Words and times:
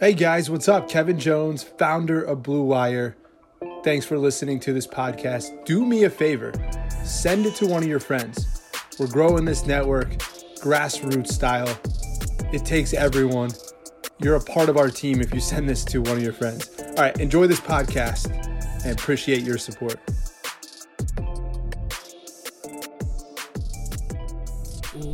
Hey 0.00 0.12
guys, 0.12 0.50
what's 0.50 0.68
up? 0.68 0.88
Kevin 0.88 1.20
Jones, 1.20 1.62
founder 1.62 2.20
of 2.20 2.42
Blue 2.42 2.64
Wire. 2.64 3.16
Thanks 3.84 4.04
for 4.04 4.18
listening 4.18 4.58
to 4.60 4.72
this 4.72 4.88
podcast. 4.88 5.64
Do 5.64 5.86
me 5.86 6.02
a 6.02 6.10
favor, 6.10 6.52
send 7.04 7.46
it 7.46 7.54
to 7.56 7.66
one 7.66 7.84
of 7.84 7.88
your 7.88 8.00
friends. 8.00 8.60
We're 8.98 9.06
growing 9.06 9.44
this 9.44 9.66
network 9.66 10.18
grassroots 10.60 11.28
style. 11.28 11.78
It 12.52 12.64
takes 12.64 12.92
everyone. 12.92 13.52
You're 14.18 14.34
a 14.34 14.40
part 14.40 14.68
of 14.68 14.76
our 14.76 14.90
team 14.90 15.20
if 15.20 15.32
you 15.32 15.38
send 15.38 15.68
this 15.68 15.84
to 15.86 16.02
one 16.02 16.16
of 16.16 16.22
your 16.24 16.32
friends. 16.32 16.68
All 16.80 16.94
right, 16.94 17.18
enjoy 17.20 17.46
this 17.46 17.60
podcast 17.60 18.34
and 18.84 18.98
appreciate 18.98 19.42
your 19.42 19.58
support. 19.58 20.00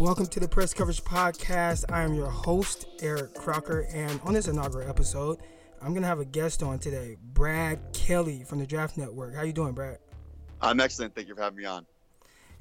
Welcome 0.00 0.28
to 0.28 0.40
the 0.40 0.48
Press 0.48 0.72
Coverage 0.72 1.04
Podcast. 1.04 1.84
I 1.92 2.00
am 2.04 2.14
your 2.14 2.30
host, 2.30 2.86
Eric 3.02 3.34
Crocker, 3.34 3.86
and 3.92 4.18
on 4.24 4.32
this 4.32 4.48
inaugural 4.48 4.88
episode, 4.88 5.41
I'm 5.82 5.92
gonna 5.92 6.06
have 6.06 6.20
a 6.20 6.24
guest 6.24 6.62
on 6.62 6.78
today, 6.78 7.18
Brad 7.22 7.78
Kelly 7.92 8.42
from 8.42 8.60
the 8.60 8.66
Draft 8.66 8.96
Network. 8.96 9.34
How 9.34 9.42
you 9.42 9.52
doing, 9.52 9.74
Brad? 9.74 9.98
I'm 10.62 10.80
excellent. 10.80 11.14
Thank 11.14 11.28
you 11.28 11.34
for 11.34 11.42
having 11.42 11.58
me 11.58 11.66
on. 11.66 11.84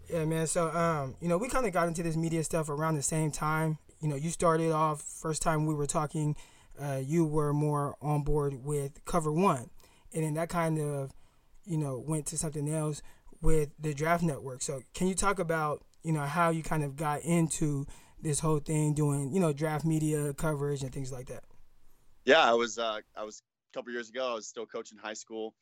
Yeah, 0.10 0.26
man. 0.26 0.48
So, 0.48 0.70
um, 0.72 1.16
you 1.22 1.30
know, 1.30 1.38
we 1.38 1.48
kind 1.48 1.66
of 1.66 1.72
got 1.72 1.88
into 1.88 2.04
this 2.04 2.18
media 2.18 2.44
stuff 2.44 2.68
around 2.68 2.96
the 2.96 3.02
same 3.02 3.32
time. 3.32 3.78
You 4.02 4.10
know, 4.10 4.18
you 4.18 4.32
started 4.32 4.74
off 4.74 5.02
first 5.02 5.42
time 5.42 5.66
we 5.66 5.74
were 5.74 5.88
talking. 5.88 6.36
Uh, 6.78 7.00
you 7.02 7.24
were 7.24 7.54
more 7.54 7.96
on 8.02 8.24
board 8.24 8.66
with 8.66 9.06
Cover 9.06 9.32
One, 9.32 9.70
and 10.14 10.26
then 10.26 10.34
that 10.34 10.50
kind 10.50 10.78
of, 10.78 11.14
you 11.64 11.78
know, 11.78 12.04
went 12.06 12.26
to 12.26 12.38
something 12.38 12.70
else 12.70 13.02
with 13.42 13.70
the 13.80 13.94
Draft 13.94 14.24
Network. 14.24 14.62
So, 14.62 14.82
can 14.94 15.08
you 15.08 15.16
talk 15.16 15.40
about 15.40 15.86
you 16.04 16.12
know 16.12 16.22
how 16.22 16.50
you 16.50 16.64
kind 16.64 16.84
of 16.84 16.96
got 16.96 17.22
into 17.22 17.86
this 18.22 18.40
whole 18.40 18.60
thing 18.60 18.94
doing 18.94 19.34
you 19.34 19.40
know 19.40 19.54
draft 19.54 19.86
media 19.86 20.34
coverage 20.34 20.82
and 20.82 20.94
things 20.94 21.12
like 21.12 21.28
that? 21.28 21.44
Yeah 22.26 22.42
i 22.42 22.54
was 22.54 22.78
uh, 22.78 23.00
i 23.16 23.24
was 23.24 23.42
a 23.72 23.78
couple 23.78 23.92
years 23.92 24.10
ago 24.10 24.32
i 24.32 24.34
was 24.36 24.48
still 24.48 24.66
coaching 24.66 24.98
high 24.98 25.14
school 25.14 25.54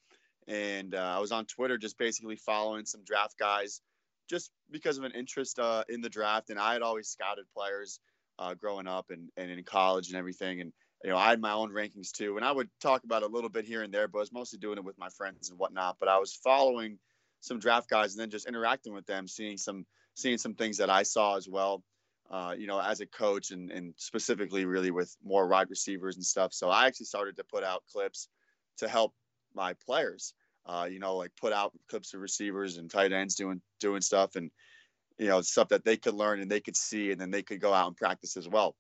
and 0.48 0.96
uh, 0.96 1.14
i 1.16 1.20
was 1.20 1.32
on 1.32 1.46
twitter 1.46 1.78
just 1.78 1.98
basically 1.98 2.36
following 2.36 2.86
some 2.86 3.04
draft 3.04 3.38
guys 3.38 3.82
just 4.30 4.52
because 4.70 4.98
of 4.98 5.04
an 5.06 5.14
interest 5.14 5.60
uh, 5.60 5.84
in 5.90 6.02
the 6.02 6.10
draft 6.10 6.50
and 6.50 6.60
i 6.60 6.74
had 6.74 6.82
always 6.82 7.08
scouted 7.08 7.46
players 7.56 8.00
uh, 8.40 8.54
growing 8.54 8.88
up 8.88 9.08
and, 9.10 9.30
and 9.38 9.50
in 9.50 9.64
college 9.64 10.10
and 10.10 10.18
everything 10.18 10.62
and 10.62 10.74
you 11.04 11.10
know 11.10 11.18
i 11.18 11.30
had 11.30 11.40
my 11.40 11.52
own 11.52 11.72
rankings 11.72 12.12
too 12.12 12.38
and 12.38 12.46
i 12.46 12.52
would 12.52 12.70
talk 12.82 13.04
about 13.04 13.24
a 13.24 13.28
little 13.28 13.50
bit 13.50 13.66
here 13.66 13.84
and 13.84 13.94
there 13.94 14.08
but 14.08 14.20
i 14.20 14.22
was 14.22 14.34
mostly 14.34 14.60
doing 14.60 14.78
it 14.78 14.84
with 14.84 14.98
my 14.98 15.10
friends 15.10 15.50
and 15.50 15.60
whatnot 15.60 15.98
but 16.00 16.10
i 16.10 16.18
was 16.18 16.34
following 16.44 16.98
some 17.40 17.60
draft 17.60 17.90
guys 17.90 18.14
and 18.14 18.22
then 18.22 18.30
just 18.30 18.48
interacting 18.48 18.94
with 18.94 19.06
them 19.06 19.28
seeing 19.28 19.58
some 19.58 19.86
seeing 20.18 20.38
some 20.38 20.56
things 20.56 20.78
that 20.78 20.90
I 20.90 21.04
saw 21.04 21.38
as 21.38 21.48
well. 21.48 21.84
Uh, 22.30 22.54
you 22.58 22.68
know, 22.68 22.82
as 22.82 23.00
a 23.00 23.06
coach 23.06 23.52
and, 23.52 23.72
and 23.72 23.94
specifically 23.96 24.66
really 24.66 24.92
with 24.92 25.16
more 25.24 25.48
wide 25.48 25.70
receivers 25.70 26.18
and 26.18 26.26
stuff. 26.26 26.52
So 26.52 26.70
I 26.70 26.86
actually 26.86 27.06
started 27.06 27.38
to 27.38 27.46
put 27.46 27.64
out 27.64 27.84
clips 27.90 28.28
to 28.80 28.90
help 28.90 29.14
my 29.54 29.74
players. 29.86 30.34
Uh, 30.66 30.90
you 30.92 31.00
know, 31.00 31.16
like 31.16 31.32
put 31.40 31.54
out 31.54 31.72
clips 31.90 32.14
of 32.14 32.20
receivers 32.20 32.76
and 32.76 32.92
tight 32.92 33.14
ends 33.14 33.36
doing 33.36 33.62
doing 33.80 34.02
stuff 34.02 34.36
and 34.36 34.52
you 35.18 35.28
know 35.28 35.40
stuff 35.40 35.70
that 35.70 35.86
they 35.86 35.96
could 35.96 36.16
learn 36.16 36.42
and 36.42 36.52
they 36.52 36.60
could 36.60 36.76
see 36.76 37.12
and 37.12 37.22
then 37.22 37.32
they 37.32 37.42
could 37.44 37.62
go 37.62 37.74
out 37.74 37.88
and 37.88 37.96
practice 37.96 38.36
as 38.36 38.50
well. 38.50 38.76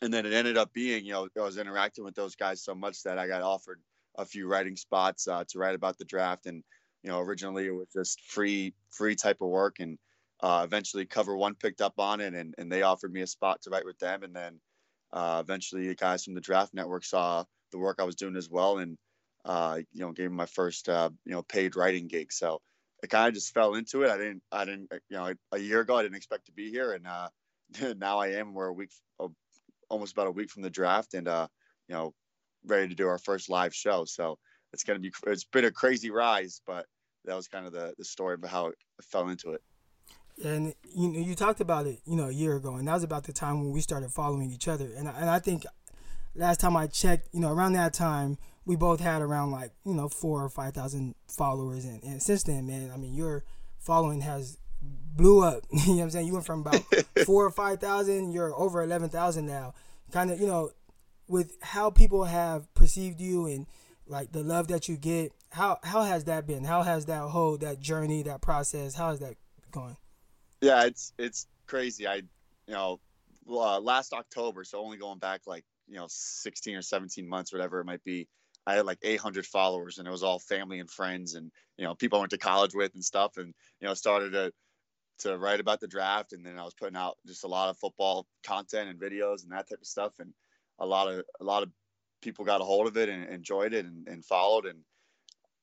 And 0.00 0.14
then 0.14 0.24
it 0.24 0.32
ended 0.32 0.56
up 0.56 0.72
being, 0.72 1.04
you 1.04 1.12
know, 1.12 1.28
I 1.36 1.42
was 1.42 1.58
interacting 1.58 2.04
with 2.04 2.14
those 2.14 2.36
guys 2.36 2.64
so 2.64 2.74
much 2.74 3.02
that 3.02 3.18
I 3.18 3.28
got 3.28 3.42
offered 3.42 3.80
a 4.16 4.24
few 4.24 4.48
writing 4.48 4.76
spots 4.76 5.28
uh, 5.28 5.44
to 5.48 5.58
write 5.58 5.74
about 5.74 5.98
the 5.98 6.06
draft. 6.06 6.46
And 6.46 6.64
you 7.02 7.10
know, 7.10 7.20
originally 7.20 7.66
it 7.66 7.74
was 7.74 7.88
just 7.92 8.22
free 8.22 8.72
free 8.88 9.14
type 9.14 9.42
of 9.42 9.48
work 9.48 9.76
and 9.80 9.98
uh, 10.42 10.62
eventually, 10.64 11.06
Cover 11.06 11.36
One 11.36 11.54
picked 11.54 11.80
up 11.80 11.94
on 11.98 12.20
it, 12.20 12.34
and, 12.34 12.54
and 12.58 12.70
they 12.70 12.82
offered 12.82 13.12
me 13.12 13.20
a 13.20 13.26
spot 13.26 13.62
to 13.62 13.70
write 13.70 13.84
with 13.84 13.98
them. 13.98 14.24
And 14.24 14.34
then 14.34 14.60
uh, 15.12 15.40
eventually, 15.44 15.86
the 15.86 15.94
guys 15.94 16.24
from 16.24 16.34
the 16.34 16.40
Draft 16.40 16.74
Network 16.74 17.04
saw 17.04 17.44
the 17.70 17.78
work 17.78 17.98
I 18.00 18.04
was 18.04 18.16
doing 18.16 18.36
as 18.36 18.50
well, 18.50 18.78
and 18.78 18.98
uh, 19.44 19.78
you 19.92 20.00
know, 20.00 20.12
gave 20.12 20.30
me 20.30 20.36
my 20.36 20.46
first 20.46 20.88
uh, 20.88 21.10
you 21.24 21.32
know 21.32 21.42
paid 21.42 21.76
writing 21.76 22.08
gig. 22.08 22.32
So 22.32 22.60
it 23.02 23.10
kind 23.10 23.28
of 23.28 23.34
just 23.34 23.54
fell 23.54 23.74
into 23.74 24.02
it. 24.02 24.10
I 24.10 24.16
didn't, 24.16 24.42
I 24.50 24.64
didn't, 24.64 24.92
you 25.08 25.16
know, 25.16 25.32
a 25.52 25.58
year 25.58 25.80
ago 25.80 25.96
I 25.96 26.02
didn't 26.02 26.16
expect 26.16 26.46
to 26.46 26.52
be 26.52 26.70
here, 26.70 26.92
and 26.92 27.06
uh, 27.06 27.28
now 27.96 28.18
I 28.18 28.32
am. 28.32 28.52
We're 28.52 28.66
a 28.66 28.72
week, 28.72 28.90
almost 29.88 30.12
about 30.12 30.26
a 30.26 30.32
week 30.32 30.50
from 30.50 30.62
the 30.62 30.70
draft, 30.70 31.14
and 31.14 31.28
uh, 31.28 31.46
you 31.88 31.94
know, 31.94 32.14
ready 32.66 32.88
to 32.88 32.96
do 32.96 33.06
our 33.06 33.18
first 33.18 33.48
live 33.48 33.74
show. 33.74 34.06
So 34.06 34.38
it's 34.72 34.82
gonna 34.82 34.98
be, 34.98 35.12
it's 35.28 35.44
been 35.44 35.66
a 35.66 35.70
crazy 35.70 36.10
rise, 36.10 36.62
but 36.66 36.86
that 37.26 37.36
was 37.36 37.46
kind 37.46 37.64
of 37.64 37.72
the 37.72 37.94
the 37.96 38.04
story 38.04 38.34
of 38.34 38.50
how 38.50 38.66
it 38.66 38.74
fell 39.04 39.28
into 39.28 39.50
it. 39.50 39.62
And 40.44 40.74
you 40.94 41.08
know, 41.08 41.18
you 41.20 41.34
talked 41.34 41.60
about 41.60 41.86
it, 41.86 42.00
you 42.04 42.16
know, 42.16 42.28
a 42.28 42.32
year 42.32 42.56
ago, 42.56 42.76
and 42.76 42.88
that 42.88 42.94
was 42.94 43.04
about 43.04 43.24
the 43.24 43.32
time 43.32 43.60
when 43.62 43.72
we 43.72 43.80
started 43.80 44.10
following 44.10 44.50
each 44.50 44.68
other. 44.68 44.90
And 44.96 45.08
and 45.08 45.30
I 45.30 45.38
think 45.38 45.64
last 46.34 46.60
time 46.60 46.76
I 46.76 46.86
checked, 46.86 47.28
you 47.32 47.40
know, 47.40 47.52
around 47.52 47.74
that 47.74 47.92
time, 47.94 48.38
we 48.64 48.76
both 48.76 49.00
had 49.00 49.22
around 49.22 49.50
like 49.50 49.72
you 49.84 49.94
know 49.94 50.08
four 50.08 50.44
or 50.44 50.48
five 50.48 50.74
thousand 50.74 51.14
followers, 51.28 51.84
and, 51.84 52.02
and 52.02 52.22
since 52.22 52.42
then, 52.44 52.66
man, 52.66 52.90
I 52.92 52.96
mean, 52.96 53.14
your 53.14 53.44
following 53.78 54.20
has 54.22 54.58
blew 54.80 55.42
up. 55.42 55.64
you 55.70 55.78
know 55.88 55.94
what 55.94 56.02
I'm 56.02 56.10
saying? 56.10 56.26
You 56.26 56.32
went 56.34 56.46
from 56.46 56.60
about 56.60 56.82
four 57.26 57.44
or 57.44 57.50
five 57.50 57.80
thousand, 57.80 58.32
you're 58.32 58.54
over 58.54 58.82
eleven 58.82 59.08
thousand 59.08 59.46
now. 59.46 59.74
Kind 60.10 60.30
of, 60.30 60.40
you 60.40 60.46
know, 60.46 60.70
with 61.28 61.56
how 61.62 61.90
people 61.90 62.24
have 62.24 62.72
perceived 62.74 63.20
you 63.20 63.46
and 63.46 63.66
like 64.06 64.32
the 64.32 64.42
love 64.42 64.68
that 64.68 64.88
you 64.88 64.96
get. 64.96 65.32
How 65.50 65.78
how 65.82 66.02
has 66.02 66.24
that 66.24 66.46
been? 66.46 66.64
How 66.64 66.82
has 66.82 67.06
that 67.06 67.22
whole 67.22 67.56
that 67.58 67.80
journey, 67.80 68.22
that 68.22 68.40
process? 68.40 68.94
How 68.94 69.10
has 69.10 69.20
that 69.20 69.36
gone? 69.70 69.96
Yeah, 70.62 70.84
it's 70.86 71.14
it's 71.18 71.48
crazy. 71.68 72.08
I 72.08 72.16
you 72.16 72.24
know 72.68 73.00
uh, 73.50 73.80
last 73.80 74.14
October, 74.14 74.64
so 74.64 74.80
only 74.80 74.98
going 74.98 75.20
back 75.20 75.42
like 75.46 75.64
you 75.88 75.96
know 75.96 76.06
16 76.08 76.76
or 76.76 76.82
17 76.82 77.28
months, 77.28 77.52
whatever 77.52 77.80
it 77.80 77.86
might 77.86 78.04
be. 78.04 78.28
I 78.66 78.74
had 78.76 78.86
like 78.86 79.00
800 79.02 79.46
followers, 79.46 79.98
and 79.98 80.08
it 80.08 80.12
was 80.12 80.24
all 80.24 80.40
family 80.40 80.80
and 80.80 80.90
friends, 80.90 81.34
and 81.34 81.52
you 81.78 81.84
know 81.84 81.96
people 81.96 82.18
I 82.18 82.22
went 82.22 82.32
to 82.32 82.38
college 82.38 82.74
with 82.74 82.94
and 82.94 83.04
stuff, 83.04 83.38
and 83.38 83.54
you 83.80 83.88
know 83.88 83.94
started 83.94 84.32
to 84.32 84.52
to 85.20 85.38
write 85.38 85.60
about 85.60 85.80
the 85.80 85.88
draft, 85.88 86.34
and 86.34 86.46
then 86.46 86.58
I 86.58 86.64
was 86.64 86.74
putting 86.74 86.96
out 86.96 87.18
just 87.26 87.44
a 87.44 87.48
lot 87.48 87.70
of 87.70 87.78
football 87.78 88.26
content 88.44 88.90
and 88.90 89.00
videos 89.00 89.44
and 89.44 89.52
that 89.52 89.68
type 89.70 89.80
of 89.80 89.88
stuff, 89.88 90.14
and 90.20 90.34
a 90.80 90.86
lot 90.86 91.12
of 91.12 91.24
a 91.40 91.44
lot 91.44 91.64
of 91.64 91.70
people 92.22 92.44
got 92.46 92.62
a 92.62 92.64
hold 92.64 92.88
of 92.88 92.98
it 92.98 93.08
and 93.10 93.28
enjoyed 93.30 93.74
it 93.74 93.86
and, 93.86 94.08
and 94.08 94.24
followed, 94.24 94.66
and 94.66 94.84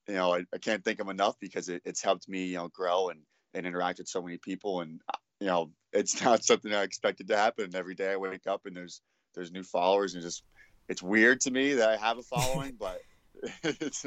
you 0.08 0.16
know 0.16 0.36
I, 0.36 0.46
I 0.54 0.60
can't 0.60 0.86
thank 0.86 1.00
them 1.00 1.10
enough 1.10 1.38
because 1.42 1.70
it, 1.70 1.84
it's 1.86 2.04
helped 2.04 2.30
me 2.30 2.46
you 2.46 2.58
know 2.58 2.70
grow 2.70 3.10
and 3.10 3.22
and 3.54 3.66
interact 3.66 4.00
with 4.00 4.08
so 4.08 4.22
many 4.22 4.38
people. 4.38 4.82
And 4.82 5.02
you 5.40 5.48
know, 5.48 5.72
it's 5.94 6.24
not 6.24 6.44
something 6.44 6.74
I 6.74 6.84
expected 6.84 7.28
to 7.28 7.38
happen. 7.38 7.66
And 7.66 7.76
Every 7.76 7.96
day 7.96 8.12
I 8.12 8.18
wake 8.18 8.48
up 8.48 8.66
and 8.66 8.76
there's 8.76 9.02
there's 9.36 9.52
new 9.52 9.64
followers, 9.64 10.16
and 10.16 10.24
just 10.24 10.44
it's 10.88 11.04
weird 11.04 11.42
to 11.42 11.52
me 11.52 11.76
that 11.76 11.90
I 11.90 11.98
have 11.98 12.18
a 12.18 12.24
following, 12.24 12.76
but 12.80 13.02
it's 13.64 14.06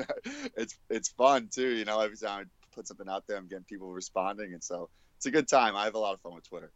it's 0.57 0.79
it's 0.91 1.09
fun 1.11 1.49
too. 1.53 1.71
You 1.71 1.85
know, 1.85 2.01
every 2.01 2.17
time 2.17 2.41
I 2.41 2.75
put 2.75 2.89
something 2.89 3.09
out 3.09 3.25
there, 3.27 3.37
I'm 3.37 3.49
getting 3.49 3.65
people 3.65 3.93
responding, 3.93 4.53
and 4.53 4.63
so 4.63 4.89
it's 5.17 5.27
a 5.27 5.31
good 5.31 5.49
time. 5.49 5.77
I 5.77 5.85
have 5.85 5.95
a 5.95 5.99
lot 5.99 6.15
of 6.15 6.21
fun 6.21 6.35
with 6.35 6.49
Twitter. 6.49 6.73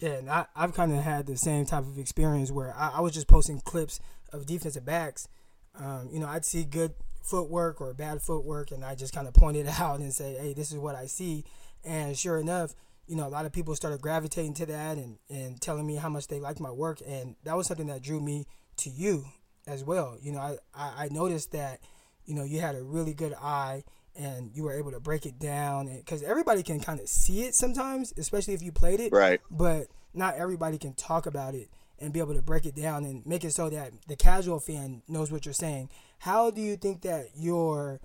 Yeah, 0.00 0.14
and 0.14 0.30
I, 0.30 0.46
I've 0.56 0.74
kind 0.74 0.92
of 0.92 0.98
had 0.98 1.26
the 1.26 1.36
same 1.36 1.64
type 1.66 1.84
of 1.84 1.98
experience 1.98 2.50
where 2.50 2.74
I, 2.76 2.94
I 2.96 3.00
was 3.00 3.12
just 3.12 3.28
posting 3.28 3.60
clips 3.60 4.00
of 4.32 4.46
defensive 4.46 4.84
backs. 4.84 5.28
Um, 5.74 6.08
you 6.10 6.18
know, 6.18 6.26
I'd 6.26 6.44
see 6.44 6.64
good 6.64 6.94
footwork 7.22 7.80
or 7.80 7.94
bad 7.94 8.20
footwork, 8.20 8.72
and 8.72 8.84
I 8.84 8.94
just 8.94 9.14
kind 9.14 9.28
of 9.28 9.34
pointed 9.34 9.66
it 9.66 9.80
out 9.80 10.00
and 10.00 10.12
say, 10.12 10.34
"Hey, 10.34 10.54
this 10.54 10.72
is 10.72 10.78
what 10.78 10.94
I 10.94 11.06
see." 11.06 11.44
And 11.84 12.16
sure 12.16 12.38
enough, 12.38 12.74
you 13.06 13.16
know, 13.16 13.26
a 13.26 13.30
lot 13.30 13.46
of 13.46 13.52
people 13.52 13.74
started 13.74 14.00
gravitating 14.00 14.54
to 14.54 14.66
that 14.66 14.96
and, 14.96 15.18
and 15.28 15.60
telling 15.60 15.86
me 15.86 15.96
how 15.96 16.08
much 16.08 16.28
they 16.28 16.40
liked 16.40 16.60
my 16.60 16.70
work. 16.70 17.00
And 17.06 17.36
that 17.44 17.56
was 17.56 17.66
something 17.66 17.88
that 17.88 18.02
drew 18.02 18.20
me 18.20 18.46
to 18.78 18.90
you 18.90 19.24
as 19.66 19.84
well. 19.84 20.16
You 20.20 20.32
know, 20.32 20.40
I, 20.40 20.58
I, 20.74 21.08
noticed 21.10 21.52
that, 21.52 21.80
you 22.24 22.34
know, 22.34 22.44
you 22.44 22.60
had 22.60 22.74
a 22.74 22.82
really 22.82 23.14
good 23.14 23.34
eye 23.34 23.84
and 24.16 24.50
you 24.54 24.64
were 24.64 24.72
able 24.72 24.92
to 24.92 25.00
break 25.00 25.26
it 25.26 25.38
down 25.38 25.94
because 25.96 26.22
everybody 26.22 26.62
can 26.62 26.80
kind 26.80 27.00
of 27.00 27.08
see 27.08 27.42
it 27.42 27.54
sometimes, 27.54 28.12
especially 28.16 28.54
if 28.54 28.62
you 28.62 28.72
played 28.72 29.00
it. 29.00 29.12
Right. 29.12 29.40
But 29.50 29.88
not 30.14 30.36
everybody 30.36 30.78
can 30.78 30.94
talk 30.94 31.26
about 31.26 31.54
it 31.54 31.68
and 31.98 32.12
be 32.12 32.18
able 32.18 32.34
to 32.34 32.42
break 32.42 32.66
it 32.66 32.74
down 32.74 33.04
and 33.04 33.24
make 33.24 33.44
it 33.44 33.52
so 33.52 33.70
that 33.70 33.92
the 34.08 34.16
casual 34.16 34.58
fan 34.58 35.02
knows 35.08 35.30
what 35.30 35.46
you're 35.46 35.52
saying. 35.52 35.88
How 36.18 36.50
do 36.50 36.60
you 36.60 36.76
think 36.76 37.02
that 37.02 37.28
your 37.34 38.00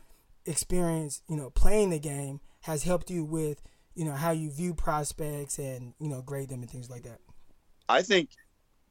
experience, 0.46 1.22
you 1.28 1.36
know, 1.36 1.50
playing 1.50 1.90
the 1.90 2.00
game 2.00 2.40
has 2.68 2.84
helped 2.84 3.10
you 3.10 3.24
with 3.24 3.62
you 3.96 4.06
know 4.06 4.12
how 4.12 4.32
you 4.32 4.52
view 4.52 4.74
prospects 4.74 5.58
and 5.58 5.94
you 6.00 6.10
know 6.10 6.22
grade 6.22 6.50
them 6.50 6.62
and 6.62 6.70
things 6.70 6.90
like 6.90 7.04
that? 7.04 7.20
I 7.90 8.02
think 8.02 8.30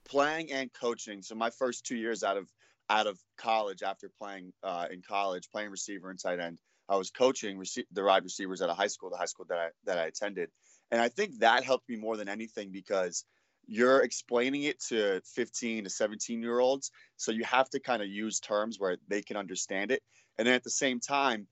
playing 0.04 0.50
and 0.50 0.72
coaching. 0.72 1.22
So 1.22 1.34
my 1.34 1.50
first 1.50 1.84
two 1.84 1.96
years 1.96 2.24
out 2.24 2.38
of 2.38 2.50
out 2.88 3.06
of 3.06 3.18
college 3.36 3.82
after 3.82 4.10
playing 4.18 4.52
uh, 4.62 4.86
in 4.90 5.02
college 5.02 5.50
playing 5.50 5.70
receiver 5.70 6.08
and 6.08 6.20
tight 6.20 6.38
end 6.38 6.60
i 6.88 6.94
was 6.94 7.10
coaching 7.10 7.58
rece- 7.58 7.84
the 7.90 8.04
wide 8.04 8.22
receivers 8.22 8.62
at 8.62 8.70
a 8.70 8.74
high 8.74 8.86
school 8.86 9.10
the 9.10 9.16
high 9.16 9.24
school 9.24 9.44
that 9.48 9.58
i 9.58 9.68
that 9.84 9.98
i 9.98 10.06
attended. 10.06 10.48
And 10.92 11.00
i 11.00 11.08
think 11.08 11.40
that 11.40 11.64
helped 11.64 11.88
me 11.88 11.96
more 11.96 12.16
than 12.16 12.28
anything 12.28 12.70
because 12.70 13.24
you're 13.66 14.02
explaining 14.02 14.62
it 14.62 14.80
to 14.88 15.20
15 15.34 15.84
to 15.84 15.90
17 15.90 16.40
year 16.40 16.60
olds. 16.60 16.92
So 17.16 17.32
you 17.32 17.44
have 17.44 17.68
to 17.70 17.80
kind 17.80 18.00
of 18.00 18.08
use 18.08 18.38
terms 18.38 18.78
where 18.78 18.96
they 19.08 19.22
can 19.22 19.36
understand 19.36 19.90
it. 19.90 20.02
And 20.38 20.46
then 20.46 20.54
at 20.54 20.62
the 20.62 20.70
same 20.70 21.00
time 21.00 21.48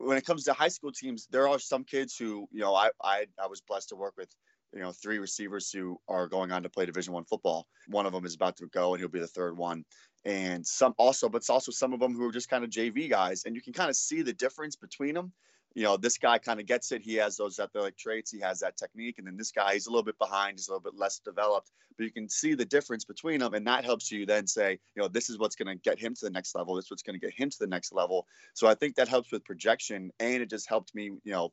when 0.00 0.18
it 0.18 0.26
comes 0.26 0.44
to 0.44 0.52
high 0.54 0.68
school 0.68 0.92
teams, 0.92 1.28
there 1.30 1.48
are 1.48 1.58
some 1.58 1.84
kids 1.84 2.16
who, 2.16 2.48
you 2.52 2.60
know, 2.60 2.74
I 2.74 2.90
I, 3.02 3.26
I 3.42 3.46
was 3.48 3.60
blessed 3.60 3.90
to 3.90 3.96
work 3.96 4.14
with, 4.16 4.30
you 4.74 4.80
know, 4.80 4.92
three 4.92 5.18
receivers 5.18 5.70
who 5.70 5.98
are 6.08 6.28
going 6.28 6.52
on 6.52 6.62
to 6.64 6.70
play 6.70 6.86
Division 6.86 7.14
One 7.14 7.24
football. 7.24 7.66
One 7.88 8.06
of 8.06 8.12
them 8.12 8.24
is 8.26 8.34
about 8.34 8.56
to 8.58 8.66
go, 8.68 8.94
and 8.94 9.00
he'll 9.00 9.08
be 9.10 9.20
the 9.20 9.26
third 9.28 9.56
one. 9.56 9.84
and 10.24 10.66
some 10.66 10.94
also, 10.98 11.28
but 11.28 11.38
it's 11.38 11.50
also 11.50 11.72
some 11.72 11.92
of 11.94 12.00
them 12.00 12.14
who 12.14 12.26
are 12.28 12.32
just 12.32 12.48
kind 12.50 12.64
of 12.64 12.70
JV 12.70 13.08
guys, 13.10 13.44
and 13.44 13.56
you 13.56 13.62
can 13.62 13.72
kind 13.72 13.90
of 13.90 13.96
see 13.96 14.22
the 14.22 14.32
difference 14.34 14.76
between 14.76 15.14
them. 15.14 15.32
You 15.74 15.84
know, 15.84 15.96
this 15.96 16.18
guy 16.18 16.38
kind 16.38 16.58
of 16.58 16.66
gets 16.66 16.90
it. 16.90 17.00
He 17.00 17.14
has 17.14 17.36
those 17.36 17.60
athletic 17.60 17.96
traits. 17.96 18.32
He 18.32 18.40
has 18.40 18.58
that 18.60 18.76
technique, 18.76 19.18
and 19.18 19.26
then 19.26 19.36
this 19.36 19.52
guy, 19.52 19.74
he's 19.74 19.86
a 19.86 19.90
little 19.90 20.04
bit 20.04 20.18
behind. 20.18 20.58
He's 20.58 20.68
a 20.68 20.72
little 20.72 20.82
bit 20.82 20.98
less 20.98 21.20
developed, 21.20 21.70
but 21.96 22.04
you 22.04 22.10
can 22.10 22.28
see 22.28 22.54
the 22.54 22.64
difference 22.64 23.04
between 23.04 23.38
them, 23.38 23.54
and 23.54 23.66
that 23.68 23.84
helps 23.84 24.10
you 24.10 24.26
then 24.26 24.48
say, 24.48 24.72
you 24.94 25.02
know, 25.02 25.06
this 25.06 25.30
is 25.30 25.38
what's 25.38 25.54
going 25.54 25.68
to 25.68 25.80
get 25.80 25.98
him 25.98 26.14
to 26.14 26.24
the 26.24 26.30
next 26.30 26.56
level. 26.56 26.74
This 26.74 26.86
is 26.86 26.90
what's 26.90 27.02
going 27.04 27.18
to 27.18 27.24
get 27.24 27.34
him 27.34 27.50
to 27.50 27.56
the 27.60 27.68
next 27.68 27.92
level. 27.92 28.26
So 28.54 28.66
I 28.66 28.74
think 28.74 28.96
that 28.96 29.06
helps 29.06 29.30
with 29.30 29.44
projection, 29.44 30.10
and 30.18 30.42
it 30.42 30.50
just 30.50 30.68
helped 30.68 30.92
me, 30.94 31.12
you 31.22 31.32
know, 31.32 31.52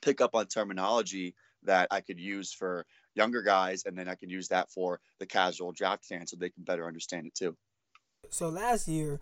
pick 0.00 0.22
up 0.22 0.34
on 0.34 0.46
terminology 0.46 1.34
that 1.64 1.88
I 1.90 2.00
could 2.00 2.18
use 2.18 2.52
for 2.52 2.86
younger 3.14 3.42
guys, 3.42 3.84
and 3.84 3.96
then 3.96 4.08
I 4.08 4.14
could 4.14 4.30
use 4.30 4.48
that 4.48 4.70
for 4.70 5.00
the 5.18 5.26
casual 5.26 5.72
draft 5.72 6.04
fan 6.06 6.26
so 6.26 6.36
they 6.36 6.50
can 6.50 6.64
better 6.64 6.86
understand 6.86 7.26
it 7.26 7.34
too. 7.34 7.56
So 8.30 8.48
last 8.48 8.88
year, 8.88 9.20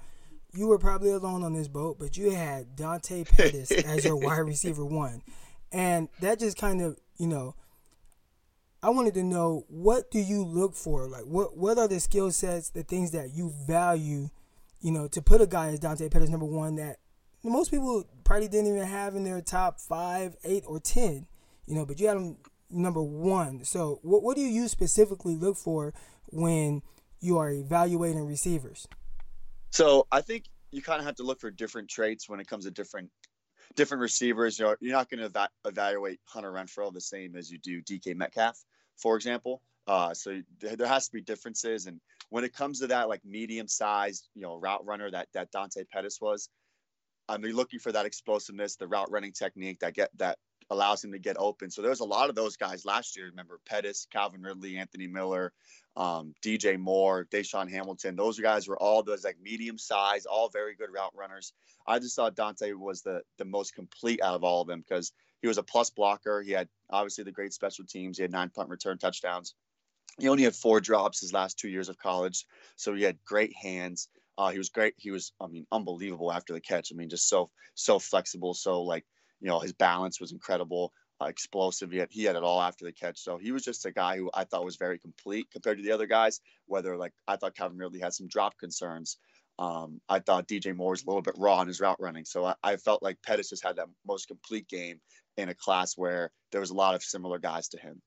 you 0.54 0.66
were 0.66 0.78
probably 0.78 1.10
alone 1.10 1.42
on 1.42 1.54
this 1.54 1.68
boat, 1.68 1.98
but 1.98 2.16
you 2.16 2.30
had 2.30 2.76
Dante 2.76 3.24
Pettis 3.36 3.70
as 3.70 4.04
your 4.04 4.16
wide 4.16 4.38
receiver 4.38 4.84
one, 4.84 5.22
and 5.70 6.08
that 6.20 6.38
just 6.38 6.56
kind 6.56 6.80
of 6.80 6.98
you 7.16 7.26
know. 7.26 7.54
I 8.84 8.90
wanted 8.90 9.14
to 9.14 9.22
know 9.22 9.64
what 9.68 10.10
do 10.10 10.18
you 10.18 10.44
look 10.44 10.74
for? 10.74 11.06
Like 11.06 11.24
what 11.24 11.56
what 11.56 11.78
are 11.78 11.86
the 11.86 12.00
skill 12.00 12.32
sets, 12.32 12.70
the 12.70 12.82
things 12.82 13.12
that 13.12 13.30
you 13.32 13.52
value, 13.64 14.28
you 14.80 14.90
know, 14.90 15.06
to 15.08 15.22
put 15.22 15.40
a 15.40 15.46
guy 15.46 15.68
as 15.68 15.78
Dante 15.78 16.08
Pettis 16.08 16.28
number 16.28 16.46
one 16.46 16.74
that 16.76 16.96
most 17.44 17.70
people 17.70 18.04
probably 18.24 18.48
didn't 18.48 18.68
even 18.68 18.86
have 18.86 19.14
in 19.14 19.24
their 19.24 19.40
top 19.40 19.80
five, 19.80 20.36
eight, 20.44 20.64
or 20.66 20.80
ten, 20.80 21.26
you 21.66 21.74
know, 21.74 21.86
but 21.86 22.00
you 22.00 22.08
had 22.08 22.16
him 22.16 22.36
number 22.70 23.02
one. 23.02 23.64
So 23.64 24.00
what 24.02 24.22
what 24.22 24.36
do 24.36 24.42
you 24.42 24.68
specifically 24.68 25.36
look 25.36 25.56
for 25.56 25.94
when 26.26 26.82
you 27.20 27.38
are 27.38 27.50
evaluating 27.50 28.26
receivers? 28.26 28.88
So 29.72 30.06
I 30.12 30.20
think 30.20 30.44
you 30.70 30.82
kind 30.82 31.00
of 31.00 31.06
have 31.06 31.16
to 31.16 31.22
look 31.22 31.40
for 31.40 31.50
different 31.50 31.88
traits 31.88 32.28
when 32.28 32.40
it 32.40 32.46
comes 32.46 32.66
to 32.66 32.70
different 32.70 33.10
different 33.74 34.02
receivers. 34.02 34.58
You're, 34.58 34.76
you're 34.80 34.92
not 34.92 35.08
going 35.08 35.20
to 35.20 35.26
eva- 35.26 35.48
evaluate 35.64 36.20
Hunter 36.26 36.52
Renfrow 36.52 36.92
the 36.92 37.00
same 37.00 37.36
as 37.36 37.50
you 37.50 37.58
do 37.58 37.80
DK 37.80 38.14
Metcalf, 38.14 38.62
for 38.98 39.16
example. 39.16 39.62
Uh, 39.86 40.12
so 40.12 40.40
there 40.60 40.86
has 40.86 41.06
to 41.06 41.12
be 41.12 41.22
differences. 41.22 41.86
And 41.86 42.00
when 42.28 42.44
it 42.44 42.54
comes 42.54 42.80
to 42.80 42.86
that, 42.88 43.08
like 43.08 43.24
medium 43.24 43.66
sized, 43.66 44.28
you 44.34 44.42
know, 44.42 44.56
route 44.56 44.84
runner 44.84 45.10
that 45.10 45.28
that 45.32 45.50
Dante 45.50 45.84
Pettis 45.90 46.20
was, 46.20 46.50
I'm 47.30 47.40
looking 47.40 47.80
for 47.80 47.92
that 47.92 48.04
explosiveness, 48.04 48.76
the 48.76 48.86
route 48.86 49.10
running 49.10 49.32
technique 49.32 49.78
that 49.80 49.94
get 49.94 50.10
that 50.18 50.38
allows 50.68 51.02
him 51.02 51.12
to 51.12 51.18
get 51.18 51.36
open. 51.38 51.70
So 51.70 51.80
there's 51.80 52.00
a 52.00 52.04
lot 52.04 52.28
of 52.28 52.34
those 52.34 52.56
guys 52.56 52.84
last 52.84 53.16
year. 53.16 53.26
Remember 53.26 53.58
Pettis, 53.66 54.06
Calvin 54.12 54.42
Ridley, 54.42 54.76
Anthony 54.76 55.06
Miller, 55.06 55.52
um, 55.96 56.34
DJ 56.42 56.78
Moore, 56.78 57.26
DaeSean 57.30 57.70
Hamilton. 57.70 58.16
Those 58.16 58.38
guys 58.38 58.66
were 58.66 58.80
all 58.80 59.02
those 59.02 59.24
like 59.24 59.36
medium 59.42 59.78
size, 59.78 60.26
all 60.26 60.48
very 60.48 60.74
good 60.74 60.90
route 60.92 61.14
runners. 61.14 61.52
I 61.86 61.98
just 61.98 62.16
thought 62.16 62.34
Dante 62.34 62.72
was 62.72 63.02
the 63.02 63.22
the 63.38 63.44
most 63.44 63.74
complete 63.74 64.22
out 64.22 64.34
of 64.34 64.44
all 64.44 64.62
of 64.62 64.68
them 64.68 64.84
because 64.86 65.12
he 65.42 65.48
was 65.48 65.58
a 65.58 65.62
plus 65.62 65.90
blocker. 65.90 66.40
He 66.40 66.52
had 66.52 66.68
obviously 66.90 67.24
the 67.24 67.32
great 67.32 67.52
special 67.52 67.84
teams. 67.84 68.16
He 68.16 68.22
had 68.22 68.32
nine 68.32 68.50
punt 68.50 68.70
return 68.70 68.98
touchdowns. 68.98 69.54
He 70.18 70.28
only 70.28 70.44
had 70.44 70.54
four 70.54 70.80
drops 70.80 71.20
his 71.20 71.32
last 71.32 71.58
two 71.58 71.68
years 71.68 71.88
of 71.88 71.98
college, 71.98 72.46
so 72.76 72.94
he 72.94 73.02
had 73.02 73.18
great 73.24 73.54
hands. 73.56 74.08
Uh, 74.38 74.50
he 74.50 74.58
was 74.58 74.68
great. 74.68 74.94
He 74.96 75.10
was, 75.10 75.32
I 75.40 75.46
mean, 75.46 75.66
unbelievable 75.72 76.32
after 76.32 76.52
the 76.52 76.60
catch. 76.60 76.90
I 76.92 76.96
mean, 76.96 77.08
just 77.08 77.28
so 77.28 77.50
so 77.74 77.98
flexible, 77.98 78.54
so 78.54 78.82
like 78.82 79.04
you 79.40 79.48
know, 79.48 79.58
his 79.58 79.72
balance 79.72 80.20
was 80.20 80.32
incredible, 80.32 80.92
explosive. 81.28 81.90
He 81.90 81.98
had, 81.98 82.08
he 82.10 82.24
had 82.24 82.36
it 82.36 82.42
all 82.42 82.60
after 82.60 82.84
the 82.84 82.92
catch. 82.92 83.18
So 83.18 83.38
he 83.38 83.52
was 83.52 83.64
just 83.64 83.86
a 83.86 83.92
guy 83.92 84.16
who 84.16 84.30
I 84.32 84.44
thought 84.44 84.64
was 84.64 84.76
very 84.76 84.98
complete 84.98 85.48
compared 85.50 85.78
to 85.78 85.84
the 85.84 85.92
other 85.92 86.06
guys. 86.06 86.40
Whether 86.66 86.96
like 86.96 87.12
I 87.26 87.36
thought 87.36 87.56
Calvin 87.56 87.78
Ridley 87.78 88.00
had 88.00 88.14
some 88.14 88.28
drop 88.28 88.58
concerns. 88.58 89.18
Um, 89.58 90.00
I 90.08 90.18
thought 90.20 90.48
DJ 90.48 90.74
Moore 90.74 90.90
was 90.90 91.04
a 91.04 91.06
little 91.06 91.22
bit 91.22 91.34
raw 91.36 91.60
in 91.60 91.68
his 91.68 91.80
route 91.80 92.00
running. 92.00 92.24
So 92.24 92.44
I, 92.44 92.54
I 92.62 92.76
felt 92.76 93.02
like 93.02 93.22
Pettis 93.22 93.50
just 93.50 93.64
had 93.64 93.76
that 93.76 93.88
most 94.06 94.26
complete 94.26 94.68
game 94.68 95.00
in 95.36 95.48
a 95.48 95.54
class 95.54 95.96
where 95.96 96.30
there 96.50 96.60
was 96.60 96.70
a 96.70 96.74
lot 96.74 96.94
of 96.94 97.02
similar 97.02 97.38
guys 97.38 97.68
to 97.68 97.78
him. 97.78 98.00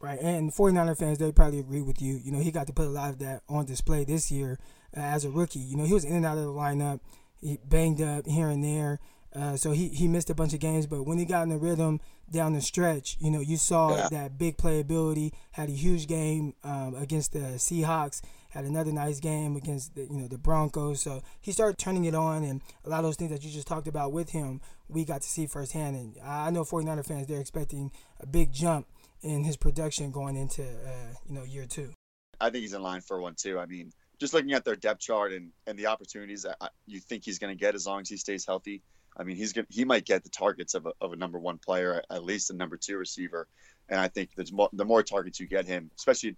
Right, 0.00 0.20
and 0.20 0.52
49er 0.52 0.96
fans, 0.96 1.18
they 1.18 1.32
probably 1.32 1.58
agree 1.58 1.82
with 1.82 2.00
you. 2.00 2.20
You 2.22 2.30
know, 2.30 2.38
he 2.38 2.52
got 2.52 2.68
to 2.68 2.72
put 2.72 2.86
a 2.86 2.90
lot 2.90 3.10
of 3.10 3.18
that 3.18 3.42
on 3.48 3.66
display 3.66 4.04
this 4.04 4.30
year 4.30 4.58
uh, 4.96 5.00
as 5.00 5.24
a 5.24 5.30
rookie. 5.30 5.58
You 5.58 5.76
know, 5.76 5.84
he 5.84 5.92
was 5.92 6.04
in 6.04 6.14
and 6.14 6.24
out 6.24 6.38
of 6.38 6.44
the 6.44 6.50
lineup, 6.50 7.00
he 7.40 7.58
banged 7.64 8.00
up 8.00 8.26
here 8.26 8.48
and 8.48 8.62
there. 8.62 9.00
Uh, 9.34 9.56
so 9.56 9.72
he, 9.72 9.88
he 9.88 10.08
missed 10.08 10.30
a 10.30 10.34
bunch 10.34 10.54
of 10.54 10.60
games, 10.60 10.86
but 10.86 11.02
when 11.04 11.18
he 11.18 11.24
got 11.24 11.42
in 11.42 11.50
the 11.50 11.58
rhythm 11.58 12.00
down 12.30 12.54
the 12.54 12.60
stretch, 12.60 13.16
you 13.20 13.30
know, 13.30 13.40
you 13.40 13.56
saw 13.56 13.96
yeah. 13.96 14.08
that 14.10 14.38
big 14.38 14.56
playability. 14.56 15.32
Had 15.52 15.68
a 15.68 15.72
huge 15.72 16.06
game 16.06 16.54
um, 16.64 16.94
against 16.94 17.32
the 17.32 17.56
Seahawks. 17.56 18.22
Had 18.50 18.64
another 18.64 18.92
nice 18.92 19.20
game 19.20 19.56
against 19.56 19.94
the 19.94 20.02
you 20.02 20.16
know 20.16 20.26
the 20.26 20.38
Broncos. 20.38 21.02
So 21.02 21.22
he 21.40 21.52
started 21.52 21.76
turning 21.76 22.06
it 22.06 22.14
on, 22.14 22.42
and 22.44 22.62
a 22.84 22.88
lot 22.88 22.98
of 22.98 23.04
those 23.04 23.16
things 23.16 23.30
that 23.30 23.44
you 23.44 23.50
just 23.50 23.66
talked 23.66 23.86
about 23.86 24.10
with 24.10 24.30
him, 24.30 24.62
we 24.88 25.04
got 25.04 25.20
to 25.20 25.28
see 25.28 25.46
firsthand. 25.46 25.96
And 25.96 26.16
I 26.24 26.50
know 26.50 26.64
49er 26.64 27.06
fans 27.06 27.26
they're 27.26 27.40
expecting 27.40 27.90
a 28.20 28.26
big 28.26 28.52
jump 28.52 28.86
in 29.20 29.44
his 29.44 29.56
production 29.56 30.10
going 30.10 30.36
into 30.36 30.62
uh, 30.62 31.12
you 31.26 31.34
know 31.34 31.44
year 31.44 31.66
two. 31.66 31.92
I 32.40 32.50
think 32.50 32.62
he's 32.62 32.72
in 32.72 32.82
line 32.82 33.02
for 33.02 33.20
one 33.20 33.34
too. 33.34 33.58
I 33.58 33.66
mean, 33.66 33.92
just 34.18 34.32
looking 34.32 34.52
at 34.52 34.64
their 34.64 34.76
depth 34.76 35.00
chart 35.00 35.32
and 35.32 35.50
and 35.66 35.78
the 35.78 35.86
opportunities 35.86 36.42
that 36.42 36.56
you 36.86 37.00
think 37.00 37.24
he's 37.24 37.38
going 37.38 37.54
to 37.54 37.58
get 37.58 37.74
as 37.74 37.86
long 37.86 38.00
as 38.00 38.08
he 38.08 38.16
stays 38.16 38.46
healthy. 38.46 38.82
I 39.18 39.24
mean, 39.24 39.36
he's 39.36 39.52
gonna, 39.52 39.66
he 39.68 39.84
might 39.84 40.04
get 40.04 40.22
the 40.22 40.30
targets 40.30 40.74
of 40.74 40.86
a, 40.86 40.92
of 41.00 41.12
a 41.12 41.16
number 41.16 41.38
one 41.38 41.58
player, 41.58 42.02
at 42.10 42.24
least 42.24 42.50
a 42.50 42.54
number 42.54 42.76
two 42.76 42.96
receiver. 42.96 43.48
And 43.88 43.98
I 43.98 44.08
think 44.08 44.30
there's 44.36 44.52
more, 44.52 44.68
the 44.72 44.84
more 44.84 45.02
targets 45.02 45.40
you 45.40 45.46
get 45.46 45.66
him, 45.66 45.90
especially 45.96 46.36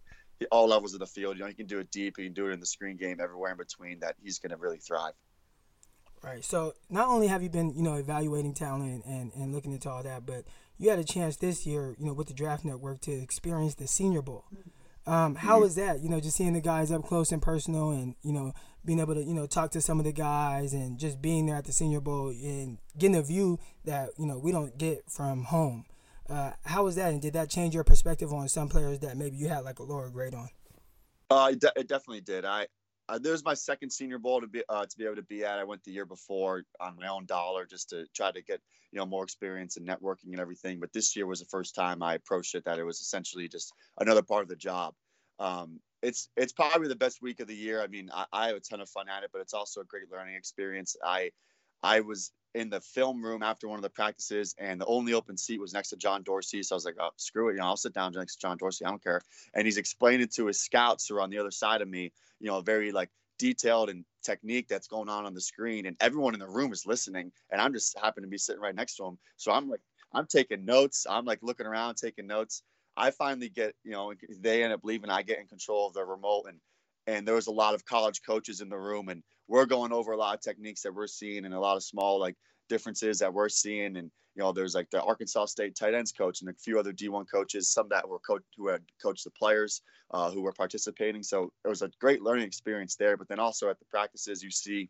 all 0.51 0.69
levels 0.69 0.95
of 0.95 1.01
the 1.01 1.07
field, 1.07 1.37
you 1.37 1.43
know, 1.43 1.49
he 1.49 1.55
can 1.55 1.67
do 1.67 1.79
it 1.79 1.91
deep, 1.91 2.17
he 2.17 2.25
can 2.25 2.33
do 2.33 2.49
it 2.49 2.53
in 2.53 2.61
the 2.61 2.67
screen 2.67 2.97
game, 2.97 3.21
everywhere 3.21 3.51
in 3.51 3.59
between. 3.59 4.01
That 4.01 4.17
he's 4.23 4.39
going 4.39 4.51
to 4.51 4.57
really 4.57 4.79
thrive. 4.79 5.13
Right. 6.23 6.45
So 6.45 6.75
not 6.91 7.09
only 7.09 7.29
have 7.29 7.43
you 7.43 7.49
been, 7.49 7.75
you 7.75 7.83
know, 7.83 7.95
evaluating 7.95 8.55
talent 8.55 9.05
and, 9.07 9.33
and, 9.35 9.55
looking 9.55 9.73
into 9.73 9.89
all 9.89 10.03
that, 10.03 10.27
but 10.27 10.45
you 10.79 10.91
had 10.91 10.99
a 10.99 11.05
chance 11.05 11.37
this 11.37 11.67
year, 11.67 11.97
you 11.99 12.07
know, 12.07 12.13
with 12.13 12.29
the 12.29 12.35
Draft 12.35 12.63
Network 12.63 13.01
to 13.03 13.13
experience 13.13 13.75
the 13.75 13.87
Senior 13.87 14.21
Bowl. 14.21 14.45
Um, 15.11 15.35
how 15.35 15.55
mm-hmm. 15.55 15.63
was 15.63 15.75
that? 15.75 16.03
You 16.03 16.09
know, 16.09 16.21
just 16.21 16.37
seeing 16.37 16.53
the 16.53 16.61
guys 16.61 16.93
up 16.93 17.03
close 17.03 17.33
and 17.33 17.43
personal, 17.43 17.91
and 17.91 18.15
you 18.23 18.33
know, 18.33 18.53
being 18.85 19.01
able 19.01 19.15
to 19.15 19.25
you 19.25 19.35
know 19.35 19.45
talk 19.45 19.73
to 19.73 19.81
some 19.81 19.99
of 19.99 20.05
the 20.05 20.13
guys, 20.13 20.73
and 20.73 21.01
just 21.01 21.21
being 21.21 21.47
there 21.47 21.57
at 21.57 21.65
the 21.65 21.73
Senior 21.73 22.01
Bowl 22.01 22.29
and 22.29 22.79
getting 22.97 23.17
a 23.17 23.23
view 23.23 23.59
that 23.85 24.11
you 24.17 24.25
know 24.25 24.39
we 24.39 24.53
don't 24.53 24.79
get 24.79 25.11
from 25.11 25.43
home. 25.43 25.85
Uh, 26.29 26.53
how 26.65 26.85
was 26.85 26.95
that, 26.95 27.11
and 27.11 27.21
did 27.21 27.33
that 27.33 27.51
change 27.51 27.75
your 27.75 27.83
perspective 27.83 28.33
on 28.33 28.49
some 28.49 28.69
players 28.69 29.01
that 29.01 29.17
maybe 29.17 29.37
you 29.37 29.49
had 29.49 29.65
like 29.65 29.81
a 29.81 29.83
lower 29.83 30.09
grade 30.11 30.33
on? 30.33 30.49
Uh, 31.29 31.49
it, 31.51 31.61
de- 31.61 31.73
it 31.75 31.89
definitely 31.89 32.21
did. 32.21 32.45
I 32.45 32.69
uh, 33.11 33.19
there's 33.19 33.45
my 33.45 33.55
second 33.55 33.91
senior 33.91 34.19
bowl 34.19 34.41
to 34.41 34.47
be 34.47 34.63
uh, 34.69 34.87
to 34.87 34.97
be 34.97 35.05
able 35.05 35.17
to 35.17 35.23
be 35.23 35.45
at. 35.45 35.59
I 35.59 35.65
went 35.65 35.83
the 35.83 35.91
year 35.91 36.07
before 36.07 36.63
on 36.79 36.97
my 37.01 37.09
own 37.09 37.27
dollar 37.27 37.67
just 37.67 37.91
to 37.91 38.07
try 38.15 38.31
to 38.31 38.41
get 38.41 38.61
you 38.93 38.99
know 38.99 39.07
more 39.07 39.25
experience 39.25 39.77
and 39.77 39.87
networking 39.87 40.31
and 40.31 40.41
everything. 40.41 40.79
But 40.79 40.93
this 40.93 41.17
year 41.17 41.27
was 41.27 41.41
the 41.41 41.47
first 41.47 41.75
time 41.75 42.03
I 42.03 42.15
approached 42.15 42.55
it 42.55 42.65
that 42.67 42.79
it 42.79 42.85
was 42.85 43.01
essentially 43.01 43.49
just 43.49 43.73
another 43.99 44.23
part 44.23 44.43
of 44.43 44.49
the 44.49 44.57
job. 44.57 44.95
Um, 45.41 45.81
it's 46.03 46.29
it's 46.37 46.53
probably 46.53 46.87
the 46.87 46.95
best 46.95 47.21
week 47.21 47.41
of 47.41 47.49
the 47.49 47.55
year. 47.55 47.83
I 47.83 47.89
mean, 47.89 48.11
I, 48.15 48.27
I 48.33 48.47
have 48.49 48.57
a 48.57 48.61
ton 48.61 48.81
of 48.81 48.89
fun 48.89 49.09
at 49.09 49.25
it, 49.25 49.31
but 49.33 49.41
it's 49.41 49.55
also 49.55 49.81
a 49.81 49.85
great 49.85 50.11
learning 50.13 50.37
experience. 50.37 50.95
I 51.05 51.33
I 51.83 52.01
was 52.01 52.31
in 52.55 52.69
the 52.71 52.81
film 52.81 53.25
room 53.25 53.43
after 53.43 53.69
one 53.69 53.79
of 53.79 53.83
the 53.83 53.91
practices, 53.91 54.55
and 54.59 54.81
the 54.81 54.87
only 54.87 55.13
open 55.13 55.37
seat 55.37 55.61
was 55.61 55.73
next 55.73 55.91
to 55.91 55.97
John 55.97 56.23
Dorsey. 56.23 56.63
So 56.63 56.75
I 56.75 56.77
was 56.77 56.85
like, 56.85 56.97
"Oh, 57.01 57.11
screw 57.17 57.49
it! 57.49 57.53
You 57.53 57.59
know, 57.59 57.67
I'll 57.67 57.77
sit 57.77 57.93
down 57.93 58.13
next 58.13 58.35
to 58.35 58.41
John 58.41 58.57
Dorsey. 58.59 58.85
I 58.85 58.91
don't 58.91 59.03
care." 59.03 59.21
And 59.55 59.67
he's 59.67 59.79
explaining 59.79 60.29
to 60.29 60.47
his 60.47 60.61
scouts 60.61 61.07
who 61.09 61.17
are 61.17 61.21
on 61.21 61.31
the 61.31 61.39
other 61.39 61.51
side 61.51 61.83
of 61.83 61.89
me, 61.89 62.13
you 62.41 62.49
know, 62.49 62.61
very 62.61 62.93
like 62.93 63.11
detailed 63.39 63.89
and 63.89 64.05
technique 64.23 64.69
that's 64.69 64.87
going 64.89 65.09
on 65.09 65.25
on 65.27 65.35
the 65.35 65.41
screen, 65.41 65.87
and 65.87 65.97
everyone 66.01 66.35
in 66.35 66.41
the 66.41 66.49
room 66.49 66.73
is 66.73 66.87
listening, 66.87 67.33
and 67.51 67.61
I'm 67.61 67.73
just 67.73 67.99
happen 67.99 68.23
to 68.23 68.29
be 68.29 68.39
sitting 68.39 68.61
right 68.61 68.75
next 68.75 68.97
to 68.97 69.05
him. 69.07 69.19
So 69.37 69.53
I'm 69.53 69.69
like, 69.69 69.81
I'm 70.13 70.27
taking 70.27 70.65
notes. 70.65 71.07
I'm 71.09 71.25
like 71.25 71.43
looking 71.43 71.67
around, 71.67 71.97
taking 71.97 72.27
notes. 72.27 72.63
I 72.97 73.13
finally 73.13 73.49
get, 73.49 73.75
you 73.85 73.93
know, 73.93 74.13
they 74.41 74.63
end 74.63 74.73
up 74.73 74.85
leaving. 74.85 75.11
I 75.11 75.23
get 75.23 75.39
in 75.39 75.47
control 75.47 75.87
of 75.87 75.95
the 75.95 76.05
remote, 76.05 76.47
and 76.49 76.61
and 77.07 77.27
there 77.27 77.35
was 77.35 77.47
a 77.47 77.53
lot 77.53 77.75
of 77.75 77.85
college 77.85 78.21
coaches 78.23 78.61
in 78.61 78.69
the 78.69 78.79
room, 78.79 79.09
and 79.09 79.23
we're 79.51 79.67
going 79.67 79.93
over 79.93 80.13
a 80.13 80.17
lot 80.17 80.35
of 80.35 80.41
techniques 80.41 80.83
that 80.83 80.95
we're 80.95 81.09
seeing, 81.09 81.45
and 81.45 81.53
a 81.53 81.61
lot 81.61 81.77
of 81.77 81.83
small 81.83 82.21
like 82.21 82.37
differences 82.69 83.19
that 83.19 83.35
we're 83.35 83.49
seeing, 83.49 83.97
and 83.97 84.11
you 84.37 84.43
know, 84.43 84.53
there's 84.53 84.77
like 84.77 84.89
the 84.91 85.03
Arkansas 85.03 85.47
State 85.47 85.75
tight 85.75 85.93
ends 85.93 86.13
coach 86.13 86.41
and 86.41 86.49
a 86.49 86.55
few 86.55 86.79
other 86.79 86.93
D1 86.93 87.27
coaches, 87.29 87.69
some 87.69 87.89
that 87.91 88.09
were 88.09 88.21
coach 88.21 88.43
who 88.57 88.69
had 88.69 88.81
coached 89.03 89.25
the 89.25 89.31
players 89.31 89.83
uh, 90.13 90.31
who 90.31 90.41
were 90.41 90.53
participating. 90.53 91.25
So 91.25 91.53
it 91.65 91.69
was 91.69 91.83
a 91.83 91.91
great 92.01 92.23
learning 92.23 92.47
experience 92.47 92.95
there. 92.95 93.17
But 93.17 93.29
then 93.29 93.41
also 93.41 93.69
at 93.69 93.81
the 93.81 93.87
practices, 93.87 94.41
you 94.41 94.53
see 94.53 94.89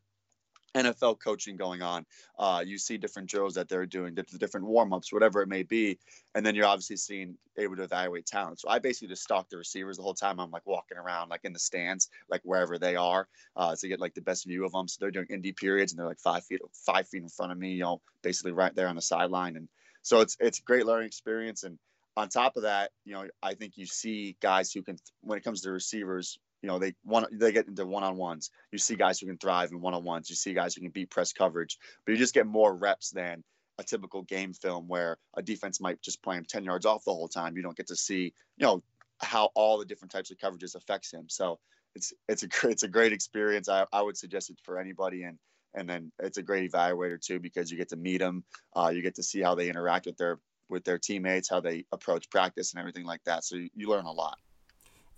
NFL 0.74 1.20
coaching 1.20 1.56
going 1.56 1.82
on. 1.82 2.06
Uh, 2.38 2.62
you 2.64 2.78
see 2.78 2.96
different 2.96 3.28
drills 3.28 3.54
that 3.54 3.68
they're 3.68 3.86
doing, 3.86 4.14
different 4.14 4.66
warm 4.66 4.92
ups, 4.92 5.12
whatever 5.12 5.42
it 5.42 5.48
may 5.48 5.62
be, 5.62 5.98
and 6.34 6.44
then 6.44 6.54
you're 6.54 6.66
obviously 6.66 6.96
seeing 6.96 7.36
able 7.58 7.76
to 7.76 7.82
evaluate 7.82 8.26
talent. 8.26 8.60
So 8.60 8.68
I 8.68 8.78
basically 8.78 9.08
just 9.08 9.22
stalk 9.22 9.48
the 9.48 9.56
receivers 9.56 9.96
the 9.96 10.02
whole 10.02 10.14
time. 10.14 10.38
I'm 10.38 10.50
like 10.50 10.66
walking 10.66 10.98
around, 10.98 11.28
like 11.28 11.44
in 11.44 11.52
the 11.52 11.58
stands, 11.58 12.08
like 12.28 12.40
wherever 12.44 12.78
they 12.78 12.96
are, 12.96 13.28
uh, 13.56 13.74
to 13.76 13.88
get 13.88 14.00
like 14.00 14.14
the 14.14 14.22
best 14.22 14.46
view 14.46 14.64
of 14.64 14.72
them. 14.72 14.88
So 14.88 14.98
they're 15.00 15.10
doing 15.10 15.26
indie 15.26 15.56
periods, 15.56 15.92
and 15.92 15.98
they're 15.98 16.06
like 16.06 16.20
five 16.20 16.44
feet 16.44 16.60
five 16.72 17.08
feet 17.08 17.22
in 17.22 17.28
front 17.28 17.52
of 17.52 17.58
me, 17.58 17.72
you 17.72 17.82
know, 17.82 18.00
basically 18.22 18.52
right 18.52 18.74
there 18.74 18.88
on 18.88 18.96
the 18.96 19.02
sideline. 19.02 19.56
And 19.56 19.68
so 20.02 20.20
it's 20.20 20.36
it's 20.40 20.60
a 20.60 20.62
great 20.62 20.86
learning 20.86 21.06
experience. 21.06 21.64
And 21.64 21.78
on 22.16 22.28
top 22.28 22.56
of 22.56 22.62
that, 22.62 22.90
you 23.04 23.12
know, 23.12 23.26
I 23.42 23.54
think 23.54 23.76
you 23.76 23.86
see 23.86 24.36
guys 24.40 24.72
who 24.72 24.82
can, 24.82 24.96
when 25.22 25.38
it 25.38 25.44
comes 25.44 25.62
to 25.62 25.70
receivers, 25.70 26.38
you 26.62 26.68
know 26.68 26.78
they 26.78 26.94
want 27.04 27.26
they 27.32 27.52
get 27.52 27.68
into 27.68 27.86
one 27.86 28.02
on 28.02 28.16
ones. 28.16 28.50
You 28.72 28.78
see 28.78 28.96
guys 28.96 29.18
who 29.18 29.26
can 29.26 29.38
thrive 29.38 29.70
in 29.70 29.80
one 29.80 29.94
on 29.94 30.04
ones. 30.04 30.28
You 30.30 30.36
see 30.36 30.54
guys 30.54 30.74
who 30.74 30.82
can 30.82 30.90
beat 30.90 31.10
press 31.10 31.32
coverage, 31.32 31.78
but 32.04 32.12
you 32.12 32.18
just 32.18 32.34
get 32.34 32.46
more 32.46 32.74
reps 32.74 33.10
than 33.10 33.42
a 33.78 33.84
typical 33.84 34.22
game 34.22 34.52
film 34.52 34.88
where 34.88 35.16
a 35.34 35.42
defense 35.42 35.80
might 35.80 36.02
just 36.02 36.22
play 36.22 36.36
him 36.36 36.44
10 36.46 36.64
yards 36.64 36.84
off 36.84 37.04
the 37.04 37.14
whole 37.14 37.28
time. 37.28 37.56
You 37.56 37.62
don't 37.62 37.76
get 37.76 37.86
to 37.86 37.96
see, 37.96 38.34
you 38.58 38.66
know, 38.66 38.82
how 39.22 39.50
all 39.54 39.78
the 39.78 39.86
different 39.86 40.12
types 40.12 40.30
of 40.30 40.36
coverages 40.36 40.74
affects 40.74 41.12
him. 41.12 41.26
So 41.28 41.58
it's 41.94 42.12
it's 42.28 42.42
a 42.42 42.48
it's 42.68 42.82
a 42.82 42.88
great 42.88 43.12
experience. 43.12 43.68
I, 43.68 43.86
I 43.92 44.02
would 44.02 44.16
suggest 44.16 44.50
it 44.50 44.58
for 44.62 44.78
anybody 44.78 45.24
and 45.24 45.38
and 45.74 45.88
then 45.88 46.10
it's 46.18 46.38
a 46.38 46.42
great 46.42 46.70
evaluator 46.70 47.20
too 47.20 47.38
because 47.38 47.70
you 47.70 47.78
get 47.78 47.88
to 47.90 47.96
meet 47.96 48.18
them, 48.18 48.44
uh, 48.74 48.90
you 48.94 49.02
get 49.02 49.14
to 49.16 49.22
see 49.22 49.40
how 49.40 49.54
they 49.54 49.68
interact 49.68 50.06
with 50.06 50.16
their 50.16 50.38
with 50.68 50.84
their 50.84 50.98
teammates, 50.98 51.48
how 51.48 51.60
they 51.60 51.84
approach 51.92 52.30
practice 52.30 52.72
and 52.72 52.80
everything 52.80 53.04
like 53.04 53.22
that. 53.24 53.44
So 53.44 53.56
you, 53.56 53.70
you 53.74 53.88
learn 53.88 54.04
a 54.04 54.12
lot. 54.12 54.38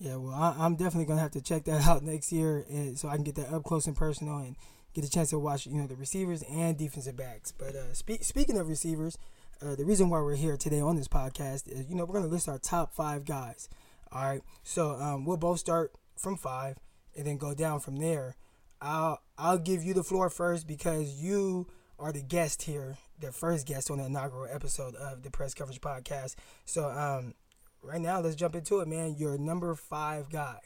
Yeah, 0.03 0.17
well, 0.17 0.35
I, 0.35 0.67
am 0.67 0.75
definitely 0.75 1.05
gonna 1.05 1.21
have 1.21 1.31
to 1.31 1.41
check 1.41 1.63
that 1.67 1.87
out 1.87 2.03
next 2.03 2.33
year, 2.33 2.67
and 2.69 2.99
so 2.99 3.07
I 3.09 3.15
can 3.15 3.23
get 3.23 3.37
that 3.37 3.53
up 3.53 3.63
close 3.63 3.87
and 3.87 3.95
personal 3.95 4.39
and 4.39 4.57
get 4.95 5.05
a 5.05 5.11
chance 5.11 5.31
to 5.31 5.39
watch, 5.39 5.65
you 5.65 5.81
know, 5.81 5.87
the 5.87 5.95
receivers 5.95 6.43
and 6.51 6.77
defensive 6.77 7.17
backs. 7.17 7.53
But 7.53 7.77
uh, 7.77 7.95
spe- 7.95 8.23
speaking 8.23 8.59
of 8.59 8.69
receivers, 8.69 9.17
uh, 9.65 9.77
the 9.77 9.85
reason 9.85 10.11
why 10.11 10.21
we're 10.21 10.35
here 10.35 10.57
today 10.57 10.81
on 10.81 10.97
this 10.97 11.07
podcast 11.07 11.69
is, 11.69 11.89
you 11.89 11.95
know, 11.95 12.05
we're 12.05 12.15
gonna 12.15 12.27
list 12.33 12.49
our 12.49 12.59
top 12.59 12.93
five 12.93 13.25
guys. 13.25 13.69
All 14.11 14.25
right, 14.25 14.43
so 14.65 14.91
um, 14.97 15.25
we'll 15.25 15.37
both 15.37 15.61
start 15.61 15.93
from 16.17 16.37
five 16.37 16.79
and 17.17 17.25
then 17.25 17.37
go 17.37 17.55
down 17.55 17.79
from 17.79 17.99
there. 17.99 18.35
I'll 18.81 19.23
I'll 19.39 19.59
give 19.59 19.85
you 19.85 19.95
the 19.95 20.03
floor 20.03 20.31
first 20.31 20.67
because 20.67 21.23
you 21.23 21.69
are 22.01 22.11
the 22.11 22.23
guest 22.23 22.63
here, 22.63 22.97
the 23.21 23.31
first 23.31 23.69
guest 23.69 23.89
on 23.89 23.99
the 23.99 24.07
inaugural 24.07 24.49
episode 24.53 24.97
of 24.97 25.23
the 25.23 25.31
press 25.31 25.55
coverage 25.55 25.81
podcast. 25.81 26.35
So 26.65 26.89
um, 26.89 27.35
right 27.83 28.01
now, 28.01 28.21
let's 28.21 28.37
jump 28.37 28.55
into 28.55 28.81
it, 28.81 28.89
man. 28.89 29.17
Your 29.17 29.39
number 29.39 29.75
five 29.75 30.31
guy. 30.31 30.59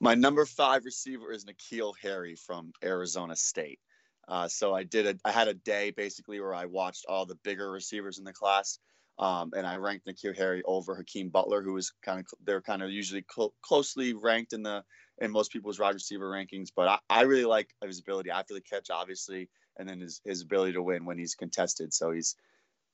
My 0.00 0.14
number 0.14 0.46
five 0.46 0.84
receiver 0.84 1.32
is 1.32 1.44
N'Keal 1.44 1.94
Harry 2.02 2.36
from 2.36 2.72
Arizona 2.84 3.34
State. 3.34 3.80
Uh, 4.28 4.46
so 4.46 4.74
I 4.74 4.84
did 4.84 5.06
a, 5.06 5.18
I 5.24 5.32
had 5.32 5.48
a 5.48 5.54
day 5.54 5.90
basically 5.90 6.38
where 6.38 6.54
I 6.54 6.66
watched 6.66 7.06
all 7.08 7.26
the 7.26 7.34
bigger 7.42 7.70
receivers 7.70 8.18
in 8.18 8.24
the 8.24 8.32
class, 8.32 8.78
um, 9.18 9.50
and 9.56 9.66
I 9.66 9.76
ranked 9.76 10.06
N'Keal 10.06 10.36
Harry 10.36 10.62
over 10.66 10.94
Hakeem 10.94 11.30
Butler, 11.30 11.62
who 11.62 11.72
was 11.72 11.92
kind 12.04 12.20
of 12.20 12.26
they're 12.44 12.60
kind 12.60 12.82
of 12.82 12.90
usually 12.90 13.24
cl- 13.34 13.54
closely 13.62 14.12
ranked 14.12 14.52
in 14.52 14.62
the 14.62 14.84
in 15.20 15.32
most 15.32 15.50
people's 15.50 15.80
wide 15.80 15.94
receiver 15.94 16.30
rankings. 16.30 16.68
But 16.76 16.88
I, 16.88 16.98
I 17.10 17.22
really 17.22 17.46
like 17.46 17.70
his 17.82 17.98
ability 17.98 18.30
after 18.30 18.54
the 18.54 18.60
catch, 18.60 18.90
obviously, 18.90 19.48
and 19.78 19.88
then 19.88 20.00
his 20.00 20.20
his 20.24 20.42
ability 20.42 20.74
to 20.74 20.82
win 20.82 21.06
when 21.06 21.18
he's 21.18 21.34
contested. 21.34 21.92
So 21.92 22.12
he's 22.12 22.36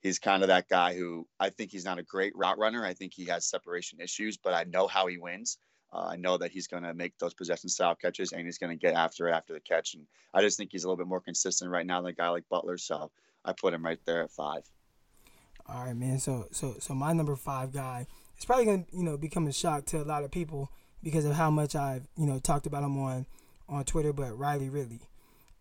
he's 0.04 0.18
kind 0.18 0.42
of 0.42 0.48
that 0.48 0.68
guy 0.68 0.94
who 0.94 1.26
I 1.40 1.48
think 1.48 1.72
he's 1.72 1.86
not 1.86 1.98
a 1.98 2.02
great 2.02 2.36
route 2.36 2.58
runner. 2.58 2.84
I 2.84 2.92
think 2.92 3.12
he 3.14 3.24
has 3.24 3.46
separation 3.46 4.00
issues, 4.00 4.36
but 4.36 4.52
I 4.52 4.64
know 4.64 4.86
how 4.86 5.06
he 5.06 5.16
wins. 5.16 5.58
Uh, 5.92 6.08
I 6.10 6.16
know 6.16 6.36
that 6.36 6.50
he's 6.50 6.68
going 6.68 6.82
to 6.82 6.92
make 6.92 7.16
those 7.18 7.34
possession 7.34 7.70
style 7.70 7.94
catches 7.94 8.32
and 8.32 8.44
he's 8.44 8.58
going 8.58 8.70
to 8.70 8.76
get 8.76 8.94
after 8.94 9.28
it 9.28 9.32
after 9.32 9.54
the 9.54 9.60
catch. 9.60 9.94
And 9.94 10.06
I 10.34 10.42
just 10.42 10.58
think 10.58 10.70
he's 10.72 10.84
a 10.84 10.88
little 10.88 10.98
bit 10.98 11.06
more 11.06 11.20
consistent 11.20 11.70
right 11.70 11.86
now 11.86 12.02
than 12.02 12.10
a 12.10 12.14
guy 12.14 12.28
like 12.28 12.44
Butler. 12.50 12.76
So 12.76 13.10
I 13.44 13.52
put 13.54 13.72
him 13.72 13.84
right 13.84 13.98
there 14.04 14.22
at 14.22 14.30
five. 14.30 14.62
All 15.66 15.84
right, 15.86 15.96
man. 15.96 16.18
So 16.18 16.48
so 16.52 16.76
so 16.78 16.94
my 16.94 17.14
number 17.14 17.34
five 17.34 17.72
guy 17.72 18.06
is 18.38 18.44
probably 18.44 18.66
going 18.66 18.84
to 18.84 18.96
you 18.96 19.04
know 19.04 19.16
become 19.16 19.46
a 19.46 19.52
shock 19.52 19.86
to 19.86 20.02
a 20.02 20.04
lot 20.04 20.22
of 20.22 20.30
people 20.30 20.70
because 21.02 21.24
of 21.24 21.34
how 21.36 21.50
much 21.50 21.74
I've 21.74 22.06
you 22.18 22.26
know 22.26 22.38
talked 22.38 22.66
about 22.66 22.82
him 22.82 22.98
on 22.98 23.24
on 23.70 23.84
Twitter. 23.84 24.12
But 24.12 24.38
Riley 24.38 24.68
Ridley, 24.68 25.00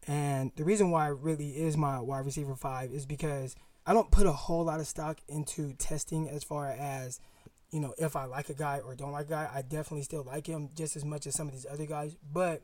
and 0.06 0.52
the 0.58 0.66
reason 0.66 0.92
why 0.92 1.08
Ridley 1.08 1.52
is 1.52 1.78
my 1.78 2.02
wide 2.02 2.26
receiver 2.26 2.56
five 2.56 2.92
is 2.92 3.06
because 3.06 3.56
I 3.86 3.94
don't 3.94 4.12
put 4.12 4.26
a 4.26 4.32
whole 4.32 4.66
lot 4.66 4.80
of 4.80 4.88
stock 4.88 5.20
into 5.28 5.74
testing 5.74 6.30
as 6.30 6.44
far 6.44 6.70
as 6.70 7.20
you 7.74 7.80
know, 7.80 7.96
if 7.98 8.16
I 8.16 8.26
like 8.26 8.50
a 8.50 8.54
guy 8.54 8.80
or 8.86 8.94
don't 8.94 9.12
like 9.12 9.26
a 9.26 9.30
guy, 9.30 9.50
I 9.52 9.64
definitely 9.64 10.04
still 10.04 10.24
like 10.24 10.46
him 10.46 10.70
just 10.76 10.96
as 10.96 11.04
much 11.04 11.26
as 11.26 11.34
some 11.34 11.48
of 11.48 11.54
these 11.54 11.66
other 11.70 11.88
guys. 11.88 12.16
But 12.32 12.62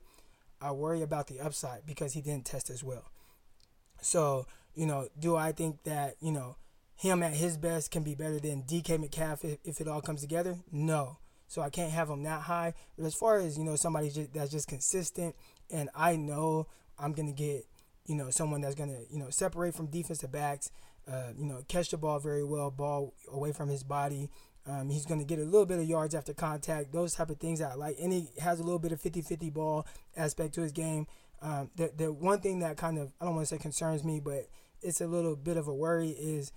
I 0.62 0.72
worry 0.72 1.02
about 1.02 1.28
the 1.28 1.40
upside 1.40 1.88
because 1.88 2.14
he 2.14 2.22
didn't 2.22 2.46
test 2.46 2.70
as 2.70 2.84
well. 2.84 3.06
So, 4.02 4.46
you 4.76 4.86
know, 4.86 5.08
do 5.18 5.36
I 5.36 5.52
think 5.52 5.82
that, 5.84 6.16
you 6.22 6.32
know, 6.32 6.58
him 6.96 7.24
at 7.24 7.34
his 7.34 7.58
best 7.58 7.90
can 7.90 8.04
be 8.04 8.14
better 8.14 8.40
than 8.40 8.62
DK 8.64 9.00
Metcalf 9.00 9.44
if, 9.44 9.58
if 9.64 9.82
it 9.82 9.88
all 9.88 10.02
comes 10.02 10.22
together? 10.22 10.60
No. 10.72 11.18
So 11.48 11.64
I 11.64 11.72
can't 11.72 11.92
have 11.92 12.08
him 12.08 12.22
that 12.24 12.42
high. 12.42 12.76
But 12.96 13.06
as 13.06 13.16
far 13.16 13.40
as, 13.40 13.58
you 13.58 13.64
know, 13.64 13.76
somebody 13.78 14.12
just, 14.12 14.32
that's 14.32 14.52
just 14.52 14.68
consistent 14.68 15.36
and 15.72 15.90
I 15.96 16.18
know 16.18 16.68
I'm 17.00 17.14
going 17.14 17.34
to 17.34 17.34
get, 17.34 17.66
you 18.06 18.14
know, 18.14 18.30
someone 18.30 18.62
that's 18.62 18.76
going 18.76 18.90
to, 18.90 19.12
you 19.12 19.18
know, 19.18 19.32
separate 19.32 19.74
from 19.74 19.88
defensive 19.88 20.32
backs, 20.32 20.70
uh, 21.10 21.32
you 21.38 21.46
know, 21.46 21.64
catch 21.68 21.90
the 21.90 21.98
ball 21.98 22.20
very 22.20 22.44
well, 22.44 22.70
ball 22.72 23.14
away 23.32 23.52
from 23.52 23.70
his 23.70 23.84
body, 23.84 24.30
um, 24.68 24.90
he's 24.90 25.06
going 25.06 25.20
to 25.20 25.26
get 25.26 25.40
a 25.40 25.44
little 25.44 25.66
bit 25.66 25.80
of 25.80 25.86
yards 25.86 26.14
after 26.14 26.34
contact, 26.34 26.92
those 26.92 27.16
type 27.16 27.30
of 27.30 27.40
things 27.40 27.60
that 27.60 27.72
I 27.72 27.76
like. 27.76 27.98
And 28.00 28.14
he 28.14 28.30
has 28.40 28.60
a 28.60 28.64
little 28.64 28.80
bit 28.80 28.92
of 28.92 29.02
50 29.02 29.22
50 29.22 29.50
ball 29.50 29.88
aspect 30.16 30.54
to 30.56 30.62
his 30.62 30.72
game. 30.72 31.08
Um, 31.42 31.72
the, 31.76 31.92
the 31.96 32.12
one 32.12 32.42
thing 32.42 32.60
that 32.60 32.78
kind 32.78 33.00
of, 33.00 33.12
I 33.20 33.26
don't 33.26 33.36
want 33.36 33.48
to 33.48 33.56
say 33.56 33.60
concerns 33.60 34.04
me, 34.04 34.20
but 34.20 34.48
it's 34.82 35.02
a 35.02 35.08
little 35.08 35.36
bit 35.36 35.58
of 35.58 35.68
a 35.68 35.74
worry 35.74 36.10
is 36.10 36.52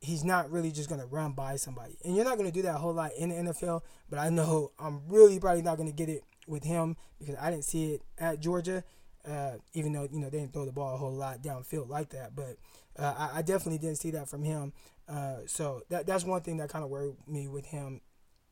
he's 0.00 0.24
not 0.24 0.50
really 0.50 0.70
just 0.70 0.88
going 0.88 1.00
to 1.00 1.06
run 1.06 1.32
by 1.32 1.56
somebody. 1.56 1.96
And 2.04 2.14
you're 2.14 2.24
not 2.24 2.38
going 2.38 2.50
to 2.50 2.54
do 2.54 2.62
that 2.62 2.76
a 2.76 2.78
whole 2.78 2.94
lot 2.94 3.12
in 3.18 3.30
the 3.30 3.52
NFL, 3.52 3.82
but 4.08 4.18
I 4.18 4.30
know 4.30 4.72
I'm 4.78 5.02
really 5.08 5.40
probably 5.40 5.62
not 5.62 5.76
going 5.76 5.88
to 5.88 5.94
get 5.94 6.08
it 6.08 6.22
with 6.46 6.64
him 6.64 6.96
because 7.18 7.36
I 7.40 7.50
didn't 7.50 7.64
see 7.64 7.94
it 7.94 8.02
at 8.18 8.40
Georgia. 8.40 8.84
Uh, 9.28 9.56
even 9.74 9.92
though 9.92 10.08
you 10.10 10.18
know 10.18 10.30
they 10.30 10.38
didn't 10.38 10.54
throw 10.54 10.64
the 10.64 10.72
ball 10.72 10.94
a 10.94 10.96
whole 10.96 11.12
lot 11.12 11.42
downfield 11.42 11.90
like 11.90 12.08
that, 12.08 12.34
but 12.34 12.56
uh, 13.00 13.14
I, 13.16 13.38
I, 13.38 13.42
definitely 13.42 13.78
didn't 13.78 13.96
see 13.96 14.10
that 14.12 14.28
from 14.28 14.42
him. 14.42 14.72
Uh, 15.08 15.38
so 15.46 15.82
that 15.88 16.06
that's 16.06 16.24
one 16.24 16.42
thing 16.42 16.58
that 16.58 16.68
kind 16.68 16.84
of 16.84 16.90
worried 16.90 17.14
me 17.26 17.48
with 17.48 17.66
him. 17.66 18.00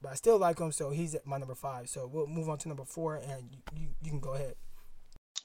But 0.01 0.13
I 0.13 0.15
still 0.15 0.39
like 0.39 0.59
him, 0.59 0.73
so 0.73 0.91
he's 0.91 1.15
at 1.15 1.27
my 1.27 1.39
number 1.39 1.55
five. 1.55 1.89
So 1.89 2.09
we'll 2.11 2.27
move 2.27 2.49
on 2.49 2.59
to 2.59 2.69
number 2.69 2.85
four, 2.85 3.17
and 3.17 3.51
you, 3.75 3.89
you 4.03 4.11
can 4.11 4.21
go 4.21 4.35
ahead. 4.35 4.55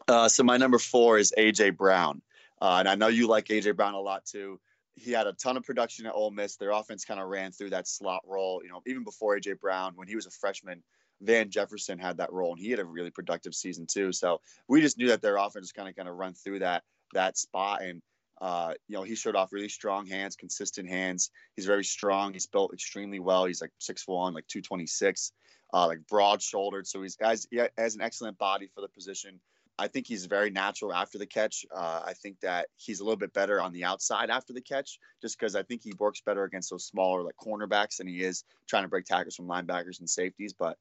Uh, 0.08 0.30
so 0.30 0.44
my 0.44 0.58
number 0.58 0.78
four 0.78 1.18
is 1.18 1.34
AJ 1.38 1.78
Brown, 1.78 2.22
uh, 2.62 2.78
and 2.80 2.88
I 2.88 2.96
know 2.96 3.08
you 3.08 3.28
like 3.28 3.48
AJ 3.48 3.76
Brown 3.76 3.94
a 3.94 4.00
lot 4.00 4.26
too. 4.26 4.60
He 4.96 5.12
had 5.12 5.26
a 5.26 5.34
ton 5.34 5.58
of 5.58 5.64
production 5.64 6.06
at 6.06 6.14
Ole 6.14 6.30
Miss. 6.30 6.56
Their 6.56 6.70
offense 6.70 7.04
kind 7.04 7.20
of 7.20 7.28
ran 7.28 7.52
through 7.52 7.72
that 7.72 7.88
slot 7.88 8.22
role. 8.28 8.62
You 8.64 8.70
know, 8.70 8.82
even 8.86 9.04
before 9.04 9.38
AJ 9.38 9.60
Brown, 9.60 9.94
when 9.96 10.08
he 10.08 10.16
was 10.16 10.28
a 10.28 10.32
freshman, 10.32 10.84
Van 11.22 11.50
Jefferson 11.50 11.98
had 11.98 12.18
that 12.18 12.32
role, 12.32 12.52
and 12.52 12.62
he 12.62 12.70
had 12.70 12.80
a 12.80 12.86
really 12.86 13.10
productive 13.10 13.56
season 13.56 13.88
too. 13.88 14.12
So 14.12 14.40
we 14.68 14.82
just 14.82 14.98
knew 14.98 15.08
that 15.08 15.22
their 15.22 15.38
offense 15.38 15.72
kind 15.72 15.90
of 15.90 15.96
kind 15.96 16.08
of 16.08 16.16
run 16.16 16.34
through 16.34 16.60
that 16.60 16.84
that 17.14 17.38
spot, 17.38 17.82
and 17.82 18.02
uh, 18.44 18.74
you 18.90 18.98
know, 18.98 19.04
he 19.04 19.16
showed 19.16 19.38
off 19.38 19.54
really 19.54 19.70
strong 19.70 20.06
hands, 20.06 20.36
consistent 20.36 20.90
hands. 20.90 21.32
He's 21.56 21.66
very 21.66 21.86
strong. 21.86 22.34
He's 22.34 22.46
built 22.46 22.74
extremely 22.74 23.20
well. 23.20 23.46
He's 23.46 23.62
like 23.62 23.72
six 23.80 24.06
one, 24.06 24.34
like 24.34 24.46
two 24.48 24.62
twenty 24.62 24.86
six, 24.86 25.32
uh, 25.74 25.88
like 25.88 26.06
broad 26.08 26.42
shouldered. 26.42 26.86
So 26.86 27.02
he's 27.02 27.16
has 27.22 27.48
he 27.50 27.62
has 27.78 27.96
an 27.96 28.02
excellent 28.02 28.38
body 28.38 28.68
for 28.76 28.82
the 28.82 28.90
position. 28.90 29.40
I 29.80 29.88
think 29.88 30.08
he's 30.08 30.26
very 30.26 30.50
natural 30.50 30.94
after 30.94 31.18
the 31.18 31.26
catch. 31.26 31.66
Uh, 31.74 32.02
I 32.06 32.12
think 32.16 32.42
that 32.42 32.68
he's 32.76 33.00
a 33.00 33.06
little 33.06 33.18
bit 33.18 33.32
better 33.32 33.62
on 33.62 33.72
the 33.72 33.86
outside 33.86 34.30
after 34.30 34.52
the 34.52 34.62
catch, 34.62 35.00
just 35.22 35.40
because 35.40 35.56
I 35.56 35.64
think 35.64 35.82
he 35.82 35.94
works 35.98 36.20
better 36.20 36.44
against 36.44 36.70
those 36.70 36.84
smaller 36.84 37.24
like 37.24 37.38
cornerbacks 37.38 37.96
than 37.96 38.08
he 38.08 38.24
is 38.24 38.44
trying 38.68 38.84
to 38.84 38.90
break 38.90 39.06
tackles 39.06 39.38
from 39.38 39.48
linebackers 39.48 40.00
and 40.00 40.10
safeties. 40.10 40.52
But 40.52 40.78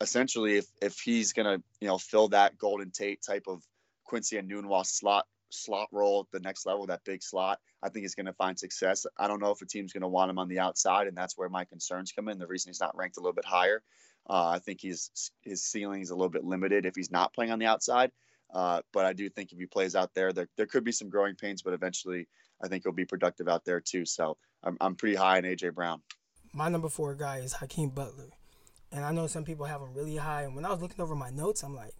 essentially, 0.00 0.56
if 0.56 0.66
if 0.82 0.98
he's 0.98 1.34
gonna 1.34 1.62
you 1.80 1.86
know 1.86 1.98
fill 1.98 2.30
that 2.30 2.58
Golden 2.58 2.90
Tate 2.90 3.22
type 3.22 3.44
of 3.46 3.62
Quincy 4.02 4.42
Enunwa 4.42 4.84
slot 4.84 5.28
slot 5.50 5.88
role 5.92 6.20
at 6.20 6.30
the 6.32 6.40
next 6.40 6.66
level, 6.66 6.86
that 6.86 7.04
big 7.04 7.22
slot, 7.22 7.58
I 7.82 7.88
think 7.88 8.04
he's 8.04 8.14
going 8.14 8.26
to 8.26 8.32
find 8.32 8.58
success. 8.58 9.06
I 9.18 9.28
don't 9.28 9.40
know 9.40 9.50
if 9.50 9.62
a 9.62 9.66
team's 9.66 9.92
going 9.92 10.02
to 10.02 10.08
want 10.08 10.30
him 10.30 10.38
on 10.38 10.48
the 10.48 10.58
outside, 10.58 11.06
and 11.06 11.16
that's 11.16 11.36
where 11.36 11.48
my 11.48 11.64
concerns 11.64 12.12
come 12.12 12.28
in. 12.28 12.38
The 12.38 12.46
reason 12.46 12.70
he's 12.70 12.80
not 12.80 12.96
ranked 12.96 13.16
a 13.16 13.20
little 13.20 13.34
bit 13.34 13.44
higher, 13.44 13.82
uh, 14.28 14.48
I 14.48 14.58
think 14.58 14.80
he's 14.80 15.32
his 15.42 15.62
ceiling 15.62 16.02
is 16.02 16.10
a 16.10 16.14
little 16.14 16.30
bit 16.30 16.44
limited 16.44 16.86
if 16.86 16.94
he's 16.94 17.10
not 17.10 17.32
playing 17.32 17.52
on 17.52 17.58
the 17.58 17.66
outside. 17.66 18.12
Uh, 18.52 18.82
but 18.92 19.06
I 19.06 19.12
do 19.12 19.28
think 19.28 19.52
if 19.52 19.58
he 19.58 19.66
plays 19.66 19.94
out 19.94 20.10
there, 20.14 20.32
there 20.32 20.48
there 20.56 20.66
could 20.66 20.84
be 20.84 20.92
some 20.92 21.08
growing 21.08 21.36
pains, 21.36 21.62
but 21.62 21.72
eventually 21.72 22.28
I 22.62 22.68
think 22.68 22.84
he'll 22.84 22.92
be 22.92 23.04
productive 23.04 23.48
out 23.48 23.64
there 23.64 23.80
too. 23.80 24.04
So 24.04 24.36
I'm 24.62 24.76
I'm 24.80 24.96
pretty 24.96 25.16
high 25.16 25.38
on 25.38 25.44
AJ 25.44 25.74
Brown. 25.74 26.02
My 26.52 26.68
number 26.68 26.88
four 26.88 27.14
guy 27.14 27.38
is 27.38 27.54
Hakeem 27.54 27.90
Butler, 27.90 28.30
and 28.90 29.04
I 29.04 29.12
know 29.12 29.28
some 29.28 29.44
people 29.44 29.66
have 29.66 29.80
him 29.80 29.94
really 29.94 30.16
high. 30.16 30.42
And 30.42 30.56
when 30.56 30.64
I 30.64 30.70
was 30.70 30.80
looking 30.80 31.00
over 31.00 31.14
my 31.14 31.30
notes, 31.30 31.62
I'm 31.62 31.76
like, 31.76 31.94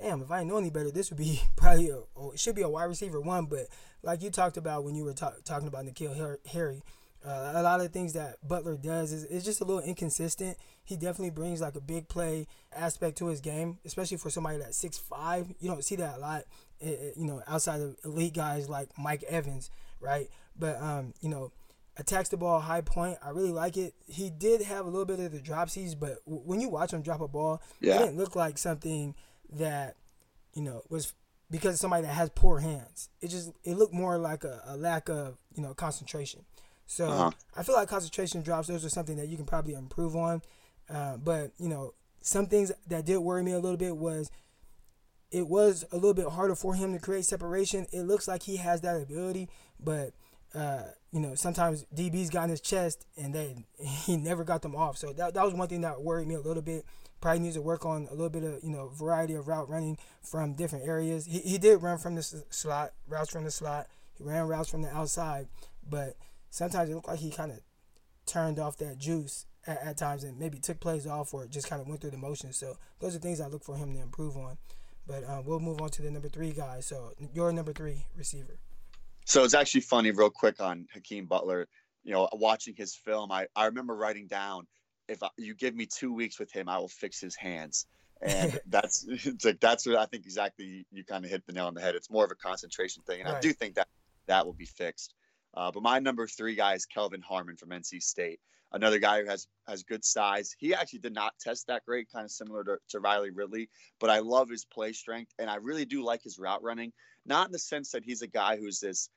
damn, 0.00 0.22
if 0.22 0.30
I 0.30 0.44
know 0.44 0.58
any 0.58 0.70
better, 0.70 0.90
this 0.90 1.10
would 1.10 1.18
be 1.18 1.42
probably 1.56 1.90
a, 1.90 2.00
or 2.14 2.34
it 2.34 2.40
should 2.40 2.54
be 2.54 2.62
a 2.62 2.68
wide 2.68 2.84
receiver 2.84 3.20
one. 3.20 3.46
But 3.46 3.68
like 4.02 4.22
you 4.22 4.30
talked 4.30 4.56
about 4.56 4.84
when 4.84 4.94
you 4.94 5.04
were 5.04 5.12
talk, 5.12 5.42
talking 5.44 5.68
about 5.68 5.84
N'Keal 5.84 6.38
Harry, 6.46 6.82
uh, 7.24 7.52
a 7.54 7.62
lot 7.62 7.80
of 7.80 7.92
things 7.92 8.14
that 8.14 8.36
Butler 8.46 8.76
does 8.76 9.12
is, 9.12 9.24
is 9.24 9.44
just 9.44 9.60
a 9.60 9.64
little 9.64 9.82
inconsistent. 9.82 10.56
He 10.84 10.96
definitely 10.96 11.30
brings 11.30 11.60
like 11.60 11.76
a 11.76 11.80
big 11.80 12.08
play 12.08 12.48
aspect 12.74 13.18
to 13.18 13.26
his 13.26 13.40
game, 13.40 13.78
especially 13.84 14.16
for 14.16 14.30
somebody 14.30 14.58
that's 14.58 14.76
six 14.76 14.98
five. 14.98 15.52
You 15.60 15.68
don't 15.68 15.84
see 15.84 15.96
that 15.96 16.16
a 16.16 16.18
lot, 16.18 16.44
eh, 16.80 16.90
eh, 16.90 17.10
you 17.16 17.24
know, 17.24 17.42
outside 17.46 17.80
of 17.80 17.96
elite 18.04 18.34
guys 18.34 18.68
like 18.68 18.88
Mike 18.98 19.22
Evans, 19.28 19.70
right? 20.00 20.28
But 20.58 20.82
um, 20.82 21.14
you 21.20 21.28
know, 21.28 21.52
attacks 21.96 22.28
the 22.28 22.36
ball 22.36 22.58
high 22.58 22.80
point. 22.80 23.18
I 23.24 23.30
really 23.30 23.52
like 23.52 23.76
it. 23.76 23.94
He 24.06 24.28
did 24.28 24.62
have 24.62 24.86
a 24.86 24.90
little 24.90 25.04
bit 25.04 25.20
of 25.20 25.30
the 25.30 25.38
dropsies, 25.38 25.98
but 25.98 26.24
w- 26.24 26.42
when 26.44 26.60
you 26.60 26.68
watch 26.68 26.92
him 26.92 27.02
drop 27.02 27.20
a 27.20 27.28
ball, 27.28 27.62
yeah. 27.80 27.96
it 27.96 27.98
didn't 28.00 28.16
look 28.16 28.34
like 28.34 28.58
something 28.58 29.14
that 29.52 29.96
you 30.54 30.62
know 30.62 30.82
was 30.88 31.14
because 31.50 31.78
somebody 31.78 32.06
that 32.06 32.14
has 32.14 32.30
poor 32.30 32.60
hands. 32.60 33.10
It 33.20 33.28
just 33.28 33.52
it 33.64 33.76
looked 33.76 33.94
more 33.94 34.18
like 34.18 34.44
a, 34.44 34.62
a 34.66 34.76
lack 34.76 35.08
of 35.08 35.38
you 35.54 35.62
know 35.62 35.74
concentration. 35.74 36.44
So 36.86 37.08
uh-huh. 37.08 37.30
I 37.56 37.62
feel 37.62 37.74
like 37.74 37.88
concentration 37.88 38.42
drops. 38.42 38.68
Those 38.68 38.84
are 38.84 38.90
something 38.90 39.16
that 39.16 39.28
you 39.28 39.36
can 39.36 39.46
probably 39.46 39.74
improve 39.74 40.16
on. 40.16 40.42
Uh, 40.90 41.16
but 41.16 41.52
you 41.58 41.68
know 41.68 41.94
some 42.22 42.46
things 42.46 42.72
that 42.88 43.04
did 43.04 43.18
worry 43.18 43.42
me 43.42 43.52
a 43.52 43.58
little 43.58 43.76
bit 43.76 43.96
was 43.96 44.30
it 45.30 45.48
was 45.48 45.84
a 45.92 45.96
little 45.96 46.14
bit 46.14 46.28
harder 46.28 46.54
for 46.54 46.74
him 46.74 46.92
to 46.92 46.98
create 46.98 47.24
separation. 47.24 47.86
It 47.92 48.02
looks 48.02 48.28
like 48.28 48.42
he 48.42 48.56
has 48.56 48.82
that 48.82 49.00
ability, 49.00 49.48
but 49.80 50.12
uh, 50.54 50.82
you 51.12 51.20
know, 51.20 51.34
sometimes 51.34 51.84
DBs 51.94 52.30
got 52.30 52.44
in 52.44 52.50
his 52.50 52.60
chest 52.60 53.06
and 53.16 53.34
then 53.34 53.64
he 53.78 54.16
never 54.16 54.44
got 54.44 54.62
them 54.62 54.74
off. 54.74 54.96
So 54.96 55.12
that, 55.12 55.34
that 55.34 55.44
was 55.44 55.54
one 55.54 55.68
thing 55.68 55.82
that 55.82 56.02
worried 56.02 56.28
me 56.28 56.34
a 56.34 56.40
little 56.40 56.62
bit. 56.62 56.84
Probably 57.20 57.40
needs 57.40 57.54
to 57.54 57.62
work 57.62 57.86
on 57.86 58.08
a 58.10 58.14
little 58.14 58.30
bit 58.30 58.42
of, 58.42 58.64
you 58.64 58.70
know, 58.70 58.88
variety 58.88 59.34
of 59.34 59.46
route 59.46 59.68
running 59.68 59.96
from 60.22 60.54
different 60.54 60.86
areas. 60.86 61.26
He, 61.26 61.38
he 61.38 61.58
did 61.58 61.80
run 61.80 61.98
from 61.98 62.16
the 62.16 62.22
slot, 62.22 62.92
routes 63.06 63.30
from 63.30 63.44
the 63.44 63.50
slot. 63.50 63.86
He 64.18 64.24
ran 64.24 64.48
routes 64.48 64.68
from 64.68 64.82
the 64.82 64.94
outside, 64.94 65.46
but 65.88 66.16
sometimes 66.50 66.90
it 66.90 66.94
looked 66.94 67.08
like 67.08 67.20
he 67.20 67.30
kind 67.30 67.52
of 67.52 67.60
turned 68.26 68.58
off 68.58 68.76
that 68.78 68.98
juice 68.98 69.46
at, 69.66 69.80
at, 69.82 69.96
times 69.96 70.24
and 70.24 70.38
maybe 70.38 70.58
took 70.58 70.80
plays 70.80 71.06
off 71.06 71.32
or 71.32 71.46
just 71.46 71.68
kind 71.68 71.80
of 71.80 71.86
went 71.86 72.00
through 72.00 72.10
the 72.10 72.16
motions. 72.16 72.56
So 72.56 72.76
those 72.98 73.14
are 73.14 73.20
things 73.20 73.40
I 73.40 73.46
look 73.46 73.62
for 73.62 73.76
him 73.76 73.94
to 73.94 74.00
improve 74.00 74.36
on. 74.36 74.58
But 75.06 75.24
uh, 75.24 75.42
we'll 75.44 75.60
move 75.60 75.80
on 75.80 75.90
to 75.90 76.02
the 76.02 76.10
number 76.10 76.28
three 76.28 76.50
guy. 76.50 76.80
So 76.80 77.12
your 77.32 77.52
number 77.52 77.72
three 77.72 78.06
receiver. 78.16 78.58
So 79.24 79.44
it's 79.44 79.54
actually 79.54 79.82
funny, 79.82 80.10
real 80.10 80.30
quick 80.30 80.60
on 80.60 80.86
Hakeem 80.92 81.26
Butler. 81.26 81.68
You 82.04 82.12
know, 82.12 82.28
watching 82.32 82.74
his 82.76 82.94
film, 82.94 83.30
I, 83.30 83.46
I 83.54 83.66
remember 83.66 83.94
writing 83.94 84.26
down, 84.26 84.66
if 85.08 85.22
I, 85.22 85.28
you 85.36 85.54
give 85.54 85.74
me 85.74 85.86
two 85.86 86.12
weeks 86.12 86.38
with 86.38 86.50
him, 86.50 86.68
I 86.68 86.78
will 86.78 86.88
fix 86.88 87.20
his 87.20 87.36
hands. 87.36 87.86
And 88.20 88.58
that's 88.66 89.06
it's 89.08 89.44
like 89.44 89.60
that's 89.60 89.86
what 89.86 89.96
I 89.96 90.06
think 90.06 90.24
exactly 90.24 90.64
you, 90.64 90.84
you 90.90 91.04
kind 91.04 91.24
of 91.24 91.30
hit 91.30 91.46
the 91.46 91.52
nail 91.52 91.66
on 91.66 91.74
the 91.74 91.80
head. 91.80 91.94
It's 91.94 92.10
more 92.10 92.24
of 92.24 92.30
a 92.30 92.36
concentration 92.36 93.02
thing, 93.04 93.20
and 93.20 93.28
right. 93.28 93.36
I 93.36 93.40
do 93.40 93.52
think 93.52 93.76
that 93.76 93.88
that 94.26 94.46
will 94.46 94.52
be 94.52 94.66
fixed. 94.66 95.14
Uh, 95.54 95.70
but 95.70 95.82
my 95.82 95.98
number 95.98 96.26
three 96.26 96.54
guy 96.54 96.74
is 96.74 96.86
Kelvin 96.86 97.20
Harmon 97.20 97.56
from 97.56 97.70
NC 97.70 98.02
State, 98.02 98.40
another 98.72 98.98
guy 98.98 99.22
who 99.22 99.28
has 99.28 99.46
has 99.66 99.82
good 99.82 100.04
size. 100.04 100.54
He 100.58 100.74
actually 100.74 101.00
did 101.00 101.14
not 101.14 101.34
test 101.40 101.66
that 101.68 101.84
great, 101.86 102.08
kind 102.12 102.24
of 102.24 102.30
similar 102.30 102.64
to, 102.64 102.78
to 102.90 103.00
Riley 103.00 103.30
Ridley, 103.30 103.68
but 104.00 104.10
I 104.10 104.18
love 104.18 104.48
his 104.48 104.64
play 104.64 104.92
strength, 104.92 105.32
and 105.38 105.48
I 105.48 105.56
really 105.56 105.84
do 105.84 106.04
like 106.04 106.22
his 106.22 106.38
route 106.38 106.62
running. 106.62 106.92
Not 107.24 107.46
in 107.46 107.52
the 107.52 107.58
sense 107.58 107.90
that 107.92 108.04
he's 108.04 108.22
a 108.22 108.26
guy 108.26 108.56
who's 108.56 108.80
this 108.80 109.08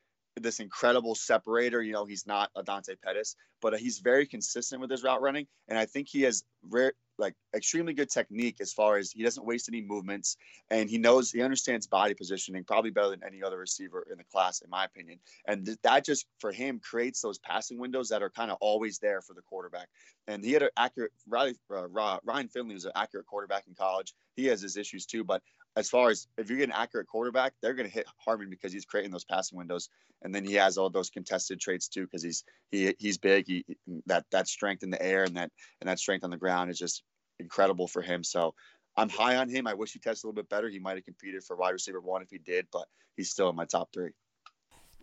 this 0.43 0.59
incredible 0.59 1.15
separator. 1.15 1.81
You 1.81 1.93
know, 1.93 2.05
he's 2.05 2.27
not 2.27 2.51
a 2.55 2.63
Dante 2.63 2.95
Pettis, 2.95 3.35
but 3.61 3.77
he's 3.79 3.99
very 3.99 4.25
consistent 4.25 4.81
with 4.81 4.89
his 4.89 5.03
route 5.03 5.21
running, 5.21 5.47
and 5.67 5.77
I 5.77 5.85
think 5.85 6.07
he 6.09 6.23
has 6.23 6.43
rare, 6.69 6.93
like 7.17 7.33
extremely 7.55 7.93
good 7.93 8.09
technique 8.09 8.57
as 8.59 8.73
far 8.73 8.97
as 8.97 9.11
he 9.11 9.23
doesn't 9.23 9.45
waste 9.45 9.69
any 9.69 9.81
movements, 9.81 10.37
and 10.69 10.89
he 10.89 10.97
knows 10.97 11.31
he 11.31 11.41
understands 11.41 11.87
body 11.87 12.13
positioning 12.13 12.63
probably 12.63 12.91
better 12.91 13.09
than 13.09 13.23
any 13.25 13.41
other 13.41 13.57
receiver 13.57 14.05
in 14.11 14.17
the 14.17 14.23
class, 14.25 14.61
in 14.61 14.69
my 14.69 14.85
opinion. 14.85 15.19
And 15.47 15.65
th- 15.65 15.77
that 15.83 16.05
just 16.05 16.25
for 16.39 16.51
him 16.51 16.79
creates 16.79 17.21
those 17.21 17.39
passing 17.39 17.79
windows 17.79 18.09
that 18.09 18.21
are 18.21 18.29
kind 18.29 18.51
of 18.51 18.57
always 18.59 18.99
there 18.99 19.21
for 19.21 19.33
the 19.33 19.41
quarterback. 19.41 19.87
And 20.27 20.43
he 20.43 20.51
had 20.51 20.63
an 20.63 20.69
accurate 20.75 21.11
Riley 21.27 21.55
uh, 21.73 21.87
Ryan 22.23 22.47
Finley 22.49 22.73
was 22.73 22.85
an 22.85 22.91
accurate 22.95 23.27
quarterback 23.27 23.67
in 23.67 23.75
college. 23.75 24.13
He 24.35 24.45
has 24.47 24.61
his 24.61 24.75
issues 24.75 25.05
too, 25.05 25.23
but 25.23 25.41
as 25.75 25.89
far 25.89 26.09
as 26.09 26.27
if 26.37 26.49
you 26.49 26.57
get 26.57 26.69
an 26.69 26.75
accurate 26.75 27.07
quarterback, 27.07 27.53
they're 27.61 27.73
going 27.73 27.87
to 27.87 27.93
hit 27.93 28.07
Harmon 28.23 28.49
because 28.49 28.71
he's 28.71 28.85
creating 28.85 29.11
those 29.11 29.25
passing 29.25 29.57
windows, 29.57 29.89
and 30.21 30.33
then 30.33 30.45
he 30.45 30.53
has 30.53 30.77
all 30.77 30.89
those 30.89 31.09
contested 31.09 31.59
traits 31.59 31.87
too 31.87 32.03
because 32.03 32.23
he's 32.23 32.43
he 32.71 32.95
he's 32.97 33.17
big. 33.17 33.45
He 33.47 33.65
that 34.05 34.25
that 34.31 34.47
strength 34.47 34.83
in 34.83 34.89
the 34.89 35.01
air 35.01 35.23
and 35.23 35.35
that 35.37 35.51
and 35.81 35.89
that 35.89 35.99
strength 35.99 36.23
on 36.23 36.29
the 36.29 36.37
ground 36.37 36.69
is 36.69 36.79
just 36.79 37.03
incredible 37.39 37.87
for 37.87 38.01
him. 38.01 38.23
So 38.23 38.53
I'm 38.95 39.09
high 39.09 39.35
on 39.35 39.49
him. 39.49 39.67
I 39.67 39.73
wish 39.73 39.91
he 39.91 39.99
tested 39.99 40.23
a 40.23 40.27
little 40.27 40.41
bit 40.41 40.49
better. 40.49 40.69
He 40.69 40.79
might 40.79 40.95
have 40.95 41.05
competed 41.05 41.43
for 41.43 41.55
wide 41.55 41.71
receiver 41.71 41.99
one 41.99 42.21
if 42.21 42.29
he 42.29 42.37
did, 42.37 42.67
but 42.71 42.87
he's 43.17 43.29
still 43.29 43.49
in 43.49 43.55
my 43.55 43.65
top 43.65 43.89
three. 43.93 44.11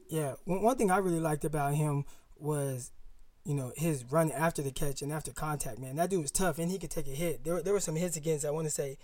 Yeah, 0.08 0.34
one 0.44 0.76
thing 0.76 0.90
I 0.90 0.98
really 0.98 1.20
liked 1.20 1.44
about 1.44 1.74
him 1.74 2.04
was 2.36 2.92
you 3.44 3.54
know, 3.54 3.72
his 3.76 4.04
run 4.04 4.30
after 4.30 4.62
the 4.62 4.70
catch 4.70 5.02
and 5.02 5.12
after 5.12 5.32
contact, 5.32 5.78
man. 5.78 5.96
That 5.96 6.10
dude 6.10 6.22
was 6.22 6.30
tough 6.30 6.58
and 6.58 6.70
he 6.70 6.78
could 6.78 6.90
take 6.90 7.08
a 7.08 7.10
hit. 7.10 7.44
There, 7.44 7.60
there 7.62 7.72
were 7.72 7.80
some 7.80 7.96
hits 7.96 8.16
against, 8.16 8.44
I 8.44 8.50
want 8.50 8.66
to 8.66 8.70
say, 8.70 8.98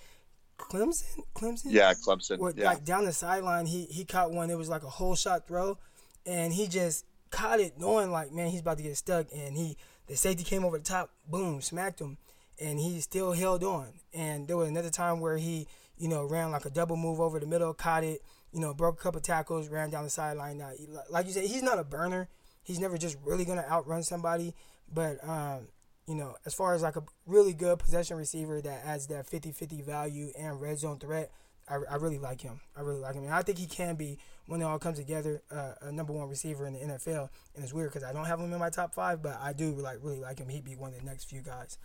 Clemson, 0.59 1.23
Clemson. 1.35 1.67
Yeah, 1.67 1.95
Clemson. 1.95 2.39
Where, 2.39 2.53
yeah. 2.55 2.67
Like 2.67 2.85
down 2.85 3.05
the 3.05 3.13
sideline, 3.13 3.67
he 3.67 3.85
he 3.85 4.05
caught 4.05 4.33
one. 4.33 4.51
It 4.51 4.59
was 4.59 4.69
like 4.69 4.83
a 4.83 4.91
whole 4.91 5.15
shot 5.15 5.47
throw, 5.47 5.79
and 6.27 6.53
he 6.53 6.67
just 6.67 7.05
caught 7.31 7.61
it, 7.61 7.79
knowing 7.79 8.11
like, 8.11 8.33
man, 8.33 8.49
he's 8.51 8.61
about 8.61 8.77
to 8.79 8.83
get 8.83 8.97
stuck. 8.97 9.27
And 9.35 9.57
he 9.57 9.77
the 10.07 10.17
safety 10.17 10.45
came 10.45 10.65
over 10.65 10.79
the 10.79 10.85
top, 10.85 11.11
boom, 11.29 11.61
smacked 11.61 12.01
him, 12.01 12.19
and 12.61 12.79
he 12.79 13.01
still 13.01 13.33
held 13.33 13.63
on. 13.65 13.93
And 14.13 14.49
there 14.49 14.57
was 14.57 14.69
another 14.69 14.91
time 14.91 15.21
where 15.21 15.37
he, 15.37 15.67
you 15.97 16.09
know, 16.09 16.25
ran 16.25 16.51
like 16.51 16.65
a 16.65 16.71
double 16.71 16.97
move 16.97 17.21
over 17.21 17.39
the 17.39 17.47
middle, 17.47 17.73
caught 17.73 18.05
it, 18.05 18.23
you 18.53 18.61
know, 18.61 18.75
broke 18.75 19.01
a 19.01 19.03
couple 19.03 19.21
tackles, 19.21 19.69
ran 19.69 19.91
down 19.91 20.05
the 20.05 20.11
sideline. 20.11 20.59
Now, 20.59 20.73
like 21.11 21.27
you 21.27 21.33
said, 21.33 21.45
he's 21.45 21.63
not 21.63 21.79
a 21.79 21.85
burner. 21.85 22.29
He's 22.63 22.81
never 22.81 22.99
just 22.99 23.17
really 23.25 23.45
gonna 23.45 23.65
outrun 23.71 24.03
somebody, 24.03 24.55
but 24.93 25.23
um, 25.27 25.69
you 26.09 26.15
know, 26.15 26.35
as 26.47 26.55
far 26.55 26.75
as 26.75 26.83
like 26.83 26.97
a 26.97 27.03
really 27.27 27.53
good 27.53 27.79
possession 27.79 28.17
receiver 28.17 28.63
that 28.63 28.83
adds 28.85 29.07
that 29.09 29.31
50-50 29.31 29.85
value 29.85 30.33
and 30.39 30.59
red 30.59 30.79
zone 30.79 30.99
threat, 30.99 31.31
I, 31.69 31.77
I 31.91 31.97
really 31.97 32.19
like 32.19 32.41
him. 32.41 32.61
I 32.75 32.81
really 32.81 33.01
like 33.01 33.15
him. 33.15 33.25
And 33.25 33.35
I 33.35 33.43
think 33.43 33.59
he 33.59 33.67
can 33.67 33.95
be, 33.95 34.19
when 34.47 34.63
it 34.63 34.65
all 34.65 34.79
comes 34.79 34.99
together, 34.99 35.43
uh, 35.51 35.73
a 35.83 35.93
number 35.93 36.15
one 36.15 36.27
receiver 36.27 36.67
in 36.67 36.73
the 36.73 36.79
NFL. 36.79 37.29
And 37.55 37.63
it's 37.63 37.75
weird 37.75 37.91
because 37.93 38.09
I 38.09 38.15
don't 38.15 38.25
have 38.25 38.41
him 38.41 38.51
in 38.51 38.59
my 38.59 38.71
top 38.71 38.95
five, 38.95 39.23
but 39.23 39.39
I 39.39 39.53
do 39.53 39.73
like 39.73 39.99
really 40.03 40.19
like 40.19 40.39
him. 40.39 40.49
He'd 40.49 40.65
be 40.65 40.77
one 40.77 40.95
of 40.95 40.99
the 40.99 41.05
next 41.05 41.25
few 41.25 41.43
guys. 41.43 41.77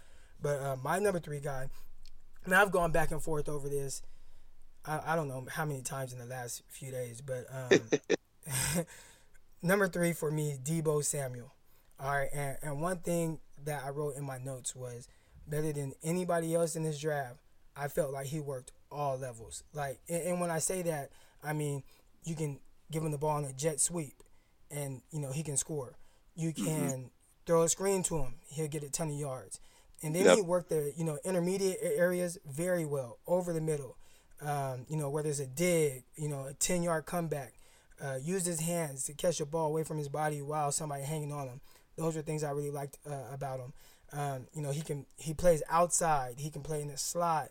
But 0.42 0.62
uh, 0.62 0.78
my 0.82 1.00
number 1.00 1.20
three 1.20 1.42
guy, 1.42 1.68
and 2.46 2.56
I've 2.56 2.72
gone 2.72 2.94
back 2.94 3.12
and 3.12 3.22
forth 3.22 3.50
over 3.50 3.68
this. 3.68 4.02
I, 4.86 5.02
I 5.06 5.16
don't 5.18 5.28
know 5.28 5.46
how 5.50 5.66
many 5.66 5.82
times 5.82 6.14
in 6.14 6.20
the 6.20 6.26
last 6.26 6.64
few 6.70 6.92
days, 6.92 7.22
but 7.22 7.46
um, 7.52 7.80
number 9.62 9.90
three 9.90 10.14
for 10.14 10.32
me, 10.32 10.58
Deebo 10.64 11.04
Samuel. 11.04 11.52
All 12.00 12.12
right, 12.12 12.30
and, 12.34 12.58
and 12.62 12.82
one 12.82 12.98
thing 12.98 13.40
that 13.66 13.84
I 13.86 13.90
wrote 13.90 14.16
in 14.16 14.24
my 14.26 14.38
notes 14.38 14.76
was 14.76 15.08
better 15.48 15.74
than 15.74 15.94
anybody 16.04 16.56
else 16.56 16.76
in 16.76 16.84
this 16.84 17.00
draft. 17.00 17.40
I 17.76 17.88
felt 17.88 18.14
like 18.14 18.28
he 18.28 18.40
worked 18.40 18.72
all 18.92 19.18
levels. 19.18 19.64
Like, 19.74 20.00
and, 20.08 20.22
and 20.24 20.42
when 20.42 20.52
I 20.52 20.60
say 20.60 20.82
that, 20.84 21.10
I 21.44 21.54
mean 21.54 21.84
you 22.24 22.36
can 22.36 22.60
give 22.92 23.04
him 23.04 23.12
the 23.12 23.18
ball 23.18 23.38
in 23.40 23.46
a 23.46 23.54
jet 23.54 23.80
sweep, 23.80 24.24
and 24.72 25.02
you 25.12 25.20
know 25.20 25.32
he 25.32 25.44
can 25.44 25.58
score. 25.58 25.98
You 26.36 26.50
mm-hmm. 26.50 26.66
can 26.66 26.90
mm-hmm. 26.90 27.08
throw 27.46 27.64
a 27.64 27.70
screen 27.70 28.04
to 28.04 28.18
him; 28.20 28.36
he'll 28.48 28.68
get 28.68 28.84
a 28.84 28.90
ton 28.90 29.10
of 29.10 29.16
yards. 29.16 29.60
And 30.02 30.14
then 30.14 30.26
yep. 30.26 30.36
he 30.36 30.42
worked 30.42 30.70
the 30.70 30.94
you 30.96 31.04
know 31.04 31.18
intermediate 31.24 31.80
areas 31.82 32.38
very 32.46 32.86
well 32.86 33.20
over 33.28 33.54
the 33.54 33.62
middle. 33.62 33.98
Um, 34.42 34.86
you 34.90 34.98
know 34.98 35.10
where 35.10 35.24
there's 35.24 35.40
a 35.40 35.48
dig, 35.48 36.04
you 36.16 36.30
know 36.30 36.46
a 36.48 36.54
ten 36.54 36.84
yard 36.84 37.06
comeback. 37.06 37.54
Uh, 38.04 38.18
used 38.22 38.46
his 38.46 38.60
hands 38.60 39.06
to 39.06 39.14
catch 39.14 39.40
a 39.40 39.46
ball 39.46 39.68
away 39.68 39.84
from 39.84 39.98
his 39.98 40.10
body 40.10 40.42
while 40.42 40.72
somebody 40.72 41.04
hanging 41.04 41.32
on 41.32 41.48
him 41.48 41.62
those 41.98 42.18
are 42.18 42.22
things 42.22 42.44
I 42.44 42.52
really 42.52 42.72
liked 42.72 42.98
uh, 43.10 43.34
about 43.34 43.60
him. 43.60 43.74
Um, 44.12 44.48
you 44.54 44.62
know, 44.62 44.72
he 44.72 44.82
can 44.82 45.06
he 45.18 45.34
plays 45.34 45.64
outside. 45.70 46.36
He 46.38 46.50
can 46.50 46.62
play 46.62 46.82
in 46.82 46.88
the 46.88 46.98
slot. 46.98 47.50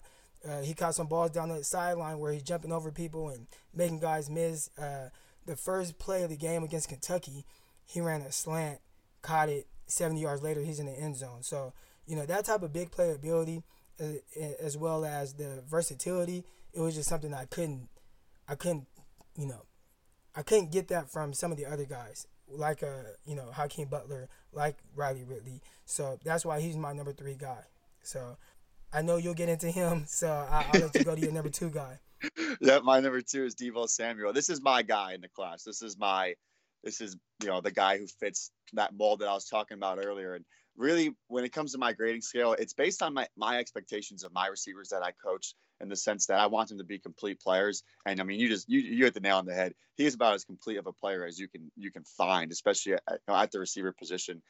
Uh, 0.48 0.60
he 0.62 0.74
caught 0.74 0.94
some 0.94 1.06
balls 1.06 1.30
down 1.30 1.48
the 1.48 1.62
sideline 1.62 2.18
where 2.18 2.32
he's 2.32 2.42
jumping 2.42 2.72
over 2.72 2.90
people 2.90 3.28
and 3.28 3.46
making 3.74 4.00
guys 4.00 4.28
miss. 4.28 4.70
Uh, 4.78 5.08
the 5.46 5.56
first 5.56 5.98
play 5.98 6.22
of 6.22 6.30
the 6.30 6.36
game 6.36 6.62
against 6.62 6.88
Kentucky, 6.88 7.44
he 7.84 8.00
ran 8.00 8.22
a 8.22 8.32
slant, 8.32 8.80
caught 9.22 9.48
it. 9.48 9.66
70 9.86 10.20
yards 10.20 10.42
later, 10.42 10.62
he's 10.62 10.80
in 10.80 10.86
the 10.86 10.92
end 10.92 11.16
zone. 11.16 11.42
So, 11.42 11.74
you 12.06 12.16
know, 12.16 12.24
that 12.24 12.46
type 12.46 12.62
of 12.62 12.72
big 12.72 12.90
play 12.90 13.10
ability, 13.10 13.62
uh, 14.00 14.04
as 14.60 14.78
well 14.78 15.04
as 15.04 15.34
the 15.34 15.62
versatility, 15.68 16.44
it 16.72 16.80
was 16.80 16.94
just 16.94 17.08
something 17.08 17.34
I 17.34 17.44
couldn't, 17.44 17.88
I 18.48 18.54
couldn't, 18.54 18.86
you 19.36 19.46
know, 19.46 19.62
I 20.34 20.42
couldn't 20.42 20.72
get 20.72 20.88
that 20.88 21.10
from 21.10 21.34
some 21.34 21.52
of 21.52 21.58
the 21.58 21.66
other 21.66 21.84
guys 21.84 22.26
like 22.56 22.82
a 22.82 23.04
you 23.24 23.34
know 23.34 23.50
Hakeem 23.52 23.88
Butler, 23.88 24.28
like 24.52 24.78
Riley 24.94 25.24
Ridley. 25.24 25.60
So 25.84 26.18
that's 26.24 26.44
why 26.44 26.60
he's 26.60 26.76
my 26.76 26.92
number 26.92 27.12
three 27.12 27.34
guy. 27.34 27.64
So 28.02 28.36
I 28.92 29.02
know 29.02 29.16
you'll 29.16 29.34
get 29.34 29.48
into 29.48 29.70
him, 29.70 30.04
so 30.06 30.28
I'll, 30.28 30.66
I'll 30.72 30.80
let 30.80 30.94
you 30.94 31.04
go 31.04 31.14
to 31.14 31.20
your 31.20 31.32
number 31.32 31.50
two 31.50 31.70
guy. 31.70 31.98
Yeah, 32.60 32.78
my 32.78 33.00
number 33.00 33.20
two 33.20 33.44
is 33.44 33.56
Deebo 33.56 33.88
Samuel. 33.88 34.32
This 34.32 34.48
is 34.48 34.62
my 34.62 34.82
guy 34.82 35.14
in 35.14 35.20
the 35.20 35.28
class. 35.28 35.64
This 35.64 35.82
is 35.82 35.98
my, 35.98 36.34
this 36.84 37.00
is 37.00 37.16
you 37.42 37.48
know 37.48 37.60
the 37.60 37.72
guy 37.72 37.98
who 37.98 38.06
fits 38.06 38.52
that 38.74 38.94
mold 38.94 39.18
that 39.20 39.28
I 39.28 39.34
was 39.34 39.46
talking 39.46 39.76
about 39.76 39.98
earlier. 39.98 40.34
And 40.34 40.44
really, 40.76 41.14
when 41.28 41.44
it 41.44 41.52
comes 41.52 41.72
to 41.72 41.78
my 41.78 41.92
grading 41.92 42.22
scale, 42.22 42.54
it's 42.58 42.72
based 42.72 43.02
on 43.02 43.14
my 43.14 43.26
my 43.36 43.58
expectations 43.58 44.24
of 44.24 44.32
my 44.32 44.46
receivers 44.46 44.88
that 44.90 45.02
I 45.02 45.12
coach 45.12 45.54
in 45.80 45.88
the 45.88 45.96
sense 45.96 46.26
that 46.26 46.38
I 46.38 46.46
want 46.46 46.68
them 46.68 46.78
to 46.78 46.84
be 46.84 46.98
complete 46.98 47.40
players. 47.40 47.82
And 48.06 48.20
I 48.20 48.24
mean, 48.24 48.40
you 48.40 48.48
just 48.48 48.68
you 48.68 48.80
you 48.80 49.04
hit 49.04 49.14
the 49.14 49.20
nail 49.20 49.38
on 49.38 49.46
the 49.46 49.54
head. 49.54 49.74
He's 49.96 50.14
about 50.14 50.34
as 50.34 50.44
complete 50.44 50.78
of 50.78 50.86
a 50.86 50.92
player 50.92 51.24
as 51.26 51.38
you 51.38 51.48
can 51.48 51.70
you 51.76 51.90
can 51.90 52.04
find, 52.04 52.50
especially 52.52 52.94
at, 52.94 53.20
at 53.28 53.50
the 53.50 53.60
receiver 53.60 53.92
position. 53.92 54.42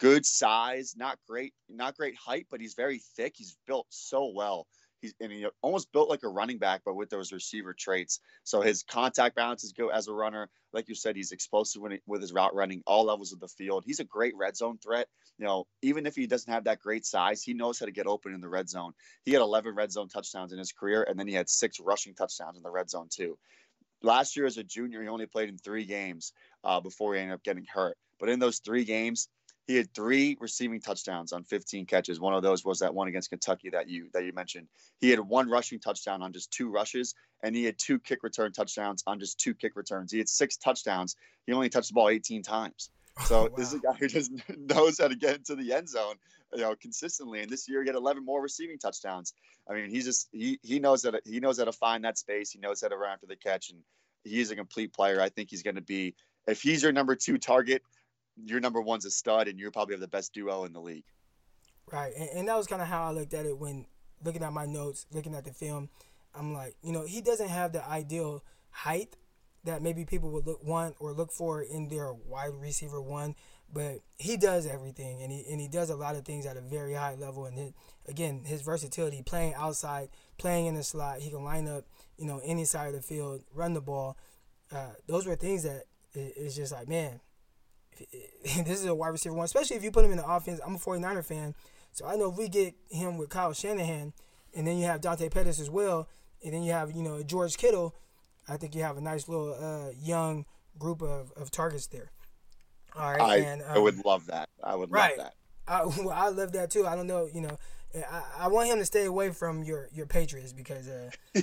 Good 0.00 0.24
size, 0.24 0.94
not 0.96 1.18
great, 1.28 1.54
not 1.68 1.96
great 1.96 2.16
height, 2.16 2.46
but 2.50 2.60
he's 2.60 2.74
very 2.74 3.00
thick. 3.16 3.34
He's 3.36 3.56
built 3.66 3.86
so 3.90 4.30
well 4.32 4.66
he's 5.00 5.14
and 5.20 5.32
he 5.32 5.46
almost 5.62 5.92
built 5.92 6.08
like 6.08 6.22
a 6.22 6.28
running 6.28 6.58
back, 6.58 6.82
but 6.84 6.94
with 6.94 7.10
those 7.10 7.32
receiver 7.32 7.74
traits. 7.74 8.20
So 8.44 8.60
his 8.60 8.82
contact 8.82 9.36
balances 9.36 9.72
go 9.72 9.88
as 9.88 10.08
a 10.08 10.12
runner. 10.12 10.48
Like 10.72 10.88
you 10.88 10.94
said, 10.94 11.16
he's 11.16 11.32
explosive 11.32 11.82
when 11.82 11.92
he, 11.92 11.98
with 12.06 12.20
his 12.20 12.32
route 12.32 12.54
running, 12.54 12.82
all 12.86 13.04
levels 13.04 13.32
of 13.32 13.40
the 13.40 13.48
field. 13.48 13.84
He's 13.86 14.00
a 14.00 14.04
great 14.04 14.34
red 14.36 14.56
zone 14.56 14.78
threat. 14.78 15.08
You 15.38 15.46
know, 15.46 15.66
even 15.82 16.06
if 16.06 16.14
he 16.14 16.26
doesn't 16.26 16.52
have 16.52 16.64
that 16.64 16.80
great 16.80 17.06
size, 17.06 17.42
he 17.42 17.54
knows 17.54 17.78
how 17.78 17.86
to 17.86 17.92
get 17.92 18.06
open 18.06 18.34
in 18.34 18.40
the 18.40 18.48
red 18.48 18.68
zone. 18.68 18.92
He 19.24 19.32
had 19.32 19.42
11 19.42 19.74
red 19.74 19.92
zone 19.92 20.08
touchdowns 20.08 20.52
in 20.52 20.58
his 20.58 20.72
career, 20.72 21.04
and 21.08 21.18
then 21.18 21.28
he 21.28 21.34
had 21.34 21.48
six 21.48 21.78
rushing 21.80 22.14
touchdowns 22.14 22.56
in 22.56 22.62
the 22.62 22.70
red 22.70 22.90
zone 22.90 23.08
too. 23.10 23.38
Last 24.02 24.36
year 24.36 24.46
as 24.46 24.58
a 24.58 24.64
junior, 24.64 25.02
he 25.02 25.08
only 25.08 25.26
played 25.26 25.48
in 25.48 25.58
three 25.58 25.84
games 25.84 26.32
uh, 26.64 26.80
before 26.80 27.14
he 27.14 27.20
ended 27.20 27.34
up 27.34 27.42
getting 27.42 27.66
hurt. 27.72 27.96
But 28.20 28.28
in 28.28 28.38
those 28.38 28.58
three 28.58 28.84
games, 28.84 29.28
He 29.68 29.76
had 29.76 29.92
three 29.92 30.34
receiving 30.40 30.80
touchdowns 30.80 31.34
on 31.34 31.44
15 31.44 31.84
catches. 31.84 32.18
One 32.18 32.32
of 32.32 32.42
those 32.42 32.64
was 32.64 32.78
that 32.78 32.94
one 32.94 33.06
against 33.06 33.28
Kentucky 33.28 33.68
that 33.68 33.86
you 33.86 34.08
that 34.14 34.24
you 34.24 34.32
mentioned. 34.32 34.66
He 34.98 35.10
had 35.10 35.20
one 35.20 35.50
rushing 35.50 35.78
touchdown 35.78 36.22
on 36.22 36.32
just 36.32 36.50
two 36.50 36.70
rushes, 36.70 37.14
and 37.42 37.54
he 37.54 37.64
had 37.64 37.76
two 37.76 37.98
kick 37.98 38.22
return 38.22 38.50
touchdowns 38.50 39.04
on 39.06 39.20
just 39.20 39.38
two 39.38 39.52
kick 39.52 39.76
returns. 39.76 40.10
He 40.10 40.16
had 40.16 40.28
six 40.28 40.56
touchdowns. 40.56 41.16
He 41.46 41.52
only 41.52 41.68
touched 41.68 41.88
the 41.88 41.94
ball 41.94 42.08
18 42.08 42.42
times. 42.42 42.90
So 43.20 43.36
oh, 43.36 43.42
wow. 43.42 43.48
this 43.56 43.66
is 43.66 43.74
a 43.74 43.78
guy 43.80 43.94
who 43.94 44.06
just 44.06 44.30
knows 44.56 44.98
how 45.00 45.08
to 45.08 45.16
get 45.16 45.36
into 45.36 45.56
the 45.56 45.72
end 45.72 45.88
zone, 45.88 46.14
you 46.54 46.60
know, 46.60 46.76
consistently. 46.80 47.40
And 47.40 47.50
this 47.50 47.68
year, 47.68 47.82
he 47.82 47.88
had 47.88 47.96
11 47.96 48.24
more 48.24 48.40
receiving 48.40 48.78
touchdowns. 48.78 49.34
I 49.68 49.74
mean, 49.74 49.90
he's 49.90 50.04
just 50.04 50.28
he 50.30 50.60
he 50.62 50.78
knows 50.78 51.02
that 51.02 51.20
he 51.26 51.40
knows 51.40 51.58
how 51.58 51.64
to 51.64 51.72
find 51.72 52.04
that 52.04 52.16
space. 52.16 52.52
He 52.52 52.60
knows 52.60 52.80
how 52.80 52.86
to 52.86 52.96
run 52.96 53.10
after 53.10 53.26
the 53.26 53.34
catch, 53.34 53.70
and 53.70 53.80
he's 54.22 54.52
a 54.52 54.56
complete 54.56 54.94
player. 54.94 55.20
I 55.20 55.30
think 55.30 55.50
he's 55.50 55.64
going 55.64 55.74
to 55.74 55.82
be 55.82 56.14
if 56.46 56.62
he's 56.62 56.82
your 56.82 56.92
number 56.92 57.14
two 57.14 57.38
target, 57.38 57.82
your 58.44 58.60
number 58.60 58.80
one's 58.80 59.04
a 59.04 59.10
stud, 59.10 59.48
and 59.48 59.58
you 59.58 59.70
probably 59.70 59.94
have 59.94 60.00
the 60.00 60.08
best 60.08 60.32
duo 60.32 60.64
in 60.64 60.72
the 60.72 60.80
league. 60.80 61.04
Right, 61.90 62.12
and, 62.16 62.28
and 62.30 62.48
that 62.48 62.56
was 62.56 62.66
kind 62.66 62.82
of 62.82 62.88
how 62.88 63.04
I 63.04 63.10
looked 63.10 63.34
at 63.34 63.46
it 63.46 63.58
when 63.58 63.86
looking 64.24 64.42
at 64.42 64.52
my 64.52 64.66
notes, 64.66 65.06
looking 65.12 65.34
at 65.34 65.44
the 65.44 65.52
film. 65.52 65.88
I'm 66.34 66.52
like, 66.52 66.76
you 66.82 66.92
know, 66.92 67.06
he 67.06 67.20
doesn't 67.20 67.48
have 67.48 67.72
the 67.72 67.86
ideal 67.86 68.44
height 68.70 69.16
that 69.64 69.82
maybe 69.82 70.04
people 70.04 70.30
would 70.30 70.46
look 70.46 70.64
want 70.64 70.96
or 70.98 71.12
look 71.12 71.32
for 71.32 71.62
in 71.62 71.88
their 71.88 72.12
wide 72.12 72.52
receiver 72.54 73.00
one, 73.00 73.34
but 73.72 73.98
he 74.16 74.36
does 74.36 74.66
everything 74.66 75.22
and 75.22 75.32
he 75.32 75.44
and 75.50 75.60
he 75.60 75.68
does 75.68 75.90
a 75.90 75.96
lot 75.96 76.16
of 76.16 76.24
things 76.24 76.46
at 76.46 76.56
a 76.56 76.60
very 76.60 76.94
high 76.94 77.14
level. 77.16 77.46
And 77.46 77.58
his, 77.58 77.72
again, 78.06 78.44
his 78.44 78.62
versatility, 78.62 79.22
playing 79.22 79.54
outside, 79.54 80.08
playing 80.38 80.66
in 80.66 80.74
the 80.74 80.82
slot, 80.82 81.20
he 81.20 81.30
can 81.30 81.44
line 81.44 81.66
up, 81.66 81.84
you 82.16 82.26
know, 82.26 82.40
any 82.44 82.64
side 82.64 82.88
of 82.88 82.94
the 82.94 83.02
field, 83.02 83.42
run 83.52 83.74
the 83.74 83.80
ball. 83.80 84.16
Uh, 84.70 84.92
those 85.06 85.26
were 85.26 85.36
things 85.36 85.64
that 85.64 85.84
it's 86.14 86.56
just 86.56 86.72
like, 86.72 86.88
man, 86.88 87.20
this 88.42 88.80
is 88.80 88.86
a 88.86 88.94
wide 88.94 89.08
receiver 89.08 89.34
one, 89.34 89.44
especially 89.44 89.76
if 89.76 89.84
you 89.84 89.90
put 89.90 90.04
him 90.04 90.10
in 90.10 90.18
the 90.18 90.28
offense. 90.28 90.60
I'm 90.64 90.74
a 90.74 90.78
49er 90.78 91.24
fan, 91.24 91.54
so 91.92 92.06
I 92.06 92.16
know 92.16 92.30
if 92.30 92.36
we 92.36 92.48
get 92.48 92.74
him 92.90 93.18
with 93.18 93.30
Kyle 93.30 93.52
Shanahan, 93.52 94.12
and 94.54 94.66
then 94.66 94.78
you 94.78 94.84
have 94.84 95.00
Dante 95.00 95.28
Pettis 95.28 95.60
as 95.60 95.70
well, 95.70 96.08
and 96.44 96.54
then 96.54 96.62
you 96.62 96.72
have 96.72 96.92
you 96.92 97.02
know 97.02 97.22
George 97.22 97.56
Kittle 97.56 97.94
I 98.48 98.56
think 98.56 98.74
you 98.74 98.82
have 98.82 98.96
a 98.96 99.00
nice 99.00 99.28
little 99.28 99.54
uh, 99.54 99.90
young 100.00 100.46
group 100.78 101.02
of, 101.02 101.32
of 101.36 101.50
targets 101.50 101.86
there. 101.86 102.10
All 102.96 103.12
right, 103.12 103.20
I, 103.20 103.36
and, 103.36 103.62
um, 103.62 103.68
I 103.70 103.78
would 103.78 104.04
love 104.04 104.26
that. 104.26 104.48
I 104.64 104.74
would 104.74 104.90
right. 104.90 105.16
love 105.18 105.26
that. 105.26 105.34
I, 105.72 105.84
well, 106.04 106.10
I 106.10 106.28
love 106.30 106.52
that 106.52 106.70
too. 106.70 106.86
I 106.86 106.96
don't 106.96 107.06
know, 107.06 107.28
you 107.32 107.42
know, 107.42 107.58
I, 107.94 108.22
I 108.40 108.48
want 108.48 108.68
him 108.68 108.78
to 108.78 108.86
stay 108.86 109.04
away 109.04 109.30
from 109.30 109.62
your 109.62 109.88
your 109.92 110.06
Patriots 110.06 110.52
because 110.52 110.88
uh, 110.88 111.10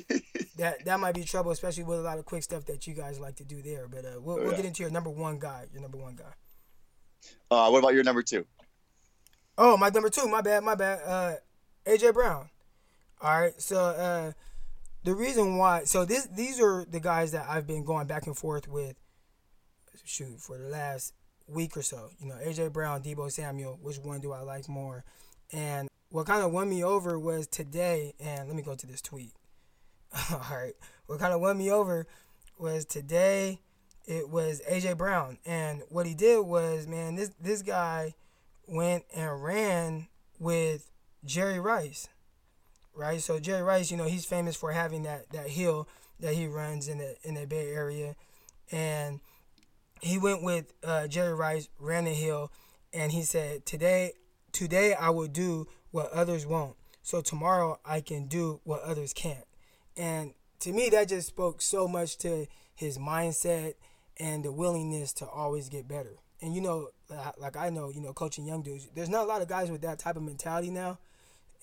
that 0.58 0.84
that 0.86 1.00
might 1.00 1.14
be 1.14 1.24
trouble, 1.24 1.52
especially 1.52 1.84
with 1.84 2.00
a 2.00 2.02
lot 2.02 2.18
of 2.18 2.26
quick 2.26 2.44
stuff 2.44 2.66
that 2.66 2.88
you 2.88 2.94
guys 2.94 3.20
like 3.20 3.36
to 3.38 3.44
do 3.44 3.62
there. 3.62 3.88
But 3.88 4.06
uh, 4.06 4.20
we'll, 4.20 4.40
oh, 4.40 4.44
we'll 4.44 4.56
get 4.56 4.66
into 4.66 4.82
your 4.82 4.92
number 4.92 5.10
one 5.10 5.40
guy. 5.40 5.66
Your 5.72 5.82
number 5.82 5.98
one 5.98 6.16
guy. 6.16 6.34
Uh, 7.52 7.70
what 7.70 7.80
about 7.80 7.94
your 7.94 8.04
number 8.04 8.22
two? 8.22 8.46
Oh, 9.58 9.78
my 9.78 9.90
number 9.90 10.10
two. 10.10 10.28
My 10.28 10.42
bad. 10.42 10.64
My 10.64 10.76
bad. 10.76 11.02
Uh, 11.06 11.36
AJ 11.86 12.14
Brown. 12.14 12.50
All 13.22 13.40
right. 13.40 13.60
So 13.62 13.80
uh, 13.80 14.32
the 15.04 15.16
reason 15.16 15.58
why 15.58 15.84
so 15.84 16.04
this 16.04 16.26
these 16.26 16.60
are 16.60 16.86
the 16.86 17.00
guys 17.00 17.32
that 17.32 17.46
I've 17.48 17.68
been 17.68 17.86
going 17.86 18.08
back 18.08 18.28
and 18.28 18.38
forth 18.38 18.68
with 18.68 18.96
shoot 20.04 20.40
for 20.40 20.58
the 20.58 20.68
last 20.68 21.14
week 21.48 21.78
or 21.78 21.82
so. 21.82 22.10
You 22.20 22.28
know, 22.28 22.36
AJ 22.36 22.74
Brown, 22.74 23.02
Deebo 23.02 23.32
Samuel, 23.32 23.80
which 23.82 23.98
one 23.98 24.22
do 24.22 24.32
I 24.32 24.42
like 24.42 24.68
more? 24.68 25.04
And 25.52 25.90
what 26.10 26.26
kind 26.26 26.44
of 26.44 26.52
won 26.52 26.70
me 26.70 26.84
over 26.84 27.20
was 27.20 27.48
today, 27.48 28.14
and 28.20 28.48
let 28.48 28.56
me 28.56 28.62
go 28.64 28.76
to 28.76 28.88
this 28.88 29.02
tweet. 29.02 29.34
All 30.32 30.40
right. 30.52 30.74
What 31.08 31.20
kind 31.20 31.34
of 31.34 31.42
won 31.42 31.58
me 31.58 31.72
over 31.72 32.08
was 32.58 32.86
today 32.86 33.60
it 34.08 34.30
was 34.30 34.62
AJ 34.70 34.98
Brown. 34.98 35.38
And 35.46 35.84
what 35.90 36.06
he 36.06 36.14
did 36.14 36.46
was, 36.46 36.88
man, 36.88 37.16
this 37.16 37.32
this 37.40 37.62
guy 37.62 38.14
went 38.68 39.06
and 39.16 39.44
ran 39.44 40.08
with 40.40 40.90
Jerry 41.24 41.60
Rice 41.60 42.08
right? 42.96 43.22
So 43.22 43.40
Jerry 43.40 43.62
Rice, 43.62 43.92
you 43.92 43.98
know, 43.98 44.06
he's 44.06 44.26
famous 44.26 44.56
for 44.56 44.72
having 44.72 45.04
that 45.04 45.30
that 45.32 45.50
hill 45.50 45.88
that 46.20 46.34
he 46.34 46.48
runs 46.48 46.88
in 46.88 46.98
the 46.98 47.16
in 47.24 47.36
the 47.36 47.46
Bay 47.46 47.72
Area, 47.72 48.16
and 48.72 49.20
he 50.02 50.18
went 50.18 50.44
with 50.44 50.74
uh, 50.84 51.08
Jerry 51.08 51.34
Rice, 51.34 51.70
ran 51.80 52.06
the 52.06 52.14
hill, 52.14 52.52
and 52.94 53.12
he 53.12 53.24
said, 53.24 53.66
"Today, 53.66 54.14
today 54.52 54.94
I 54.94 55.10
will 55.10 55.28
do 55.28 55.68
what 55.92 56.12
others 56.12 56.46
won't. 56.46 56.76
So 57.04 57.22
tomorrow 57.22 57.80
I 57.86 58.02
can 58.02 58.28
do 58.28 58.62
what 58.64 58.82
others 58.82 59.14
can't." 59.14 59.46
And 59.98 60.34
to 60.62 60.72
me, 60.72 60.90
that 60.90 61.10
just 61.10 61.28
spoke 61.28 61.62
so 61.62 61.88
much 61.88 62.18
to 62.20 62.48
his 62.74 62.98
mindset 62.98 63.76
and 64.18 64.44
the 64.44 64.52
willingness 64.52 65.14
to 65.14 65.28
always 65.28 65.70
get 65.70 65.88
better. 65.88 66.18
And 66.42 66.54
you 66.54 66.62
know, 66.62 66.90
like 67.38 67.56
I 67.56 67.70
know, 67.70 67.90
you 67.90 68.02
know, 68.02 68.14
coaching 68.14 68.46
young 68.46 68.62
dudes, 68.62 68.88
there's 68.96 69.10
not 69.10 69.24
a 69.24 69.28
lot 69.28 69.42
of 69.42 69.48
guys 69.48 69.72
with 69.72 69.82
that 69.82 70.00
type 70.00 70.16
of 70.16 70.24
mentality 70.24 70.70
now. 70.70 71.00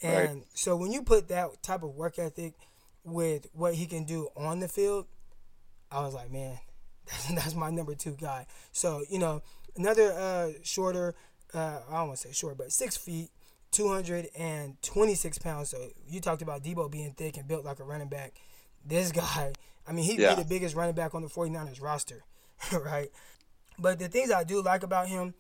And 0.03 0.37
right. 0.37 0.47
so 0.55 0.77
when 0.77 0.93
you 0.93 1.03
put 1.03 1.29
that 1.29 1.63
type 1.63 1.83
of 1.83 1.95
work 1.95 2.19
ethic 2.19 2.55
with 3.05 3.47
what 3.53 3.75
he 3.75 3.87
can 3.87 4.05
do 4.05 4.29
on 4.37 4.61
the 4.61 4.69
field, 4.69 5.07
I 5.91 6.01
was 6.01 6.15
like, 6.15 6.31
man, 6.31 6.59
that's, 7.07 7.35
that's 7.35 7.55
my 7.55 7.71
number 7.71 7.95
two 7.95 8.17
guy. 8.21 8.47
So 8.73 9.05
you 9.09 9.19
know, 9.19 9.43
another 9.77 10.13
uh, 10.13 10.51
shorter, 10.63 11.15
uh, 11.55 11.81
I 11.89 11.99
don't 11.99 12.09
want 12.09 12.21
to 12.21 12.29
say 12.29 12.33
short, 12.33 12.59
but 12.59 12.73
six 12.73 12.97
feet, 12.97 13.31
226 13.73 15.39
pounds. 15.39 15.71
So 15.71 15.89
you 16.09 16.21
talked 16.21 16.43
about 16.43 16.63
Deebo 16.63 16.91
being 16.91 17.13
thick 17.13 17.37
and 17.37 17.49
built 17.49 17.65
like 17.65 17.81
a 17.81 17.85
running 17.85 18.09
back. 18.09 18.35
This 18.85 19.13
guy, 19.13 19.53
I 19.87 19.93
mean, 19.93 20.05
he'd 20.05 20.21
yeah. 20.21 20.35
be 20.35 20.43
the 20.43 20.49
biggest 20.49 20.77
running 20.77 20.95
back 20.95 21.15
on 21.15 21.23
the 21.23 21.29
49ers 21.29 21.83
roster, 21.83 22.25
right? 22.73 23.11
But 23.79 23.99
the 23.99 24.09
things 24.09 24.31
I 24.31 24.45
do 24.45 24.63
like 24.63 24.83
about 24.83 25.09
him, 25.09 25.35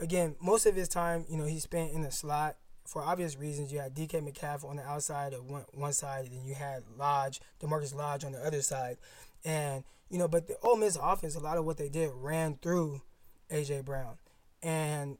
again, 0.00 0.36
most 0.40 0.66
of 0.66 0.74
his 0.74 0.88
time, 0.88 1.24
you 1.28 1.36
know, 1.36 1.44
he 1.44 1.58
spent 1.58 1.92
in 1.92 2.02
the 2.02 2.10
slot 2.10 2.56
for 2.86 3.02
obvious 3.02 3.36
reasons, 3.36 3.72
you 3.72 3.80
had 3.80 3.94
DK 3.94 4.22
Metcalf 4.22 4.64
on 4.64 4.76
the 4.76 4.82
outside 4.82 5.32
of 5.32 5.50
one, 5.50 5.64
one 5.74 5.92
side, 5.92 6.26
and 6.30 6.46
you 6.46 6.54
had 6.54 6.84
Lodge, 6.96 7.40
DaMarkus 7.60 7.94
Lodge 7.94 8.24
on 8.24 8.32
the 8.32 8.38
other 8.38 8.62
side. 8.62 8.96
And, 9.44 9.84
you 10.08 10.18
know, 10.18 10.28
but 10.28 10.46
the 10.46 10.56
Ole 10.62 10.76
Miss 10.76 10.96
offense, 11.00 11.34
a 11.34 11.40
lot 11.40 11.58
of 11.58 11.64
what 11.64 11.76
they 11.76 11.88
did 11.88 12.10
ran 12.14 12.56
through 12.62 13.02
A.J. 13.50 13.82
Brown. 13.82 14.16
And 14.62 15.18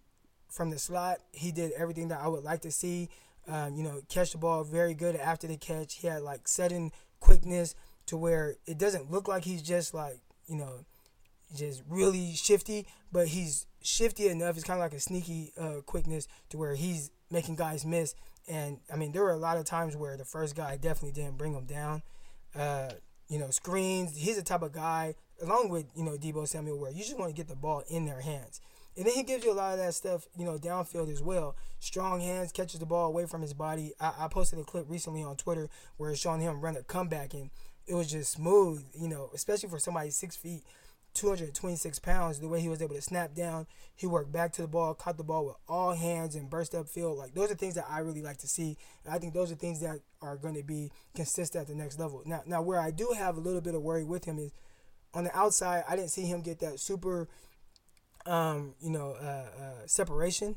from 0.49 0.71
the 0.71 0.79
slot, 0.79 1.19
he 1.33 1.53
did 1.53 1.73
everything 1.73 2.09
that 2.09 2.21
I 2.21 2.29
would 2.29 2.45
like 2.45 2.62
to 2.62 2.71
see. 2.71 3.09
Um, 3.49 3.77
you 3.77 3.83
know, 3.83 4.01
catch 4.09 4.33
the 4.33 4.38
ball 4.38 4.64
very 4.64 4.95
good 4.95 5.16
after 5.16 5.47
the 5.47 5.57
catch. 5.57 5.95
He 5.95 6.07
had 6.07 6.23
like 6.23 6.49
sudden 6.49 6.90
quickness 7.21 7.75
to 8.07 8.16
where 8.16 8.57
it 8.66 8.79
doesn't 8.79 9.11
look 9.11 9.29
like 9.29 9.45
he's 9.45 9.62
just 9.62 9.95
like, 9.95 10.19
you 10.49 10.57
know, 10.57 10.85
just 11.54 11.82
really 11.88 12.35
shifty, 12.35 12.87
but 13.12 13.28
he's 13.28 13.66
shifty 13.82 14.28
enough. 14.28 14.56
It's 14.56 14.64
kind 14.64 14.78
of 14.78 14.85
like 14.85 14.94
a 14.94 15.00
sneaky 15.00 15.52
uh, 15.59 15.80
quickness 15.85 16.26
to 16.50 16.59
where 16.59 16.74
he's 16.74 17.11
making 17.30 17.56
guys 17.56 17.85
miss. 17.85 18.14
And 18.48 18.78
I 18.92 18.96
mean, 18.96 19.12
there 19.12 19.22
were 19.22 19.32
a 19.32 19.38
lot 19.38 19.59
of 19.59 19.64
times 19.64 19.96
where 19.96 20.16
the 20.16 20.24
first 20.24 20.54
guy 20.56 20.76
definitely 20.76 21.12
didn't 21.12 21.38
bring 21.38 21.54
him 21.54 21.66
down. 21.66 22.02
Uh, 22.54 22.90
you 23.28 23.38
know, 23.38 23.50
screens. 23.50 24.16
He's 24.16 24.37
the 24.37 24.42
type 24.42 24.62
of 24.62 24.72
guy, 24.72 25.14
along 25.42 25.68
with 25.68 25.87
you 25.96 26.04
know 26.04 26.16
Deebo 26.16 26.46
Samuel, 26.46 26.78
where 26.78 26.92
you 26.92 27.02
just 27.02 27.18
want 27.18 27.30
to 27.30 27.37
get 27.37 27.48
the 27.48 27.56
ball 27.56 27.82
in 27.88 28.04
their 28.04 28.20
hands. 28.20 28.61
And 28.96 29.04
then 29.04 29.14
he 29.14 29.24
gives 29.24 29.44
you 29.44 29.52
a 29.52 29.54
lot 29.54 29.72
of 29.72 29.78
that 29.78 29.94
stuff, 29.94 30.26
you 30.38 30.44
know, 30.46 30.56
downfield 30.56 31.12
as 31.12 31.22
well. 31.22 31.54
Strong 31.80 32.22
hands, 32.22 32.50
catches 32.50 32.80
the 32.80 32.87
ball 32.87 33.09
away 33.09 33.26
from 33.26 33.42
his 33.42 33.52
body. 33.52 33.92
I, 34.00 34.12
I 34.20 34.28
posted 34.28 34.59
a 34.59 34.64
clip 34.64 34.87
recently 34.88 35.22
on 35.22 35.37
Twitter 35.37 35.68
where 35.98 36.11
it's 36.11 36.20
showing 36.20 36.40
him 36.40 36.62
run 36.62 36.76
a 36.76 36.82
comeback, 36.82 37.35
and 37.35 37.50
it 37.87 37.94
was 37.94 38.11
just 38.11 38.32
smooth, 38.32 38.85
you 38.94 39.09
know, 39.09 39.30
especially 39.35 39.68
for 39.68 39.78
somebody 39.78 40.11
six 40.11 40.35
feet. 40.35 40.62
226 41.16 41.98
pounds, 41.98 42.38
the 42.38 42.48
way 42.48 42.61
he 42.61 42.68
was 42.68 42.83
able 42.83 42.94
to 42.94 43.02
snap 43.02 43.35
down, 43.35 43.66
he 43.94 44.07
worked 44.07 44.31
back 44.31 44.52
to 44.52 44.62
the 44.62 44.68
ball, 44.68 44.94
caught 44.94 45.16
the 45.16 45.24
ball 45.24 45.46
with 45.46 45.57
all 45.68 45.94
hands 45.94 46.35
and 46.35 46.50
burst 46.50 46.74
up 46.74 46.88
field. 46.88 47.18
Like 47.18 47.35
those 47.35 47.50
are 47.50 47.55
things 47.55 47.74
that 47.74 47.87
I 47.90 48.00
really 48.00 48.22
like 48.22 48.37
to 48.38 48.46
see. 48.46 48.76
And 49.05 49.14
I 49.14 49.18
think 49.18 49.35
those 49.35 49.50
are 49.50 49.57
things 49.57 49.81
that 49.81 50.00
are 50.22 50.37
going 50.37 50.55
to 50.55 50.62
be 50.62 50.92
consistent 51.14 51.62
at 51.62 51.68
the 51.68 51.74
next 51.74 51.98
level. 51.98 52.22
Now, 52.26 52.42
now 52.46 52.62
where 52.62 52.79
I 52.79 52.90
do 52.90 53.14
have 53.16 53.37
a 53.37 53.40
little 53.40 53.61
bit 53.61 53.74
of 53.74 53.83
worry 53.83 54.05
with 54.05 54.26
him 54.26 54.38
is 54.38 54.52
on 55.14 55.24
the 55.24 55.37
outside. 55.37 55.85
I 55.88 55.96
didn't 55.96 56.11
see 56.11 56.26
him 56.26 56.42
get 56.42 56.61
that 56.61 56.79
super, 56.79 57.29
um, 58.26 58.74
you 58.81 58.90
know, 58.90 59.16
uh, 59.20 59.62
uh, 59.62 59.87
separation 59.87 60.57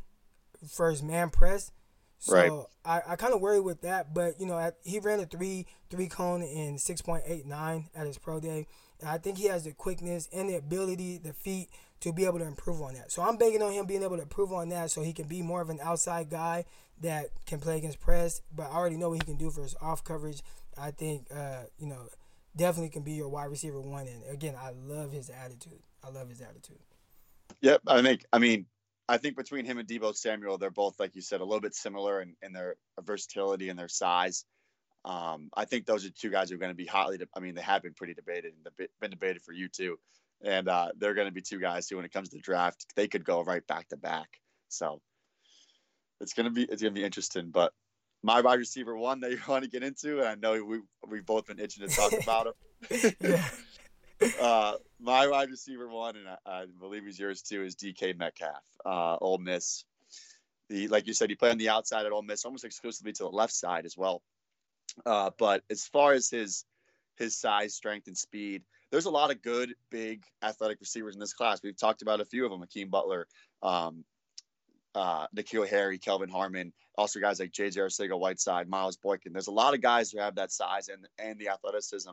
for 0.68 0.90
his 0.92 1.02
man 1.02 1.30
press. 1.30 1.72
So 2.20 2.36
right. 2.36 2.52
I, 2.84 3.14
I 3.14 3.16
kind 3.16 3.34
of 3.34 3.40
worry 3.40 3.62
with 3.62 3.82
that, 3.82 4.14
but 4.14 4.40
you 4.40 4.46
know, 4.46 4.60
at, 4.60 4.76
he 4.84 5.00
ran 5.00 5.22
a 5.22 5.26
three 5.26 5.66
three 5.90 6.08
cone 6.08 6.42
in 6.42 6.78
six 6.78 7.02
point 7.02 7.24
eight 7.26 7.46
nine 7.46 7.90
at 7.96 8.06
his 8.06 8.18
pro 8.18 8.42
day. 8.42 8.68
And 9.00 9.10
I 9.10 9.18
think 9.18 9.38
he 9.38 9.48
has 9.48 9.64
the 9.64 9.72
quickness 9.72 10.28
and 10.34 10.50
the 10.50 10.56
ability, 10.56 11.18
the 11.18 11.34
feet 11.34 11.70
to 12.02 12.14
be 12.14 12.26
able 12.26 12.40
to 12.40 12.46
improve 12.46 12.82
on 12.82 12.94
that. 12.94 13.12
So 13.12 13.22
I'm 13.22 13.38
banking 13.38 13.62
on 13.62 13.72
him 13.72 13.86
being 13.86 14.04
able 14.04 14.18
to 14.18 14.24
improve 14.24 14.54
on 14.54 14.70
that 14.70 14.92
so 14.92 15.02
he 15.02 15.14
can 15.14 15.28
be 15.28 15.42
more 15.42 15.62
of 15.62 15.70
an 15.70 15.80
outside 15.82 16.30
guy 16.30 16.66
that 17.02 17.28
can 17.46 17.60
play 17.60 17.78
against 17.78 18.00
press. 18.00 18.42
But 18.54 18.68
I 18.68 18.76
already 18.76 18.98
know 18.98 19.10
what 19.10 19.22
he 19.22 19.26
can 19.26 19.38
do 19.38 19.50
for 19.52 19.64
his 19.64 19.76
off 19.82 20.04
coverage. 20.04 20.42
I 20.78 20.92
think, 20.92 21.28
uh, 21.34 21.64
you 21.78 21.88
know, 21.88 22.08
definitely 22.56 22.90
can 22.90 23.04
be 23.04 23.14
your 23.14 23.30
wide 23.30 23.46
receiver 23.46 23.82
one. 23.82 24.08
And 24.08 24.24
again, 24.32 24.56
I 24.58 24.72
love 24.72 25.12
his 25.12 25.30
attitude. 25.30 25.80
I 26.04 26.10
love 26.10 26.30
his 26.30 26.42
attitude. 26.42 26.80
Yep. 27.62 27.82
I 27.88 28.02
think, 28.02 28.26
I 28.32 28.40
mean, 28.40 28.66
I 29.10 29.18
think 29.18 29.36
between 29.36 29.66
him 29.66 29.78
and 29.78 29.88
Deebo 29.88 30.16
Samuel, 30.16 30.58
they're 30.58 30.70
both, 30.70 31.00
like 31.00 31.16
you 31.16 31.22
said, 31.22 31.42
a 31.42 31.44
little 31.44 31.62
bit 31.62 31.76
similar 31.76 32.22
in, 32.22 32.36
in 32.42 32.54
their 32.54 32.76
versatility 33.02 33.70
and 33.70 33.78
their 33.78 33.88
size. 33.88 34.46
Um, 35.06 35.50
I 35.56 35.66
think 35.66 35.86
those 35.86 36.06
are 36.06 36.10
two 36.10 36.30
guys 36.30 36.50
who 36.50 36.56
are 36.56 36.60
going 36.60 36.72
to 36.72 36.76
be 36.76 36.86
hotly. 36.86 37.18
De- 37.18 37.28
I 37.36 37.40
mean, 37.40 37.56
they 37.56 37.62
have 37.62 37.84
been 37.84 37.94
pretty 37.94 38.14
debated 38.14 38.54
and 38.54 38.90
been 39.00 39.12
debated 39.12 39.42
for 39.42 39.54
you 39.54 39.70
too, 39.70 39.98
and 40.42 40.68
uh, 40.68 40.90
they're 40.98 41.14
going 41.14 41.28
to 41.28 41.34
be 41.34 41.42
two 41.42 41.60
guys 41.60 41.90
who, 41.90 41.96
when 41.96 42.06
it 42.06 42.12
comes 42.12 42.30
to 42.30 42.36
the 42.36 42.42
draft, 42.42 42.86
they 42.96 43.08
could 43.08 43.24
go 43.24 43.44
right 43.44 43.66
back 43.66 43.88
to 43.90 43.98
back. 43.98 44.28
So 44.68 45.02
it's 46.22 46.34
gonna 46.34 46.50
be 46.50 46.64
it's 46.64 46.82
gonna 46.82 46.94
be 46.94 47.04
interesting. 47.04 47.50
But 47.50 47.74
my 48.24 48.42
wide 48.42 48.60
receiver 48.60 48.96
one 48.96 49.22
that 49.22 49.32
you 49.32 49.40
want 49.48 49.64
to 49.64 49.70
get 49.70 49.84
into, 49.84 50.20
and 50.20 50.28
I 50.28 50.36
know 50.36 50.64
we 50.64 50.82
we've 51.08 51.26
both 51.26 51.48
been 51.48 51.60
itching 51.60 51.88
to 51.88 51.94
talk 51.94 52.14
about 52.22 52.56
him. 52.90 53.36
uh, 54.42 54.74
my 55.00 55.28
wide 55.28 55.50
receiver 55.50 55.88
one, 55.88 56.16
and 56.16 56.28
I, 56.28 56.38
I, 56.46 56.66
believe 56.80 57.06
he's 57.06 57.20
yours 57.20 57.42
too, 57.42 57.64
is 57.64 57.76
DK 57.76 58.18
Metcalf, 58.18 58.64
uh, 58.86 59.18
Ole 59.22 59.38
Miss. 59.38 59.84
The 60.70 60.88
like 60.88 61.08
you 61.08 61.14
said, 61.14 61.30
he 61.30 61.36
played 61.36 61.52
on 61.52 61.58
the 61.58 61.70
outside 61.70 62.06
at 62.06 62.12
Ole 62.12 62.22
Miss, 62.22 62.46
almost 62.46 62.66
exclusively 62.66 63.14
to 63.14 63.24
the 63.24 63.30
left 63.30 63.54
side 63.54 63.86
as 63.86 63.98
well. 63.98 64.22
Uh, 65.06 65.32
but 65.38 65.64
as 65.70 65.86
far 65.86 66.14
as 66.14 66.30
his 66.30 66.66
his 67.18 67.36
size, 67.36 67.76
strength, 67.76 68.08
and 68.08 68.18
speed, 68.18 68.64
there's 68.92 69.06
a 69.06 69.10
lot 69.10 69.30
of 69.30 69.42
good, 69.42 69.74
big, 69.92 70.24
athletic 70.42 70.80
receivers 70.80 71.16
in 71.16 71.20
this 71.20 71.34
class. 71.34 71.60
We've 71.62 71.78
talked 71.78 72.02
about 72.02 72.22
a 72.22 72.26
few 72.26 72.46
of 72.46 72.52
them: 72.52 72.62
Akeem 72.62 72.90
Butler, 72.90 73.28
um, 73.62 74.04
uh, 74.96 75.28
N'Keal 75.36 75.68
Harry, 75.68 76.00
Kelvin 76.00 76.30
Harmon, 76.30 76.74
also 76.98 77.20
guys 77.20 77.40
like 77.40 77.52
J.J. 77.52 77.80
Arcega-Whiteside, 77.80 78.68
Miles 78.68 78.98
Boykin. 78.98 79.34
There's 79.34 79.48
a 79.48 79.52
lot 79.52 79.74
of 79.74 79.82
guys 79.82 80.12
who 80.12 80.20
have 80.20 80.36
that 80.36 80.52
size 80.52 80.90
and 80.90 81.08
and 81.18 81.40
the 81.40 81.50
athleticism, 81.50 82.12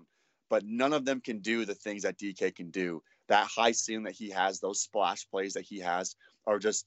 but 0.50 0.64
none 0.64 0.92
of 0.92 1.04
them 1.04 1.20
can 1.20 1.40
do 1.40 1.64
the 1.64 1.74
things 1.74 2.02
that 2.02 2.18
DK 2.18 2.54
can 2.54 2.70
do. 2.70 3.02
That 3.28 3.46
high 3.46 3.72
ceiling 3.72 4.04
that 4.04 4.14
he 4.14 4.30
has, 4.30 4.60
those 4.60 4.80
splash 4.80 5.28
plays 5.30 5.54
that 5.54 5.64
he 5.64 5.80
has, 5.80 6.16
are 6.46 6.58
just 6.58 6.86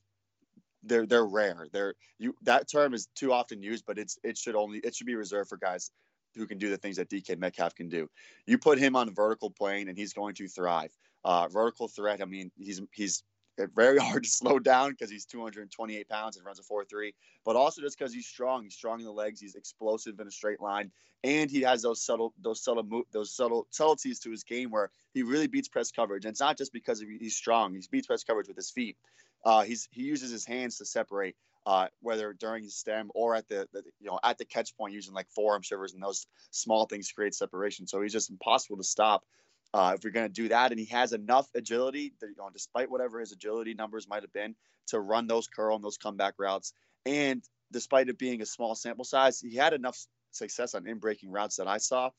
they're 0.83 1.05
they're 1.05 1.25
rare. 1.25 1.67
They're 1.71 1.95
you 2.17 2.35
that 2.43 2.69
term 2.69 2.93
is 2.93 3.07
too 3.15 3.33
often 3.33 3.61
used, 3.61 3.85
but 3.85 3.97
it's 3.97 4.17
it 4.23 4.37
should 4.37 4.55
only 4.55 4.79
it 4.79 4.95
should 4.95 5.07
be 5.07 5.15
reserved 5.15 5.49
for 5.49 5.57
guys 5.57 5.91
who 6.35 6.45
can 6.45 6.57
do 6.57 6.69
the 6.69 6.77
things 6.77 6.97
that 6.97 7.09
DK 7.09 7.37
Metcalf 7.37 7.75
can 7.75 7.89
do. 7.89 8.07
You 8.45 8.57
put 8.57 8.77
him 8.77 8.95
on 8.95 9.07
a 9.07 9.11
vertical 9.11 9.49
plane 9.49 9.89
and 9.89 9.97
he's 9.97 10.13
going 10.13 10.35
to 10.35 10.47
thrive. 10.47 10.91
Uh, 11.25 11.47
vertical 11.49 11.87
threat. 11.87 12.21
I 12.21 12.25
mean, 12.25 12.51
he's 12.57 12.81
he's 12.93 13.23
very 13.67 13.97
hard 13.99 14.23
to 14.23 14.29
slow 14.29 14.59
down 14.59 14.91
because 14.91 15.09
he's 15.09 15.25
228 15.25 16.07
pounds 16.09 16.37
and 16.37 16.45
runs 16.45 16.59
a 16.59 16.63
4-3, 16.63 17.13
but 17.45 17.55
also 17.55 17.81
just 17.81 17.97
because 17.97 18.13
he's 18.13 18.27
strong. 18.27 18.63
He's 18.63 18.75
strong 18.75 18.99
in 18.99 19.05
the 19.05 19.11
legs. 19.11 19.39
He's 19.39 19.55
explosive 19.55 20.19
in 20.19 20.27
a 20.27 20.31
straight 20.31 20.61
line, 20.61 20.91
and 21.23 21.49
he 21.49 21.61
has 21.61 21.81
those 21.81 22.01
subtle, 22.01 22.33
those 22.41 22.63
subtle, 22.63 23.03
those 23.11 23.31
subtle 23.31 23.67
subtleties 23.69 24.19
to 24.19 24.31
his 24.31 24.43
game 24.43 24.69
where 24.69 24.91
he 25.13 25.23
really 25.23 25.47
beats 25.47 25.67
press 25.67 25.91
coverage. 25.91 26.25
And 26.25 26.31
it's 26.31 26.39
not 26.39 26.57
just 26.57 26.73
because 26.73 27.03
he's 27.19 27.35
strong. 27.35 27.73
He 27.73 27.81
beats 27.91 28.07
press 28.07 28.23
coverage 28.23 28.47
with 28.47 28.57
his 28.57 28.71
feet. 28.71 28.97
Uh, 29.45 29.63
he's 29.63 29.87
he 29.91 30.03
uses 30.03 30.31
his 30.31 30.45
hands 30.45 30.77
to 30.77 30.85
separate, 30.85 31.35
uh, 31.65 31.87
whether 32.01 32.33
during 32.33 32.63
his 32.63 32.75
stem 32.75 33.09
or 33.15 33.35
at 33.35 33.47
the, 33.47 33.67
the, 33.71 33.83
you 33.99 34.09
know 34.09 34.19
at 34.23 34.37
the 34.37 34.45
catch 34.45 34.75
point, 34.75 34.93
using 34.93 35.13
like 35.13 35.29
forearm 35.29 35.61
shivers 35.61 35.93
and 35.93 36.03
those 36.03 36.27
small 36.51 36.85
things 36.85 37.11
create 37.11 37.33
separation. 37.33 37.87
So 37.87 38.01
he's 38.01 38.13
just 38.13 38.29
impossible 38.29 38.77
to 38.77 38.83
stop. 38.83 39.23
Uh, 39.73 39.93
if 39.95 40.03
you're 40.03 40.13
going 40.13 40.27
to 40.27 40.41
do 40.41 40.49
that, 40.49 40.71
and 40.71 40.79
he 40.79 40.87
has 40.87 41.13
enough 41.13 41.47
agility, 41.55 42.13
that, 42.19 42.27
you 42.27 42.35
know, 42.37 42.49
despite 42.51 42.89
whatever 42.89 43.19
his 43.19 43.31
agility 43.31 43.73
numbers 43.73 44.07
might 44.07 44.23
have 44.23 44.33
been, 44.33 44.55
to 44.87 44.99
run 44.99 45.27
those 45.27 45.47
curl 45.47 45.75
and 45.75 45.83
those 45.83 45.97
comeback 45.97 46.33
routes. 46.39 46.73
And 47.05 47.43
despite 47.71 48.09
it 48.09 48.17
being 48.17 48.41
a 48.41 48.45
small 48.45 48.73
sample 48.75 49.05
size, 49.05 49.39
he 49.39 49.55
had 49.55 49.73
enough 49.73 49.97
success 50.31 50.73
on 50.73 50.87
in 50.87 50.97
breaking 50.97 51.31
routes 51.31 51.57
that 51.57 51.67
I 51.67 51.77
saw 51.77 52.09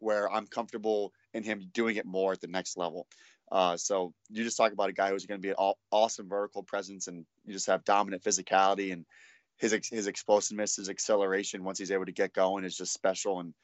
where 0.00 0.30
I'm 0.30 0.46
comfortable 0.46 1.12
in 1.34 1.42
him 1.42 1.70
doing 1.72 1.96
it 1.96 2.06
more 2.06 2.32
at 2.32 2.40
the 2.40 2.46
next 2.46 2.76
level. 2.76 3.06
Uh, 3.50 3.76
so 3.76 4.12
you 4.28 4.44
just 4.44 4.56
talk 4.56 4.72
about 4.72 4.90
a 4.90 4.92
guy 4.92 5.10
who's 5.10 5.26
going 5.26 5.40
to 5.40 5.46
be 5.46 5.54
an 5.56 5.72
awesome 5.90 6.28
vertical 6.28 6.62
presence, 6.62 7.08
and 7.08 7.24
you 7.44 7.52
just 7.52 7.66
have 7.66 7.84
dominant 7.84 8.22
physicality 8.22 8.92
and 8.92 9.06
his 9.56 9.72
his 9.90 10.06
explosiveness, 10.06 10.76
his 10.76 10.88
acceleration 10.88 11.64
once 11.64 11.78
he's 11.78 11.90
able 11.90 12.04
to 12.04 12.12
get 12.12 12.32
going 12.32 12.64
is 12.64 12.76
just 12.76 12.92
special. 12.92 13.40
And 13.40 13.54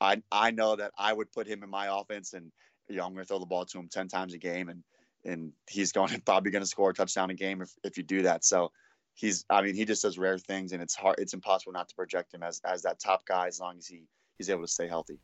I 0.00 0.22
I 0.32 0.50
know 0.50 0.76
that 0.76 0.92
I 0.98 1.12
would 1.12 1.30
put 1.32 1.46
him 1.46 1.62
in 1.62 1.70
my 1.70 1.88
offense, 1.88 2.32
and 2.32 2.50
you 2.88 2.96
know 2.96 3.04
I'm 3.04 3.12
going 3.12 3.24
to 3.24 3.28
throw 3.28 3.38
the 3.38 3.46
ball 3.46 3.64
to 3.64 3.78
him 3.78 3.88
ten 3.88 4.08
times 4.08 4.34
a 4.34 4.38
game, 4.38 4.68
and 4.68 4.82
and 5.24 5.52
he's 5.68 5.92
going 5.92 6.20
probably 6.26 6.50
going 6.50 6.62
to 6.62 6.68
score 6.68 6.90
a 6.90 6.94
touchdown 6.94 7.30
a 7.30 7.34
game 7.34 7.62
if 7.62 7.70
if 7.84 7.96
you 7.96 8.02
do 8.02 8.22
that. 8.22 8.44
So 8.44 8.72
he's 9.14 9.44
I 9.50 9.62
mean 9.62 9.74
he 9.74 9.84
just 9.84 10.02
does 10.02 10.18
rare 10.18 10.38
things, 10.38 10.72
and 10.72 10.82
it's 10.82 10.94
hard 10.94 11.16
it's 11.18 11.34
impossible 11.34 11.72
not 11.72 11.88
to 11.88 11.94
project 11.94 12.34
him 12.34 12.42
as 12.42 12.60
as 12.64 12.82
that 12.82 13.00
top 13.00 13.26
guy 13.26 13.46
as 13.46 13.60
long 13.60 13.78
as 13.78 13.86
he 13.86 14.04
he's 14.38 14.50
able 14.50 14.62
to 14.62 14.68
stay 14.68 14.88
healthy. 14.88 15.18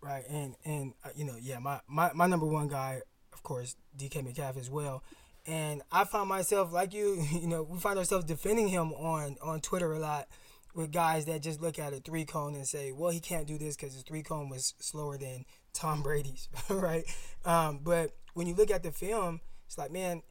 Right, 0.00 0.24
and 0.28 0.54
and 0.64 0.94
uh, 1.04 1.10
you 1.14 1.24
know 1.24 1.36
yeah 1.40 1.58
my 1.58 1.80
my 1.88 2.12
my 2.12 2.26
number 2.26 2.46
one 2.46 2.68
guy 2.68 3.02
of 3.34 3.42
course, 3.42 3.76
DK 3.98 4.24
Metcalf 4.24 4.56
as 4.56 4.70
well. 4.70 5.02
And 5.46 5.82
I 5.92 6.04
find 6.04 6.28
myself 6.28 6.72
like 6.72 6.94
you, 6.94 7.22
you 7.32 7.46
know, 7.46 7.62
we 7.62 7.78
find 7.78 7.98
ourselves 7.98 8.24
defending 8.24 8.68
him 8.68 8.92
on 8.92 9.36
on 9.42 9.60
Twitter 9.60 9.92
a 9.92 9.98
lot 9.98 10.28
with 10.74 10.90
guys 10.90 11.26
that 11.26 11.42
just 11.42 11.60
look 11.60 11.78
at 11.78 11.92
a 11.92 12.00
three 12.00 12.24
cone 12.24 12.54
and 12.54 12.66
say, 12.66 12.92
well, 12.92 13.10
he 13.10 13.20
can't 13.20 13.46
do 13.46 13.58
this 13.58 13.76
because 13.76 13.92
his 13.92 14.02
three 14.02 14.22
cone 14.22 14.48
was 14.48 14.74
slower 14.80 15.18
than 15.18 15.44
Tom 15.74 16.02
Brady's, 16.02 16.48
right? 16.70 17.04
Um, 17.44 17.80
but 17.82 18.12
when 18.34 18.46
you 18.46 18.54
look 18.54 18.70
at 18.70 18.82
the 18.82 18.92
film, 18.92 19.40
it's 19.66 19.76
like, 19.76 19.90
man, 19.90 20.22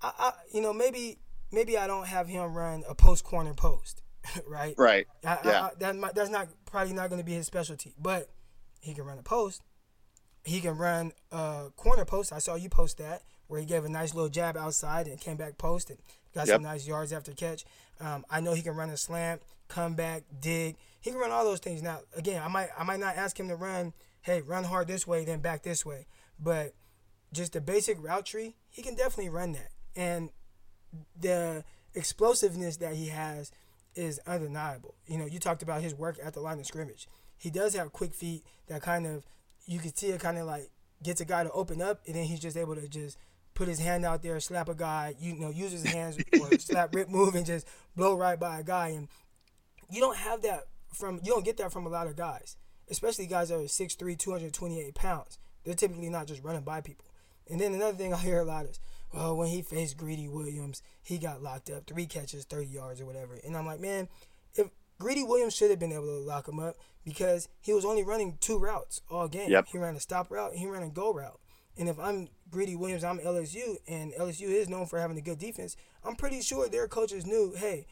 I, 0.00 0.12
I, 0.18 0.32
you 0.52 0.60
know, 0.60 0.72
maybe 0.72 1.18
maybe 1.52 1.76
I 1.76 1.86
don't 1.86 2.06
have 2.06 2.28
him 2.28 2.54
run 2.54 2.84
a 2.88 2.94
post 2.94 3.24
corner 3.24 3.54
post, 3.54 4.02
right? 4.48 4.74
Right. 4.78 5.06
I, 5.24 5.38
yeah. 5.44 5.68
That, 5.78 6.14
that's 6.14 6.30
not 6.30 6.48
probably 6.64 6.94
not 6.94 7.10
going 7.10 7.20
to 7.20 7.26
be 7.26 7.34
his 7.34 7.46
specialty, 7.46 7.94
but 8.00 8.30
he 8.80 8.94
can 8.94 9.04
run 9.04 9.18
a 9.18 9.22
post 9.22 9.62
he 10.46 10.60
can 10.60 10.78
run 10.78 11.12
a 11.32 11.70
corner 11.76 12.04
post. 12.04 12.32
I 12.32 12.38
saw 12.38 12.54
you 12.54 12.68
post 12.68 12.98
that 12.98 13.22
where 13.48 13.60
he 13.60 13.66
gave 13.66 13.84
a 13.84 13.88
nice 13.88 14.14
little 14.14 14.30
jab 14.30 14.56
outside 14.56 15.08
and 15.08 15.20
came 15.20 15.36
back 15.36 15.58
post 15.58 15.90
and 15.90 15.98
got 16.34 16.46
yep. 16.46 16.56
some 16.56 16.62
nice 16.62 16.86
yards 16.86 17.12
after 17.12 17.32
catch. 17.32 17.64
Um, 18.00 18.24
I 18.30 18.40
know 18.40 18.54
he 18.54 18.62
can 18.62 18.74
run 18.74 18.90
a 18.90 18.96
slant, 18.96 19.42
come 19.68 19.94
back, 19.94 20.22
dig. 20.40 20.76
He 21.00 21.10
can 21.10 21.18
run 21.18 21.32
all 21.32 21.44
those 21.44 21.60
things. 21.60 21.82
Now, 21.82 22.00
again, 22.16 22.42
I 22.42 22.48
might 22.48 22.68
I 22.78 22.84
might 22.84 23.00
not 23.00 23.16
ask 23.16 23.38
him 23.38 23.48
to 23.48 23.56
run, 23.56 23.92
hey, 24.26 24.42
run 24.42 24.64
hard 24.64 24.88
this 24.88 25.06
way, 25.06 25.24
then 25.24 25.38
back 25.38 25.62
this 25.62 25.86
way, 25.86 26.04
but 26.36 26.74
just 27.32 27.52
the 27.52 27.60
basic 27.60 27.96
route 28.02 28.26
tree, 28.26 28.56
he 28.70 28.82
can 28.82 28.96
definitely 28.96 29.28
run 29.28 29.52
that. 29.52 29.70
And 29.94 30.30
the 31.18 31.62
explosiveness 31.94 32.78
that 32.78 32.94
he 32.94 33.06
has 33.06 33.52
is 33.94 34.18
undeniable. 34.26 34.96
You 35.06 35.18
know, 35.18 35.26
you 35.26 35.38
talked 35.38 35.62
about 35.62 35.80
his 35.80 35.94
work 35.94 36.18
at 36.20 36.34
the 36.34 36.40
line 36.40 36.58
of 36.58 36.66
scrimmage. 36.66 37.06
He 37.38 37.50
does 37.50 37.76
have 37.76 37.92
quick 37.92 38.12
feet 38.12 38.42
that 38.66 38.82
kind 38.82 39.06
of 39.06 39.24
you 39.64 39.78
can 39.78 39.94
see 39.94 40.08
it 40.08 40.20
kind 40.20 40.38
of 40.38 40.46
like 40.46 40.70
gets 41.04 41.20
a 41.20 41.24
guy 41.24 41.44
to 41.44 41.50
open 41.52 41.80
up, 41.80 42.00
and 42.06 42.16
then 42.16 42.24
he's 42.24 42.40
just 42.40 42.56
able 42.56 42.74
to 42.74 42.88
just 42.88 43.18
put 43.54 43.68
his 43.68 43.78
hand 43.78 44.04
out 44.04 44.22
there, 44.22 44.40
slap 44.40 44.68
a 44.68 44.74
guy, 44.74 45.14
you 45.20 45.34
know, 45.34 45.50
use 45.50 45.70
his 45.70 45.84
hands 45.84 46.18
or 46.40 46.50
slap, 46.58 46.92
rip, 46.94 47.08
move, 47.08 47.36
and 47.36 47.46
just 47.46 47.66
blow 47.94 48.16
right 48.16 48.40
by 48.40 48.58
a 48.58 48.64
guy. 48.64 48.88
And 48.88 49.08
you 49.88 50.00
don't 50.00 50.16
have 50.16 50.42
that 50.42 50.64
from 50.92 51.20
you 51.22 51.32
don't 51.32 51.44
get 51.44 51.58
that 51.58 51.72
from 51.72 51.86
a 51.86 51.88
lot 51.88 52.08
of 52.08 52.16
guys, 52.16 52.56
especially 52.90 53.26
guys 53.26 53.48
that 53.48 53.56
are 53.56 53.62
6'3", 53.62 54.18
228 54.18 54.94
pounds. 54.94 55.38
They're 55.64 55.74
typically 55.74 56.10
not 56.10 56.26
just 56.26 56.42
running 56.42 56.62
by 56.62 56.80
people. 56.80 57.06
And 57.48 57.60
then 57.60 57.74
another 57.74 57.96
thing 57.96 58.12
I 58.12 58.18
hear 58.18 58.40
a 58.40 58.44
lot 58.44 58.66
is, 58.66 58.80
well, 59.12 59.36
when 59.36 59.48
he 59.48 59.62
faced 59.62 59.96
Greedy 59.96 60.28
Williams, 60.28 60.82
he 61.02 61.18
got 61.18 61.42
locked 61.42 61.70
up, 61.70 61.86
three 61.86 62.06
catches, 62.06 62.44
30 62.44 62.66
yards 62.66 63.00
or 63.00 63.06
whatever. 63.06 63.38
And 63.44 63.56
I'm 63.56 63.66
like, 63.66 63.80
man, 63.80 64.08
if 64.54 64.68
Greedy 64.98 65.22
Williams 65.22 65.54
should 65.54 65.70
have 65.70 65.78
been 65.78 65.92
able 65.92 66.06
to 66.06 66.20
lock 66.20 66.48
him 66.48 66.58
up 66.58 66.76
because 67.04 67.48
he 67.60 67.72
was 67.72 67.84
only 67.84 68.02
running 68.02 68.38
two 68.40 68.58
routes 68.58 69.00
all 69.10 69.28
game. 69.28 69.50
Yep. 69.50 69.66
He 69.68 69.78
ran 69.78 69.96
a 69.96 70.00
stop 70.00 70.30
route, 70.30 70.54
he 70.54 70.66
ran 70.66 70.82
a 70.82 70.88
go 70.88 71.12
route. 71.12 71.38
And 71.78 71.88
if 71.88 71.98
I'm 71.98 72.28
Greedy 72.50 72.74
Williams, 72.74 73.04
I'm 73.04 73.18
LSU, 73.18 73.76
and 73.86 74.12
LSU 74.14 74.48
is 74.48 74.68
known 74.68 74.86
for 74.86 74.98
having 74.98 75.18
a 75.18 75.22
good 75.22 75.38
defense, 75.38 75.76
I'm 76.04 76.16
pretty 76.16 76.40
sure 76.40 76.68
their 76.68 76.88
coaches 76.88 77.26
knew, 77.26 77.54
hey, 77.56 77.86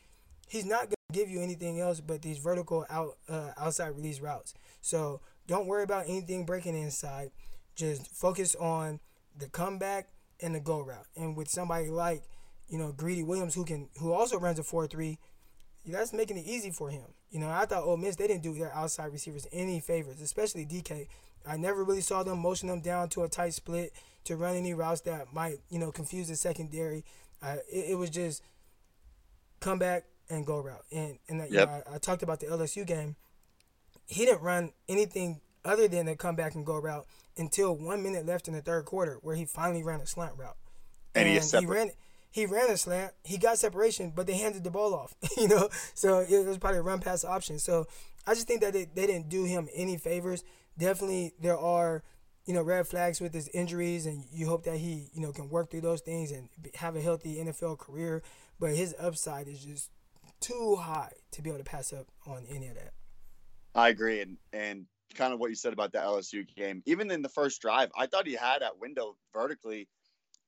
he's 0.49 0.65
not 0.65 0.85
going 0.85 0.95
give 1.15 1.31
you 1.31 1.41
anything 1.41 1.81
else 1.81 2.01
but 2.01 2.23
these 2.23 2.39
vertical 2.39 2.85
out 2.91 3.17
uh, 3.29 3.53
outside 3.57 3.89
release 3.97 4.21
routes. 4.21 4.55
So 4.81 5.21
don't 5.47 5.67
worry 5.67 5.83
about 5.83 6.05
anything 6.09 6.45
breaking 6.45 6.77
inside. 6.77 7.31
Just 7.75 8.07
focus 8.09 8.55
on 8.57 9.01
the 9.37 9.49
comeback 9.49 10.09
and 10.41 10.55
the 10.55 10.61
go 10.61 10.81
route. 10.81 11.07
And 11.17 11.37
with 11.37 11.49
somebody 11.49 11.89
like, 11.89 12.25
you 12.69 12.79
know, 12.79 12.93
Greedy 12.93 13.23
Williams, 13.23 13.55
who 13.55 13.65
can 13.65 13.89
who 13.99 14.13
also 14.13 14.39
runs 14.39 14.59
a 14.59 14.63
four 14.63 14.87
three 14.87 15.19
that's 15.87 16.13
making 16.13 16.39
it 16.39 16.47
easy 16.47 16.71
for 16.71 16.91
him. 16.91 17.05
You 17.31 17.41
know, 17.41 17.51
I 17.51 17.67
thought 17.67 17.85
Ole 17.85 17.97
Miss 17.97 18.17
they 18.17 18.27
didn't 18.27 18.43
do 18.43 18.55
their 18.55 18.75
outside 18.75 19.13
receivers 19.13 19.47
any 19.53 19.81
favors, 19.81 20.21
especially 20.21 20.65
DK. 20.65 21.09
I 21.47 21.57
never 21.59 21.85
really 21.85 22.01
saw 22.01 22.23
them 22.23 22.39
motion 22.39 22.69
them 22.69 22.81
down 22.81 23.11
to 23.11 23.25
a 23.25 23.29
tight 23.29 23.53
split 23.53 23.93
to 24.25 24.37
run 24.37 24.57
any 24.57 24.73
routes 24.73 25.03
that 25.03 25.33
might 25.35 25.59
you 25.69 25.79
know 25.79 25.93
confuse 25.93 26.29
the 26.29 26.37
secondary. 26.37 27.05
Uh, 27.43 27.57
it, 27.71 27.91
it, 27.91 27.95
was 27.99 28.09
just 28.09 28.43
come 29.61 29.79
back 29.79 30.05
and 30.31 30.47
go 30.47 30.61
route. 30.61 30.85
And 30.93 31.19
and 31.29 31.41
yep. 31.51 31.69
know, 31.69 31.83
I, 31.93 31.95
I, 31.95 31.99
talked 31.99 32.23
about 32.23 32.41
the 32.41 32.47
LSU 32.47 32.87
game. 32.87 33.17
He 34.07 34.25
didn't 34.25 34.43
run 34.43 34.73
anything 34.89 35.41
other 35.65 35.89
than 35.89 36.09
a 36.09 36.17
come 36.17 36.37
back 36.37 36.55
and 36.55 36.65
go 36.65 36.79
route 36.79 37.07
until 37.37 37.77
one 37.77 38.03
minute 38.03 38.27
left 38.27 38.49
in 38.49 38.55
the 38.55 38.61
third 38.61 38.85
quarter, 38.85 39.19
where 39.23 39.35
he 39.35 39.45
finally 39.45 39.83
ran 39.83 40.01
a 40.01 40.07
slant 40.07 40.35
route. 40.37 40.57
And, 41.15 41.29
and 41.29 41.43
he, 41.43 41.59
he 41.59 41.67
ran 41.67 41.91
he 42.35 42.47
ran 42.47 42.69
a 42.69 42.77
slant, 42.77 43.13
he 43.23 43.39
got 43.39 43.59
separation, 43.59 44.13
but 44.15 44.27
they 44.27 44.37
handed 44.37 44.65
the 44.65 44.71
ball 44.71 44.93
off, 44.93 45.15
you 45.37 45.47
know. 45.47 45.69
So 45.95 46.19
it 46.19 46.45
was 46.45 46.59
probably 46.59 46.81
a 46.81 46.83
run 46.83 46.99
pass 46.99 47.25
option. 47.25 47.61
So 47.61 47.87
I 48.27 48.35
just 48.35 48.49
think 48.49 48.61
that 48.63 48.73
they, 48.73 48.87
they 48.93 49.07
didn't 49.07 49.29
do 49.29 49.45
him 49.45 49.69
any 49.73 49.97
favors. 49.97 50.43
Definitely, 50.77 51.35
there 51.41 51.57
are 51.57 52.03
you 52.45 52.53
know 52.53 52.63
red 52.63 52.89
flags 52.89 53.21
with 53.21 53.33
his 53.33 53.49
injuries, 53.49 54.07
and 54.07 54.25
you 54.33 54.47
hope 54.47 54.65
that 54.65 54.79
he 54.79 55.11
you 55.15 55.23
know 55.23 55.31
can 55.31 55.49
work 55.49 55.71
through 55.71 55.83
those 55.83 56.01
things 56.01 56.33
and 56.33 56.49
have 56.75 56.97
a 56.97 57.01
healthy 57.01 57.37
NFL 57.37 57.79
career. 57.79 58.23
But 58.59 58.71
his 58.71 58.97
upside 58.99 59.47
is 59.47 59.65
just 59.65 59.91
too 60.41 60.77
high 60.77 61.13
to 61.33 61.43
be 61.43 61.51
able 61.51 61.59
to 61.59 61.65
pass 61.65 61.93
up 61.93 62.07
on 62.27 62.45
any 62.49 62.69
of 62.69 62.75
that. 62.75 62.93
I 63.75 63.89
agree, 63.89 64.21
and 64.21 64.37
and 64.53 64.87
kind 65.15 65.33
of 65.33 65.41
what 65.41 65.51
you 65.51 65.57
said 65.57 65.73
about 65.73 65.93
the 65.93 65.99
LSU 65.99 66.45
game. 66.57 66.83
Even 66.87 67.11
in 67.11 67.23
the 67.23 67.29
first 67.29 67.61
drive, 67.61 67.91
I 67.97 68.07
thought 68.07 68.27
he 68.27 68.35
had 68.35 68.63
that 68.63 68.81
window 68.81 69.17
vertically 69.33 69.89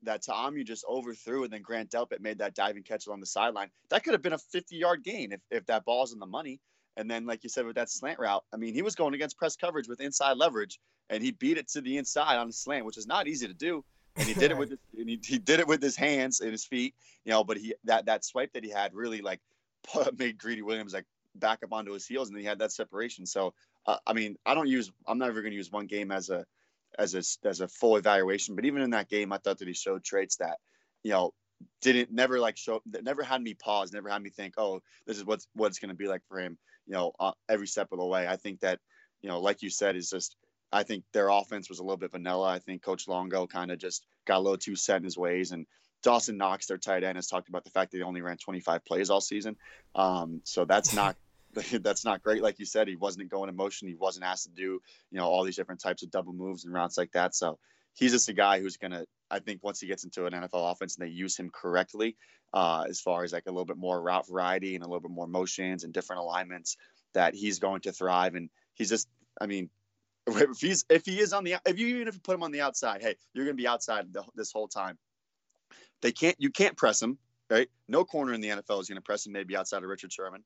that 0.03 0.22
Ta'amu 0.22 0.64
just 0.64 0.85
overthrew, 0.88 1.44
and 1.44 1.53
then 1.53 1.62
Grant 1.62 1.90
Delpit 1.90 2.20
made 2.20 2.38
that 2.38 2.55
diving 2.55 2.83
catch 2.83 3.07
along 3.07 3.20
the 3.20 3.27
sideline. 3.27 3.70
That 3.90 4.05
could 4.05 4.12
have 4.12 4.22
been 4.22 4.33
a 4.33 4.38
50 4.38 4.77
yard 4.77 5.03
gain 5.03 5.33
if, 5.33 5.40
if 5.51 5.66
that 5.66 5.85
ball's 5.85 6.12
in 6.12 6.18
the 6.18 6.27
money. 6.27 6.61
And 6.96 7.11
then, 7.11 7.27
like 7.27 7.42
you 7.44 7.51
said, 7.51 7.66
with 7.66 7.77
that 7.77 7.90
slant 7.90 8.18
route, 8.18 8.42
I 8.55 8.57
mean, 8.57 8.72
he 8.72 8.81
was 8.81 8.94
going 8.94 9.12
against 9.14 9.37
press 9.37 9.55
coverage 9.55 9.87
with 9.87 10.01
inside 10.01 10.38
leverage, 10.38 10.81
and 11.11 11.22
he 11.22 11.31
beat 11.31 11.59
it 11.59 11.68
to 11.68 11.83
the 11.83 11.99
inside 11.99 12.37
on 12.37 12.49
a 12.49 12.53
slant, 12.53 12.87
which 12.87 12.96
is 12.96 13.07
not 13.07 13.29
easy 13.29 13.46
to 13.46 13.55
do. 13.55 13.85
And 14.16 14.27
he 14.27 14.33
did 14.33 14.51
it 14.51 14.57
with 14.59 14.70
his, 14.70 14.79
and 14.96 15.09
he, 15.09 15.20
he 15.22 15.38
did 15.38 15.61
it 15.61 15.66
with 15.66 15.83
his 15.83 15.94
hands 15.94 16.40
and 16.40 16.51
his 16.53 16.64
feet, 16.64 16.94
you 17.25 17.33
know. 17.33 17.44
But 17.44 17.59
he 17.59 17.75
that 17.85 18.07
that 18.07 18.25
swipe 18.25 18.53
that 18.55 18.64
he 18.64 18.70
had 18.70 18.94
really 18.94 19.20
like 19.20 19.40
made 20.18 20.38
Greedy 20.38 20.62
Williams 20.62 20.94
like 20.94 21.07
back 21.35 21.62
up 21.62 21.72
onto 21.72 21.92
his 21.92 22.07
heels, 22.07 22.29
and 22.29 22.37
then 22.37 22.42
he 22.42 22.49
had 22.49 22.59
that 22.61 22.72
separation. 22.72 23.27
So, 23.27 23.55
uh, 23.87 23.99
I 24.07 24.12
mean, 24.12 24.37
I 24.44 24.55
don't 24.55 24.68
use. 24.68 24.90
I'm 25.07 25.18
never 25.18 25.42
going 25.42 25.53
to 25.53 25.57
use 25.57 25.70
one 25.70 25.87
game 25.87 26.11
as 26.11 26.31
a 26.31 26.44
as 26.99 27.14
a 27.14 27.49
as 27.49 27.61
a 27.61 27.68
full 27.68 27.96
evaluation. 27.96 28.55
But 28.55 28.64
even 28.64 28.83
in 28.83 28.90
that 28.90 29.09
game, 29.09 29.33
I 29.33 29.38
thought 29.38 29.59
that 29.59 29.68
he 29.68 29.75
showed 29.75 30.05
traits 30.05 30.37
that, 30.37 30.59
you 31.03 31.12
know, 31.12 31.33
didn't 31.81 32.12
never 32.12 32.38
like 32.38 32.57
show 32.57 32.83
that 32.90 33.05
never 33.05 33.22
had 33.22 33.42
me 33.42 33.55
pause, 33.55 33.92
never 33.92 34.09
had 34.09 34.22
me 34.22 34.31
think, 34.31 34.55
oh, 34.59 34.81
this 35.07 35.16
is 35.16 35.25
what's 35.25 35.46
what 35.55 35.68
it's 35.68 35.79
going 35.79 35.90
to 35.90 35.94
be 35.94 36.09
like 36.09 36.22
for 36.29 36.38
him 36.38 36.59
you 36.87 36.94
know, 36.94 37.12
uh, 37.18 37.33
every 37.49 37.66
step 37.66 37.88
of 37.92 37.99
the 37.99 38.05
way. 38.05 38.27
I 38.27 38.37
think 38.37 38.61
that, 38.61 38.79
you 39.20 39.29
know, 39.29 39.40
like 39.40 39.62
you 39.62 39.70
said, 39.70 39.96
is 39.96 40.09
just, 40.09 40.37
I 40.72 40.83
think 40.83 41.05
their 41.12 41.29
offense 41.29 41.68
was 41.68 41.81
a 41.81 41.83
little 41.83 41.96
bit 41.96 42.12
vanilla. 42.12 42.49
I 42.49 42.59
think 42.59 42.83
Coach 42.83 43.09
Longo 43.09 43.46
kind 43.46 43.70
of 43.70 43.79
just 43.79 44.07
got 44.27 44.38
a 44.38 44.40
little 44.40 44.59
too 44.59 44.77
set 44.77 44.99
in 44.99 45.05
his 45.05 45.18
ways. 45.18 45.53
And 45.53 45.66
Dawson 46.03 46.37
Knox, 46.37 46.67
their 46.67 46.79
tight 46.79 47.05
end, 47.05 47.17
has 47.17 47.27
talked 47.27 47.49
about 47.49 47.65
the 47.65 47.71
fact 47.71 47.91
that 47.91 47.99
he 47.99 48.03
only 48.03 48.23
ran 48.23 48.37
25 48.37 48.85
plays 48.85 49.11
all 49.11 49.21
season. 49.21 49.57
Um, 49.95 50.41
so 50.45 50.65
that's 50.65 50.95
not. 50.95 51.17
that's 51.81 52.05
not 52.05 52.23
great. 52.23 52.43
Like 52.43 52.59
you 52.59 52.67
said, 52.67 52.87
he 52.87 52.97
wasn't 52.97 53.31
going 53.31 53.49
in 53.49 53.57
motion. 53.57 53.89
He 53.89 53.95
wasn't 53.95 54.27
asked 54.27 54.45
to 54.45 54.51
do, 54.51 54.63
you 55.11 55.19
know, 55.19 55.25
all 55.25 55.43
these 55.43 55.57
different 55.57 55.81
types 55.81 56.03
of 56.03 56.11
double 56.11 56.35
moves 56.35 56.67
and 56.67 56.75
routes 56.75 56.99
like 56.99 57.13
that. 57.13 57.35
So 57.35 57.59
he's 57.95 58.13
just 58.13 58.29
a 58.29 58.35
guy 58.35 58.61
who's 58.61 58.77
to, 58.77 59.07
I 59.31 59.39
think 59.39 59.63
once 59.63 59.81
he 59.81 59.87
gets 59.87 60.05
into 60.05 60.27
an 60.27 60.35
NFL 60.35 60.71
offense 60.71 60.97
and 60.97 61.07
they 61.07 61.11
use 61.11 61.37
him 61.37 61.51
correctly, 61.51 62.17
uh, 62.53 62.85
as 62.89 63.01
far 63.01 63.25
as 63.25 63.33
like 63.33 63.45
a 63.47 63.51
little 63.51 63.65
bit 63.65 63.79
more 63.79 64.01
route 64.01 64.29
variety 64.29 64.75
and 64.75 64.85
a 64.85 64.87
little 64.87 65.01
bit 65.01 65.11
more 65.11 65.27
motions 65.27 65.83
and 65.83 65.93
different 65.93 66.21
alignments, 66.21 66.77
that 67.15 67.35
he's 67.35 67.59
going 67.59 67.81
to 67.83 67.93
thrive. 67.93 68.35
And 68.35 68.51
he's 68.75 68.91
just, 68.91 69.09
I 69.41 69.47
mean, 69.47 69.71
if 70.27 70.61
he's 70.61 70.85
if 70.91 71.07
he 71.07 71.21
is 71.21 71.33
on 71.33 71.45
the 71.45 71.57
if 71.65 71.79
you 71.79 71.87
even 71.89 72.09
if 72.09 72.15
you 72.15 72.21
put 72.21 72.35
him 72.35 72.43
on 72.43 72.53
the 72.53 72.61
outside, 72.61 73.01
hey, 73.03 73.17
you're 73.33 73.47
to 73.47 73.55
be 73.55 73.69
outside 73.69 74.13
the, 74.13 74.25
this 74.35 74.53
whole 74.53 74.69
time. 74.69 74.99
They 76.03 76.13
can't 76.13 76.37
you 76.39 76.51
can't 76.51 76.77
press 76.77 77.01
him, 77.01 77.19
right? 77.51 77.69
No 77.89 78.05
corner 78.05 78.33
in 78.33 78.41
the 78.41 78.49
NFL 78.49 78.81
is 78.81 78.89
going 78.89 78.97
to 78.97 79.03
press 79.03 79.27
him. 79.27 79.33
Maybe 79.33 79.57
outside 79.57 79.83
of 79.83 79.89
Richard 79.89 80.13
Sherman, 80.13 80.45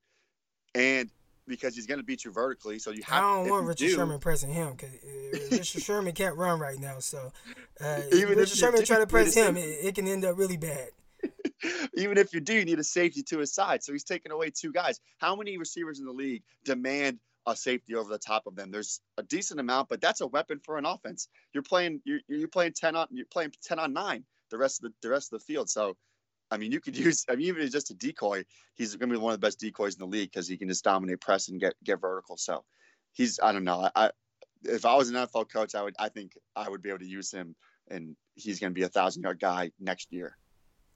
and 0.74 1.10
because 1.46 1.74
he's 1.74 1.86
going 1.86 1.98
to 1.98 2.04
beat 2.04 2.24
you 2.24 2.32
vertically, 2.32 2.78
so 2.78 2.90
you 2.90 3.02
have. 3.02 3.18
I 3.18 3.20
don't 3.20 3.50
want 3.50 3.66
Richard 3.66 3.88
do, 3.88 3.94
Sherman 3.94 4.18
pressing 4.20 4.50
him 4.50 4.72
because 4.72 4.94
uh, 4.94 5.56
Richard 5.56 5.82
Sherman 5.82 6.12
can't 6.14 6.36
run 6.36 6.58
right 6.58 6.78
now. 6.78 6.98
So 7.00 7.32
uh, 7.80 8.00
even 8.12 8.38
Richard 8.38 8.56
Sherman 8.56 8.84
trying 8.84 9.00
to 9.00 9.06
press 9.06 9.34
him, 9.34 9.56
it, 9.56 9.78
it 9.82 9.94
can 9.94 10.06
end 10.06 10.24
up 10.24 10.38
really 10.38 10.56
bad. 10.56 10.88
Even 11.94 12.16
if 12.16 12.32
you 12.32 12.40
do, 12.40 12.54
you 12.54 12.64
need 12.64 12.78
a 12.78 12.84
safety 12.84 13.22
to 13.24 13.38
his 13.38 13.52
side. 13.52 13.82
So 13.82 13.92
he's 13.92 14.04
taking 14.04 14.32
away 14.32 14.50
two 14.50 14.72
guys. 14.72 15.00
How 15.18 15.36
many 15.36 15.58
receivers 15.58 16.00
in 16.00 16.06
the 16.06 16.12
league 16.12 16.42
demand 16.64 17.18
a 17.46 17.54
safety 17.54 17.94
over 17.94 18.10
the 18.10 18.18
top 18.18 18.46
of 18.46 18.56
them? 18.56 18.70
There's 18.70 19.00
a 19.18 19.22
decent 19.22 19.60
amount, 19.60 19.90
but 19.90 20.00
that's 20.00 20.22
a 20.22 20.26
weapon 20.26 20.60
for 20.64 20.78
an 20.78 20.86
offense. 20.86 21.28
You're 21.52 21.62
playing 21.62 22.00
you're, 22.04 22.20
you're 22.28 22.48
playing 22.48 22.72
10 22.72 22.96
on 22.96 23.06
you're 23.10 23.26
playing 23.26 23.52
10 23.62 23.78
on 23.78 23.92
9 23.92 24.24
the 24.50 24.58
rest 24.58 24.82
of 24.82 24.90
the 24.90 25.08
the 25.08 25.10
rest 25.10 25.32
of 25.32 25.38
the 25.38 25.44
field. 25.44 25.70
So 25.70 25.96
I 26.50 26.56
mean, 26.56 26.72
you 26.72 26.80
could 26.80 26.96
use. 27.06 27.24
I 27.28 27.36
mean, 27.36 27.46
even 27.48 27.68
just 27.70 27.90
a 27.90 27.94
decoy, 27.94 28.44
he's 28.74 28.94
going 28.96 29.10
to 29.10 29.16
be 29.16 29.22
one 29.22 29.34
of 29.34 29.40
the 29.40 29.46
best 29.46 29.60
decoys 29.60 29.94
in 29.94 30.00
the 30.00 30.06
league 30.06 30.30
because 30.30 30.48
he 30.48 30.56
can 30.56 30.68
just 30.68 30.84
dominate 30.84 31.20
press 31.20 31.48
and 31.48 31.60
get 31.60 31.74
get 31.84 32.00
vertical. 32.00 32.36
So, 32.36 32.64
he's. 33.12 33.40
I 33.42 33.52
don't 33.52 33.64
know. 33.64 33.88
I, 33.94 34.10
if 34.64 34.84
I 34.84 34.94
was 34.94 35.08
an 35.08 35.16
NFL 35.16 35.50
coach, 35.52 35.74
I 35.74 35.82
would. 35.82 35.94
I 35.98 36.08
think 36.08 36.32
I 36.56 36.68
would 36.68 36.82
be 36.82 36.90
able 36.90 37.00
to 37.00 37.08
use 37.08 37.30
him, 37.30 37.54
and 37.88 38.16
he's 38.34 38.60
going 38.60 38.72
to 38.72 38.74
be 38.74 38.84
a 38.84 38.88
thousand 38.88 39.22
yard 39.22 39.40
guy 39.40 39.70
next 39.78 40.12
year. 40.12 40.36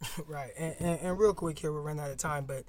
right. 0.26 0.50
And, 0.58 0.74
and, 0.78 1.00
and 1.00 1.18
real 1.18 1.34
quick 1.34 1.58
here, 1.58 1.72
we're 1.72 1.82
running 1.82 2.02
out 2.02 2.10
of 2.10 2.18
time, 2.18 2.44
but 2.44 2.64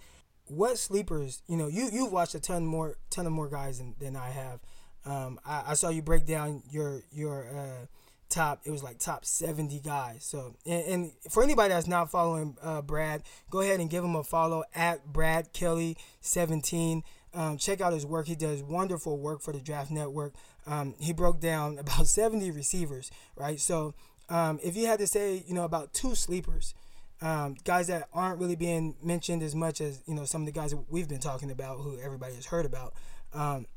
what 0.47 0.77
sleepers? 0.77 1.41
You 1.47 1.57
know, 1.57 1.67
you 1.67 1.89
you've 1.91 2.11
watched 2.11 2.35
a 2.35 2.39
ton 2.39 2.65
more, 2.65 2.97
ton 3.09 3.25
of 3.25 3.31
more 3.31 3.49
guys 3.49 3.79
than, 3.79 3.95
than 3.99 4.15
I 4.15 4.29
have. 4.29 4.59
Um, 5.05 5.39
I, 5.45 5.63
I 5.67 5.73
saw 5.73 5.89
you 5.89 6.01
break 6.01 6.25
down 6.25 6.63
your 6.69 7.03
your 7.11 7.47
uh, 7.47 7.85
top. 8.29 8.61
It 8.65 8.71
was 8.71 8.83
like 8.83 8.99
top 8.99 9.25
seventy 9.25 9.79
guys. 9.79 10.23
So, 10.23 10.55
and, 10.65 10.85
and 10.85 11.11
for 11.29 11.43
anybody 11.43 11.73
that's 11.73 11.87
not 11.87 12.11
following 12.11 12.57
uh, 12.61 12.81
Brad, 12.81 13.23
go 13.49 13.61
ahead 13.61 13.79
and 13.79 13.89
give 13.89 14.03
him 14.03 14.15
a 14.15 14.23
follow 14.23 14.63
at 14.73 15.11
Brad 15.11 15.53
Kelly 15.53 15.97
seventeen. 16.21 17.03
Um, 17.33 17.57
check 17.57 17.81
out 17.81 17.91
his 17.91 18.05
work. 18.05 18.27
He 18.27 18.35
does 18.35 18.63
wonderful 18.63 19.17
work 19.17 19.41
for 19.41 19.51
the 19.51 19.59
Draft 19.59 19.91
Network. 19.91 20.33
Um, 20.65 20.95
he 20.99 21.11
broke 21.11 21.41
down 21.41 21.77
about 21.79 22.07
70 22.07 22.49
receivers, 22.51 23.11
right? 23.35 23.59
So, 23.59 23.93
um, 24.29 24.57
if 24.63 24.77
you 24.77 24.87
had 24.87 24.99
to 24.99 25.07
say, 25.07 25.43
you 25.45 25.53
know, 25.53 25.65
about 25.65 25.93
two 25.93 26.15
sleepers, 26.15 26.73
um, 27.21 27.55
guys 27.63 27.87
that 27.87 28.07
aren't 28.13 28.39
really 28.39 28.55
being 28.55 28.95
mentioned 29.03 29.43
as 29.43 29.53
much 29.53 29.81
as 29.81 30.01
you 30.05 30.15
know 30.15 30.25
some 30.25 30.41
of 30.41 30.45
the 30.45 30.51
guys 30.51 30.73
we've 30.89 31.07
been 31.07 31.19
talking 31.19 31.51
about, 31.51 31.79
who 31.79 31.99
everybody 31.99 32.35
has 32.35 32.45
heard 32.45 32.65
about. 32.65 32.93
Um, 33.33 33.67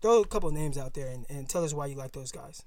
throw 0.00 0.20
a 0.20 0.26
couple 0.26 0.50
names 0.50 0.76
out 0.76 0.92
there 0.94 1.08
and, 1.08 1.24
and 1.30 1.48
tell 1.48 1.64
us 1.64 1.72
why 1.72 1.86
you 1.86 1.96
like 1.96 2.12
those 2.12 2.30
guys. 2.30 2.62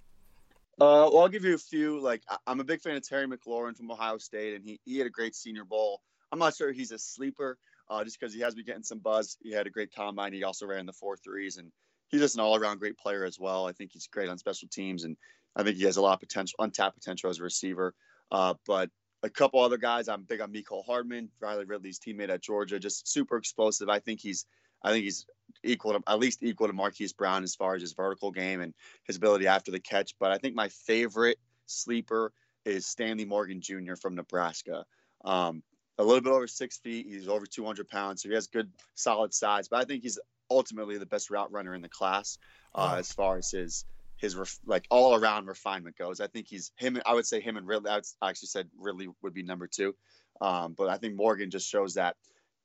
Uh, 0.79 1.09
well, 1.11 1.19
I'll 1.21 1.29
give 1.29 1.43
you 1.43 1.55
a 1.55 1.59
few. 1.59 1.99
Like, 1.99 2.21
I'm 2.45 2.59
a 2.59 2.63
big 2.63 2.81
fan 2.81 2.95
of 2.95 3.07
Terry 3.07 3.27
McLaurin 3.27 3.75
from 3.75 3.89
Ohio 3.89 4.19
State, 4.19 4.53
and 4.55 4.63
he, 4.63 4.79
he 4.85 4.97
had 4.99 5.07
a 5.07 5.11
great 5.11 5.35
Senior 5.35 5.65
Bowl. 5.65 6.01
I'm 6.31 6.37
not 6.37 6.55
sure 6.55 6.71
he's 6.71 6.91
a 6.91 6.99
sleeper, 6.99 7.57
uh, 7.89 8.03
just 8.03 8.19
because 8.19 8.33
he 8.33 8.41
has 8.41 8.53
been 8.53 8.65
getting 8.65 8.83
some 8.83 8.99
buzz. 8.99 9.37
He 9.41 9.51
had 9.51 9.65
a 9.65 9.71
great 9.71 9.91
combine. 9.93 10.33
He 10.33 10.43
also 10.43 10.67
ran 10.67 10.85
the 10.85 10.93
four 10.93 11.17
threes, 11.17 11.57
and 11.57 11.71
he's 12.09 12.21
just 12.21 12.35
an 12.35 12.41
all-around 12.41 12.77
great 12.77 12.97
player 12.97 13.25
as 13.25 13.39
well. 13.39 13.65
I 13.67 13.71
think 13.71 13.91
he's 13.91 14.07
great 14.07 14.29
on 14.29 14.37
special 14.37 14.67
teams, 14.67 15.03
and 15.03 15.17
I 15.55 15.63
think 15.63 15.77
he 15.77 15.85
has 15.85 15.97
a 15.97 16.01
lot 16.01 16.13
of 16.13 16.19
potential, 16.19 16.57
untapped 16.59 16.95
potential 16.95 17.31
as 17.31 17.39
a 17.39 17.43
receiver. 17.43 17.95
Uh, 18.31 18.53
but 18.67 18.91
a 19.23 19.29
couple 19.29 19.59
other 19.59 19.77
guys. 19.77 20.07
I'm 20.07 20.23
big 20.23 20.41
on 20.41 20.53
Mecole 20.53 20.85
Hardman, 20.85 21.29
Riley 21.39 21.65
Ridley's 21.65 21.99
teammate 21.99 22.29
at 22.29 22.43
Georgia, 22.43 22.79
just 22.79 23.11
super 23.11 23.37
explosive. 23.37 23.89
I 23.89 23.99
think 23.99 24.19
he's 24.19 24.45
I 24.87 24.91
think 24.91 25.03
he's 25.03 25.25
equal 25.63 25.93
to 25.93 26.03
at 26.07 26.19
least 26.19 26.43
equal 26.43 26.67
to 26.67 26.73
Marquise 26.73 27.13
Brown 27.13 27.43
as 27.43 27.55
far 27.55 27.75
as 27.75 27.81
his 27.81 27.93
vertical 27.93 28.31
game 28.31 28.61
and 28.61 28.73
his 29.05 29.17
ability 29.17 29.47
after 29.47 29.71
the 29.71 29.79
catch. 29.79 30.13
But 30.19 30.31
I 30.31 30.37
think 30.37 30.55
my 30.55 30.69
favorite 30.69 31.37
sleeper 31.65 32.31
is 32.65 32.85
Stanley 32.85 33.25
Morgan 33.25 33.61
Jr. 33.61 33.95
from 33.95 34.15
Nebraska. 34.15 34.85
Um, 35.25 35.61
a 35.97 36.03
little 36.03 36.21
bit 36.21 36.31
over 36.31 36.47
six 36.47 36.77
feet. 36.77 37.07
He's 37.09 37.27
over 37.27 37.45
200 37.45 37.89
pounds, 37.89 38.21
so 38.21 38.29
he 38.29 38.35
has 38.35 38.47
good, 38.47 38.71
solid 38.95 39.33
size. 39.33 39.67
But 39.67 39.81
I 39.81 39.85
think 39.85 40.03
he's 40.03 40.19
ultimately 40.49 40.97
the 40.97 41.05
best 41.05 41.29
route 41.29 41.51
runner 41.51 41.73
in 41.73 41.81
the 41.81 41.89
class 41.89 42.37
uh, 42.75 42.95
as 42.97 43.11
far 43.11 43.37
as 43.37 43.51
his 43.51 43.85
his 44.17 44.35
ref, 44.35 44.57
like 44.65 44.85
all 44.89 45.15
around 45.15 45.45
refinement 45.45 45.95
goes. 45.97 46.19
I 46.19 46.27
think 46.27 46.47
he's 46.47 46.71
him. 46.77 46.99
I 47.05 47.13
would 47.13 47.25
say 47.25 47.39
him 47.39 47.57
and 47.57 47.67
Ridley. 47.67 47.91
I 47.91 48.29
actually 48.29 48.47
said 48.47 48.69
Ridley 48.77 49.09
would 49.21 49.33
be 49.33 49.43
number 49.43 49.67
two, 49.67 49.95
um, 50.41 50.73
but 50.77 50.89
I 50.89 50.97
think 50.97 51.15
Morgan 51.15 51.51
just 51.51 51.69
shows 51.69 51.95
that 51.95 52.15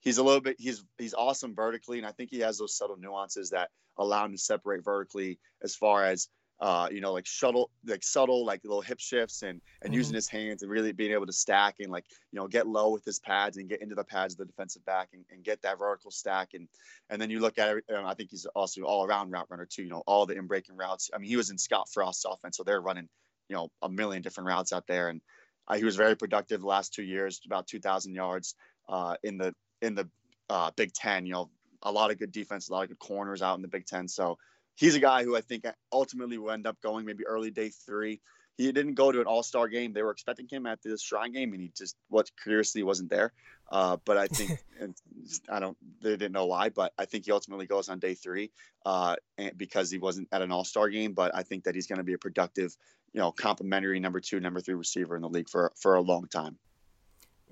he's 0.03 0.19
a 0.19 0.23
little 0.23 0.41
bit 0.41 0.57
he's 0.59 0.85
he's 0.99 1.15
awesome 1.15 1.55
vertically, 1.55 1.99
and 1.99 2.07
I 2.07 2.13
think 2.13 2.31
he 2.31 2.41
has 2.41 2.59
those 2.59 2.77
subtle 2.77 2.97
nuances 2.97 3.51
that 3.51 3.71
allow 3.99 4.25
him 4.25 4.33
to 4.33 4.39
separate 4.39 4.85
vertically 4.85 5.39
as 5.63 5.75
far 5.75 6.05
as 6.05 6.29
uh, 6.61 6.89
you 6.93 7.01
know, 7.01 7.13
like 7.13 7.27
shuttle, 7.27 7.71
like 7.85 8.05
subtle, 8.05 8.45
like 8.45 8.61
little 8.63 8.81
hip 8.81 9.01
shifts 9.01 9.43
and 9.43 9.61
and 9.81 9.91
mm-hmm. 9.91 9.95
using 9.95 10.15
his 10.15 10.29
hands 10.29 10.63
and 10.63 10.71
really 10.71 10.93
being 10.93 11.11
able 11.11 11.27
to 11.27 11.33
stack 11.33 11.77
and 11.81 11.91
like 11.91 12.05
you 12.31 12.39
know 12.39 12.47
get 12.47 12.69
low 12.69 12.91
with 12.91 13.05
his 13.05 13.19
pads 13.19 13.57
and 13.57 13.69
get 13.69 13.83
into 13.83 13.97
the 13.97 14.05
pads 14.05 14.35
of 14.35 14.39
the 14.39 14.45
defensive 14.45 14.85
back 14.85 15.09
and, 15.13 15.25
and 15.31 15.43
get 15.43 15.61
that 15.63 15.77
vertical 15.79 16.13
stack 16.13 16.51
and 16.55 16.69
and 17.11 17.21
then 17.21 17.31
you 17.31 17.41
look 17.41 17.59
at 17.59 17.79
it. 17.79 17.85
Um, 17.93 18.07
I 18.07 18.15
think 18.15 18.31
he's 18.31 18.47
also 18.55 18.83
all 18.83 19.05
around 19.05 19.33
route 19.33 19.49
runner 19.51 19.67
too. 19.69 19.83
You 19.83 19.89
know, 19.89 20.05
all 20.07 20.25
the 20.25 20.37
in 20.37 20.47
breaking 20.47 20.77
routes. 20.77 21.11
I 21.13 21.19
mean, 21.19 21.29
he 21.29 21.37
was 21.37 21.51
in 21.51 21.59
Scott 21.59 21.89
Frost's 21.93 22.25
offense, 22.25 22.59
so 22.59 22.63
they're 22.63 22.81
running 22.81 23.09
you 23.49 23.57
know 23.57 23.69
a 23.83 23.89
million 23.89 24.23
different 24.23 24.47
routes 24.47 24.73
out 24.73 24.87
there, 24.87 25.09
and 25.09 25.21
uh, 25.67 25.75
he 25.75 25.85
was 25.85 25.97
very 25.97 26.17
productive 26.17 26.61
the 26.61 26.67
last 26.67 26.95
two 26.95 27.03
years, 27.03 27.41
about 27.45 27.67
2,000 27.67 28.15
yards 28.15 28.55
uh, 28.89 29.17
in 29.23 29.39
the 29.39 29.53
in 29.83 29.95
the 29.95 30.09
uh, 30.49 30.71
Big 30.77 30.95
Ten. 30.95 31.27
You 31.27 31.33
know, 31.33 31.51
a 31.83 31.93
lot 31.93 32.11
of 32.11 32.19
good 32.19 32.33
defense, 32.33 32.69
a 32.69 32.73
lot 32.73 32.85
of 32.85 32.89
good 32.89 32.99
corners 32.99 33.43
out 33.43 33.57
in 33.57 33.63
the 33.63 33.69
Big 33.69 33.87
Ten. 33.87 34.09
So 34.09 34.39
he's 34.77 34.95
a 34.95 35.01
guy 35.01 35.25
who 35.25 35.37
I 35.37 35.41
think 35.41 35.67
ultimately 35.93 36.39
will 36.39 36.51
end 36.51 36.67
up 36.67 36.81
going 36.81 37.05
maybe 37.05 37.27
early 37.27 37.51
day 37.51 37.71
three. 37.71 38.21
He 38.57 38.71
didn't 38.71 38.95
go 38.95 39.11
to 39.11 39.21
an 39.21 39.27
All 39.27 39.43
Star 39.43 39.69
game. 39.69 39.93
They 39.93 40.03
were 40.03 40.11
expecting 40.11 40.47
him 40.49 40.67
at 40.67 40.83
the 40.83 40.97
Shrine 40.99 41.33
game, 41.33 41.53
and 41.53 41.63
he 41.63 41.73
just 41.77 41.97
what 42.09 42.31
curiously 42.43 42.83
wasn't 42.83 43.11
there. 43.11 43.33
Uh, 43.71 43.97
but 44.05 44.19
I 44.19 44.27
think, 44.27 44.59
and 44.81 44.95
I 45.49 45.59
don't, 45.59 45.77
they 46.03 46.11
didn't 46.11 46.33
know 46.33 46.47
why, 46.47 46.69
but 46.69 46.93
I 46.99 47.07
think 47.07 47.25
he 47.25 47.33
ultimately 47.33 47.67
goes 47.67 47.89
on 47.89 47.99
day 47.99 48.15
three 48.15 48.51
uh, 48.85 49.17
because 49.57 49.91
he 49.91 49.99
wasn't 49.99 50.29
at 50.33 50.43
an 50.43 50.53
All 50.53 50.65
Star 50.65 50.91
game. 50.91 51.13
But 51.15 51.35
I 51.35 51.43
think 51.43 51.65
that 51.65 51.75
he's 51.75 51.87
going 51.87 51.99
to 51.99 52.05
be 52.05 52.13
a 52.13 52.19
productive, 52.19 52.77
you 53.15 53.21
know, 53.21 53.33
complimentary 53.33 54.01
number 54.01 54.21
two, 54.21 54.39
number 54.39 54.61
three 54.61 54.75
receiver 54.75 55.17
in 55.17 55.23
the 55.23 55.31
league 55.31 55.49
for 55.49 55.73
for 55.81 55.95
a 55.95 56.03
long 56.03 56.27
time. 56.29 56.59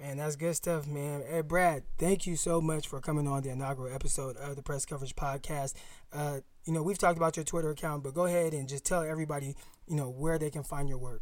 Man, 0.01 0.17
that's 0.17 0.35
good 0.35 0.57
stuff, 0.57 0.87
man. 0.87 1.23
Hey, 1.29 1.43
Brad, 1.43 1.83
thank 1.99 2.27
you 2.27 2.35
so 2.35 2.59
much 2.59 2.89
for 2.89 3.03
coming 3.03 3.29
on 3.29 3.43
the 3.43 3.51
inaugural 3.51 3.95
episode 3.95 4.35
of 4.39 4.57
the 4.57 4.63
Press 4.63 4.87
Coverage 4.87 5.15
Podcast. 5.15 5.75
Uh, 6.11 6.39
you 6.65 6.73
know, 6.73 6.83
we've 6.83 6.97
talked 6.97 7.19
about 7.19 7.37
your 7.37 7.45
Twitter 7.45 7.69
account, 7.69 8.03
but 8.03 8.15
go 8.15 8.25
ahead 8.25 8.55
and 8.55 8.67
just 8.67 8.87
tell 8.87 9.03
everybody, 9.03 9.55
you 9.87 9.97
know, 9.97 10.09
where 10.09 10.39
they 10.39 10.49
can 10.49 10.63
find 10.63 10.89
your 10.89 10.97
work. 10.97 11.21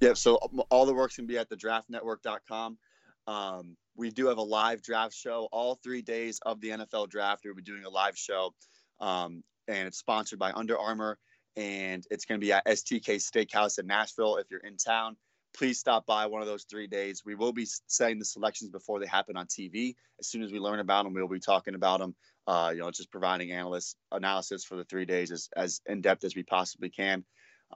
Yeah, 0.00 0.14
so 0.14 0.38
um, 0.42 0.62
all 0.70 0.86
the 0.86 0.94
work's 0.94 1.16
can 1.16 1.26
be 1.26 1.36
at 1.36 1.50
the 1.50 1.56
draftnetwork.com. 1.56 2.78
Um, 3.26 3.76
we 3.94 4.10
do 4.10 4.28
have 4.28 4.38
a 4.38 4.42
live 4.42 4.80
draft 4.80 5.12
show 5.12 5.46
all 5.52 5.78
three 5.84 6.00
days 6.00 6.40
of 6.46 6.62
the 6.62 6.70
NFL 6.70 7.10
draft. 7.10 7.42
We'll 7.44 7.54
be 7.54 7.62
doing 7.62 7.84
a 7.84 7.90
live 7.90 8.16
show, 8.16 8.54
um, 9.00 9.44
and 9.66 9.86
it's 9.86 9.98
sponsored 9.98 10.38
by 10.38 10.52
Under 10.52 10.78
Armour, 10.78 11.18
and 11.56 12.06
it's 12.10 12.24
going 12.24 12.40
to 12.40 12.44
be 12.44 12.54
at 12.54 12.64
STK 12.64 13.16
Steakhouse 13.16 13.78
in 13.78 13.86
Nashville. 13.86 14.36
If 14.36 14.46
you're 14.50 14.60
in 14.60 14.78
town, 14.78 15.18
please 15.58 15.78
stop 15.78 16.06
by 16.06 16.26
one 16.26 16.40
of 16.40 16.46
those 16.46 16.64
three 16.64 16.86
days. 16.86 17.22
We 17.24 17.34
will 17.34 17.52
be 17.52 17.66
setting 17.88 18.20
the 18.20 18.24
selections 18.24 18.70
before 18.70 19.00
they 19.00 19.06
happen 19.06 19.36
on 19.36 19.46
TV. 19.46 19.96
As 20.20 20.28
soon 20.28 20.42
as 20.42 20.52
we 20.52 20.60
learn 20.60 20.78
about 20.78 21.02
them, 21.02 21.14
we'll 21.14 21.26
be 21.26 21.40
talking 21.40 21.74
about 21.74 21.98
them. 21.98 22.14
Uh, 22.46 22.70
you 22.74 22.80
know, 22.80 22.90
just 22.90 23.10
providing 23.10 23.50
analyst 23.50 23.96
analysis 24.10 24.64
for 24.64 24.76
the 24.76 24.84
three 24.84 25.04
days 25.04 25.30
as, 25.32 25.50
as 25.54 25.80
in 25.86 26.00
depth 26.00 26.24
as 26.24 26.34
we 26.34 26.44
possibly 26.44 26.88
can. 26.88 27.24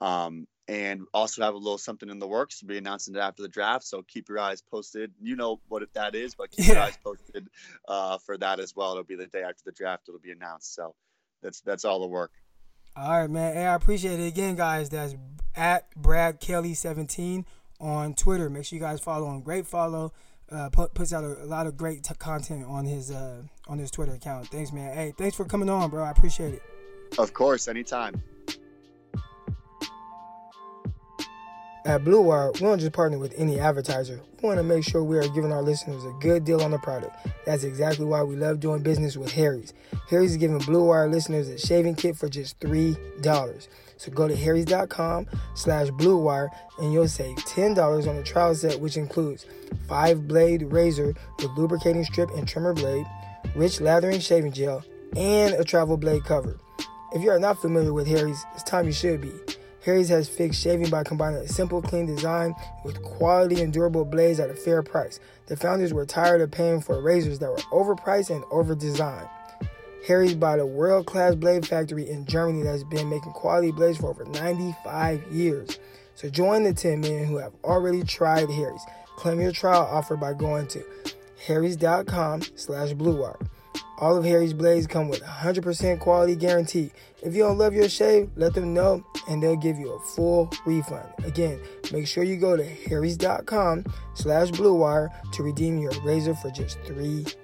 Um, 0.00 0.46
and 0.68 1.02
also 1.12 1.42
have 1.42 1.54
a 1.54 1.58
little 1.58 1.76
something 1.76 2.08
in 2.08 2.18
the 2.20 2.26
works 2.26 2.60
to 2.60 2.66
be 2.66 2.78
announcing 2.78 3.14
it 3.14 3.18
after 3.18 3.42
the 3.42 3.48
draft. 3.48 3.84
So 3.84 4.02
keep 4.02 4.28
your 4.28 4.38
eyes 4.38 4.62
posted. 4.62 5.12
You 5.20 5.36
know 5.36 5.60
what 5.68 5.82
that 5.94 6.14
is, 6.14 6.34
but 6.36 6.50
keep 6.52 6.68
yeah. 6.68 6.74
your 6.74 6.82
eyes 6.84 6.98
posted 7.04 7.48
uh, 7.88 8.18
for 8.18 8.38
that 8.38 8.60
as 8.60 8.74
well. 8.74 8.92
It'll 8.92 9.04
be 9.04 9.16
the 9.16 9.26
day 9.26 9.42
after 9.42 9.62
the 9.66 9.72
draft. 9.72 10.04
It'll 10.08 10.20
be 10.20 10.30
announced. 10.30 10.74
So 10.74 10.94
that's 11.42 11.60
that's 11.62 11.84
all 11.84 12.00
the 12.00 12.06
work. 12.06 12.30
All 12.96 13.20
right, 13.20 13.30
man. 13.30 13.54
Hey, 13.54 13.66
I 13.66 13.74
appreciate 13.74 14.20
it 14.20 14.28
again, 14.28 14.54
guys. 14.54 14.88
That's 14.88 15.16
at 15.54 15.94
Brad 15.96 16.40
Kelly 16.40 16.74
17 16.74 17.44
on 17.82 18.14
Twitter. 18.14 18.48
Make 18.48 18.64
sure 18.64 18.78
you 18.78 18.82
guys 18.82 19.00
follow 19.00 19.28
him. 19.30 19.42
Great 19.42 19.66
follow. 19.66 20.12
Uh, 20.50 20.68
put, 20.70 20.94
puts 20.94 21.12
out 21.12 21.24
a, 21.24 21.42
a, 21.42 21.46
lot 21.46 21.66
of 21.66 21.76
great 21.76 22.04
t- 22.04 22.14
content 22.14 22.64
on 22.66 22.84
his 22.84 23.10
uh, 23.10 23.42
on 23.68 23.78
his 23.78 23.90
Twitter 23.90 24.12
account. 24.12 24.48
Thanks, 24.48 24.72
man. 24.72 24.94
Hey, 24.94 25.12
thanks 25.16 25.36
for 25.36 25.44
coming 25.44 25.70
on, 25.70 25.90
bro. 25.90 26.02
I 26.02 26.10
appreciate 26.10 26.54
it. 26.54 26.62
Of 27.18 27.32
course, 27.32 27.68
anytime. 27.68 28.22
At 31.84 32.04
Blue 32.04 32.20
Wire, 32.20 32.52
we 32.52 32.60
don't 32.60 32.78
just 32.78 32.92
partner 32.92 33.18
with 33.18 33.34
any 33.36 33.58
advertiser. 33.58 34.20
We 34.40 34.46
want 34.46 34.58
to 34.58 34.62
make 34.62 34.84
sure 34.84 35.02
we 35.02 35.18
are 35.18 35.28
giving 35.28 35.50
our 35.50 35.62
listeners 35.62 36.04
a 36.04 36.12
good 36.20 36.44
deal 36.44 36.60
on 36.62 36.70
the 36.70 36.78
product. 36.78 37.16
That's 37.44 37.64
exactly 37.64 38.04
why 38.04 38.22
we 38.22 38.36
love 38.36 38.60
doing 38.60 38.82
business 38.82 39.16
with 39.16 39.32
Harry's. 39.32 39.74
Harry's 40.08 40.32
is 40.32 40.36
giving 40.36 40.58
Blue 40.58 40.84
Wire 40.84 41.08
listeners 41.08 41.48
a 41.48 41.58
shaving 41.58 41.96
kit 41.96 42.16
for 42.16 42.28
just 42.28 42.60
$3. 42.60 43.68
So 43.96 44.12
go 44.12 44.28
to 44.28 44.36
harrys.com 44.36 45.26
slash 45.54 45.90
blue 45.90 46.18
wire 46.18 46.50
and 46.78 46.92
you'll 46.92 47.08
save 47.08 47.36
$10 47.36 48.08
on 48.08 48.16
the 48.16 48.22
trial 48.22 48.54
set, 48.54 48.80
which 48.80 48.96
includes 48.96 49.46
5 49.88 50.26
blade 50.26 50.62
razor 50.62 51.14
with 51.38 51.50
lubricating 51.56 52.04
strip 52.04 52.30
and 52.30 52.46
trimmer 52.46 52.74
blade, 52.74 53.06
rich 53.54 53.80
lathering 53.80 54.20
shaving 54.20 54.52
gel, 54.52 54.84
and 55.16 55.54
a 55.54 55.64
travel 55.64 55.96
blade 55.96 56.24
cover. 56.24 56.58
If 57.12 57.22
you 57.22 57.30
are 57.30 57.38
not 57.38 57.60
familiar 57.60 57.92
with 57.92 58.06
Harry's, 58.06 58.44
it's 58.54 58.62
time 58.62 58.86
you 58.86 58.92
should 58.92 59.20
be. 59.20 59.32
Harry's 59.84 60.08
has 60.08 60.28
fixed 60.28 60.62
shaving 60.62 60.90
by 60.90 61.02
combining 61.02 61.40
a 61.40 61.48
simple, 61.48 61.82
clean 61.82 62.06
design 62.06 62.54
with 62.84 63.02
quality 63.02 63.60
and 63.62 63.72
durable 63.72 64.04
blades 64.04 64.38
at 64.38 64.50
a 64.50 64.54
fair 64.54 64.82
price. 64.82 65.18
The 65.46 65.56
founders 65.56 65.92
were 65.92 66.06
tired 66.06 66.40
of 66.40 66.50
paying 66.50 66.80
for 66.80 67.02
razors 67.02 67.40
that 67.40 67.50
were 67.50 67.56
overpriced 67.72 68.30
and 68.30 68.44
overdesigned. 68.44 69.28
Harry's 70.06 70.34
bought 70.34 70.58
a 70.58 70.66
world 70.66 71.06
class 71.06 71.34
blade 71.34 71.66
factory 71.66 72.08
in 72.08 72.26
Germany 72.26 72.62
that's 72.62 72.84
been 72.84 73.08
making 73.08 73.32
quality 73.32 73.70
blades 73.70 73.98
for 73.98 74.10
over 74.10 74.24
95 74.24 75.22
years. 75.30 75.78
So 76.14 76.28
join 76.28 76.62
the 76.64 76.74
10 76.74 77.00
men 77.00 77.24
who 77.24 77.36
have 77.38 77.52
already 77.64 78.02
tried 78.02 78.50
Harry's. 78.50 78.84
Claim 79.16 79.40
your 79.40 79.52
trial 79.52 79.82
offer 79.82 80.16
by 80.16 80.32
going 80.32 80.66
to 80.68 80.84
harrys.com 81.46 82.42
slash 82.56 82.90
bluewire. 82.92 83.46
All 83.98 84.16
of 84.16 84.24
Harry's 84.24 84.52
blades 84.52 84.86
come 84.86 85.08
with 85.08 85.22
100% 85.22 86.00
quality 86.00 86.34
guarantee. 86.34 86.90
If 87.22 87.34
you 87.34 87.42
don't 87.44 87.58
love 87.58 87.74
your 87.74 87.88
shave, 87.88 88.30
let 88.36 88.54
them 88.54 88.74
know 88.74 89.04
and 89.28 89.42
they'll 89.42 89.56
give 89.56 89.78
you 89.78 89.92
a 89.92 90.00
full 90.00 90.50
refund. 90.66 91.08
Again, 91.24 91.60
make 91.92 92.06
sure 92.06 92.24
you 92.24 92.36
go 92.36 92.56
to 92.56 92.64
harrys.com 92.64 93.84
slash 94.14 94.48
bluewire 94.50 95.08
to 95.32 95.42
redeem 95.42 95.78
your 95.78 95.92
razor 96.02 96.34
for 96.34 96.50
just 96.50 96.80
$3. 96.82 97.34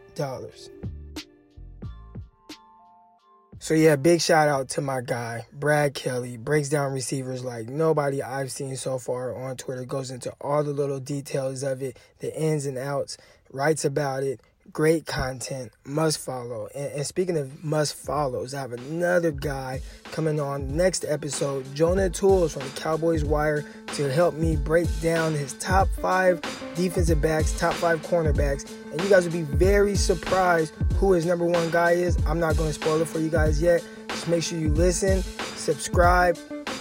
So 3.60 3.74
yeah, 3.74 3.96
big 3.96 4.20
shout 4.20 4.48
out 4.48 4.68
to 4.70 4.80
my 4.80 5.00
guy, 5.00 5.46
Brad 5.52 5.94
Kelly. 5.94 6.36
Breaks 6.36 6.68
down 6.68 6.92
receivers 6.92 7.44
like 7.44 7.68
nobody 7.68 8.22
I've 8.22 8.50
seen 8.50 8.76
so 8.76 8.98
far 8.98 9.36
on 9.36 9.56
Twitter. 9.56 9.84
Goes 9.84 10.10
into 10.10 10.32
all 10.40 10.64
the 10.64 10.72
little 10.72 11.00
details 11.00 11.62
of 11.62 11.82
it, 11.82 11.98
the 12.20 12.34
ins 12.40 12.66
and 12.66 12.78
outs, 12.78 13.16
writes 13.52 13.84
about 13.84 14.22
it, 14.22 14.40
great 14.72 15.06
content, 15.06 15.72
must 15.84 16.18
follow. 16.18 16.68
And, 16.74 16.92
and, 16.92 17.06
speaking 17.06 17.36
of 17.36 17.64
must 17.64 17.94
follows, 17.94 18.54
I 18.54 18.60
have 18.60 18.72
another 18.72 19.30
guy 19.30 19.80
coming 20.04 20.40
on 20.40 20.76
next 20.76 21.04
episode, 21.04 21.66
Jonah 21.74 22.10
Tuls 22.10 22.52
from 22.52 22.68
Cowboys 22.70 23.24
Wire, 23.24 23.64
to 23.94 24.12
help 24.12 24.34
me 24.34 24.56
break 24.56 24.88
down 25.00 25.32
his 25.32 25.54
top 25.54 25.88
five 26.00 26.40
defensive 26.74 27.20
backs, 27.20 27.58
top 27.58 27.74
five 27.74 28.00
cornerbacks. 28.02 28.70
And 28.92 29.00
you 29.00 29.08
guys 29.08 29.24
will 29.24 29.32
be 29.32 29.42
very 29.42 29.94
surprised 29.94 30.74
who 30.96 31.12
his 31.12 31.26
number 31.26 31.44
one 31.44 31.70
guy 31.70 31.92
is. 31.92 32.16
I'm 32.26 32.40
not 32.40 32.56
going 32.56 32.68
to 32.68 32.74
spoil 32.74 33.00
it 33.00 33.08
for 33.08 33.20
you 33.20 33.30
guys 33.30 33.60
yet. 33.60 33.84
Just 34.08 34.28
make 34.28 34.42
sure 34.42 34.58
you 34.58 34.70
listen, 34.70 35.22
subscribe, 35.56 36.38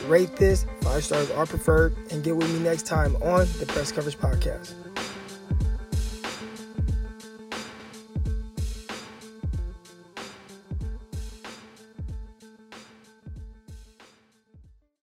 rate 0.08 0.36
this. 0.38 0.66
Five 0.82 1.04
stars 1.04 1.30
are 1.32 1.46
preferred. 1.46 1.96
And 2.12 2.24
get 2.24 2.36
with 2.36 2.52
me 2.52 2.60
next 2.60 2.86
time 2.86 3.16
on 3.18 3.48
the 3.60 3.66
Press 3.68 3.92
Coverage 3.92 4.18
Podcast. 4.18 4.87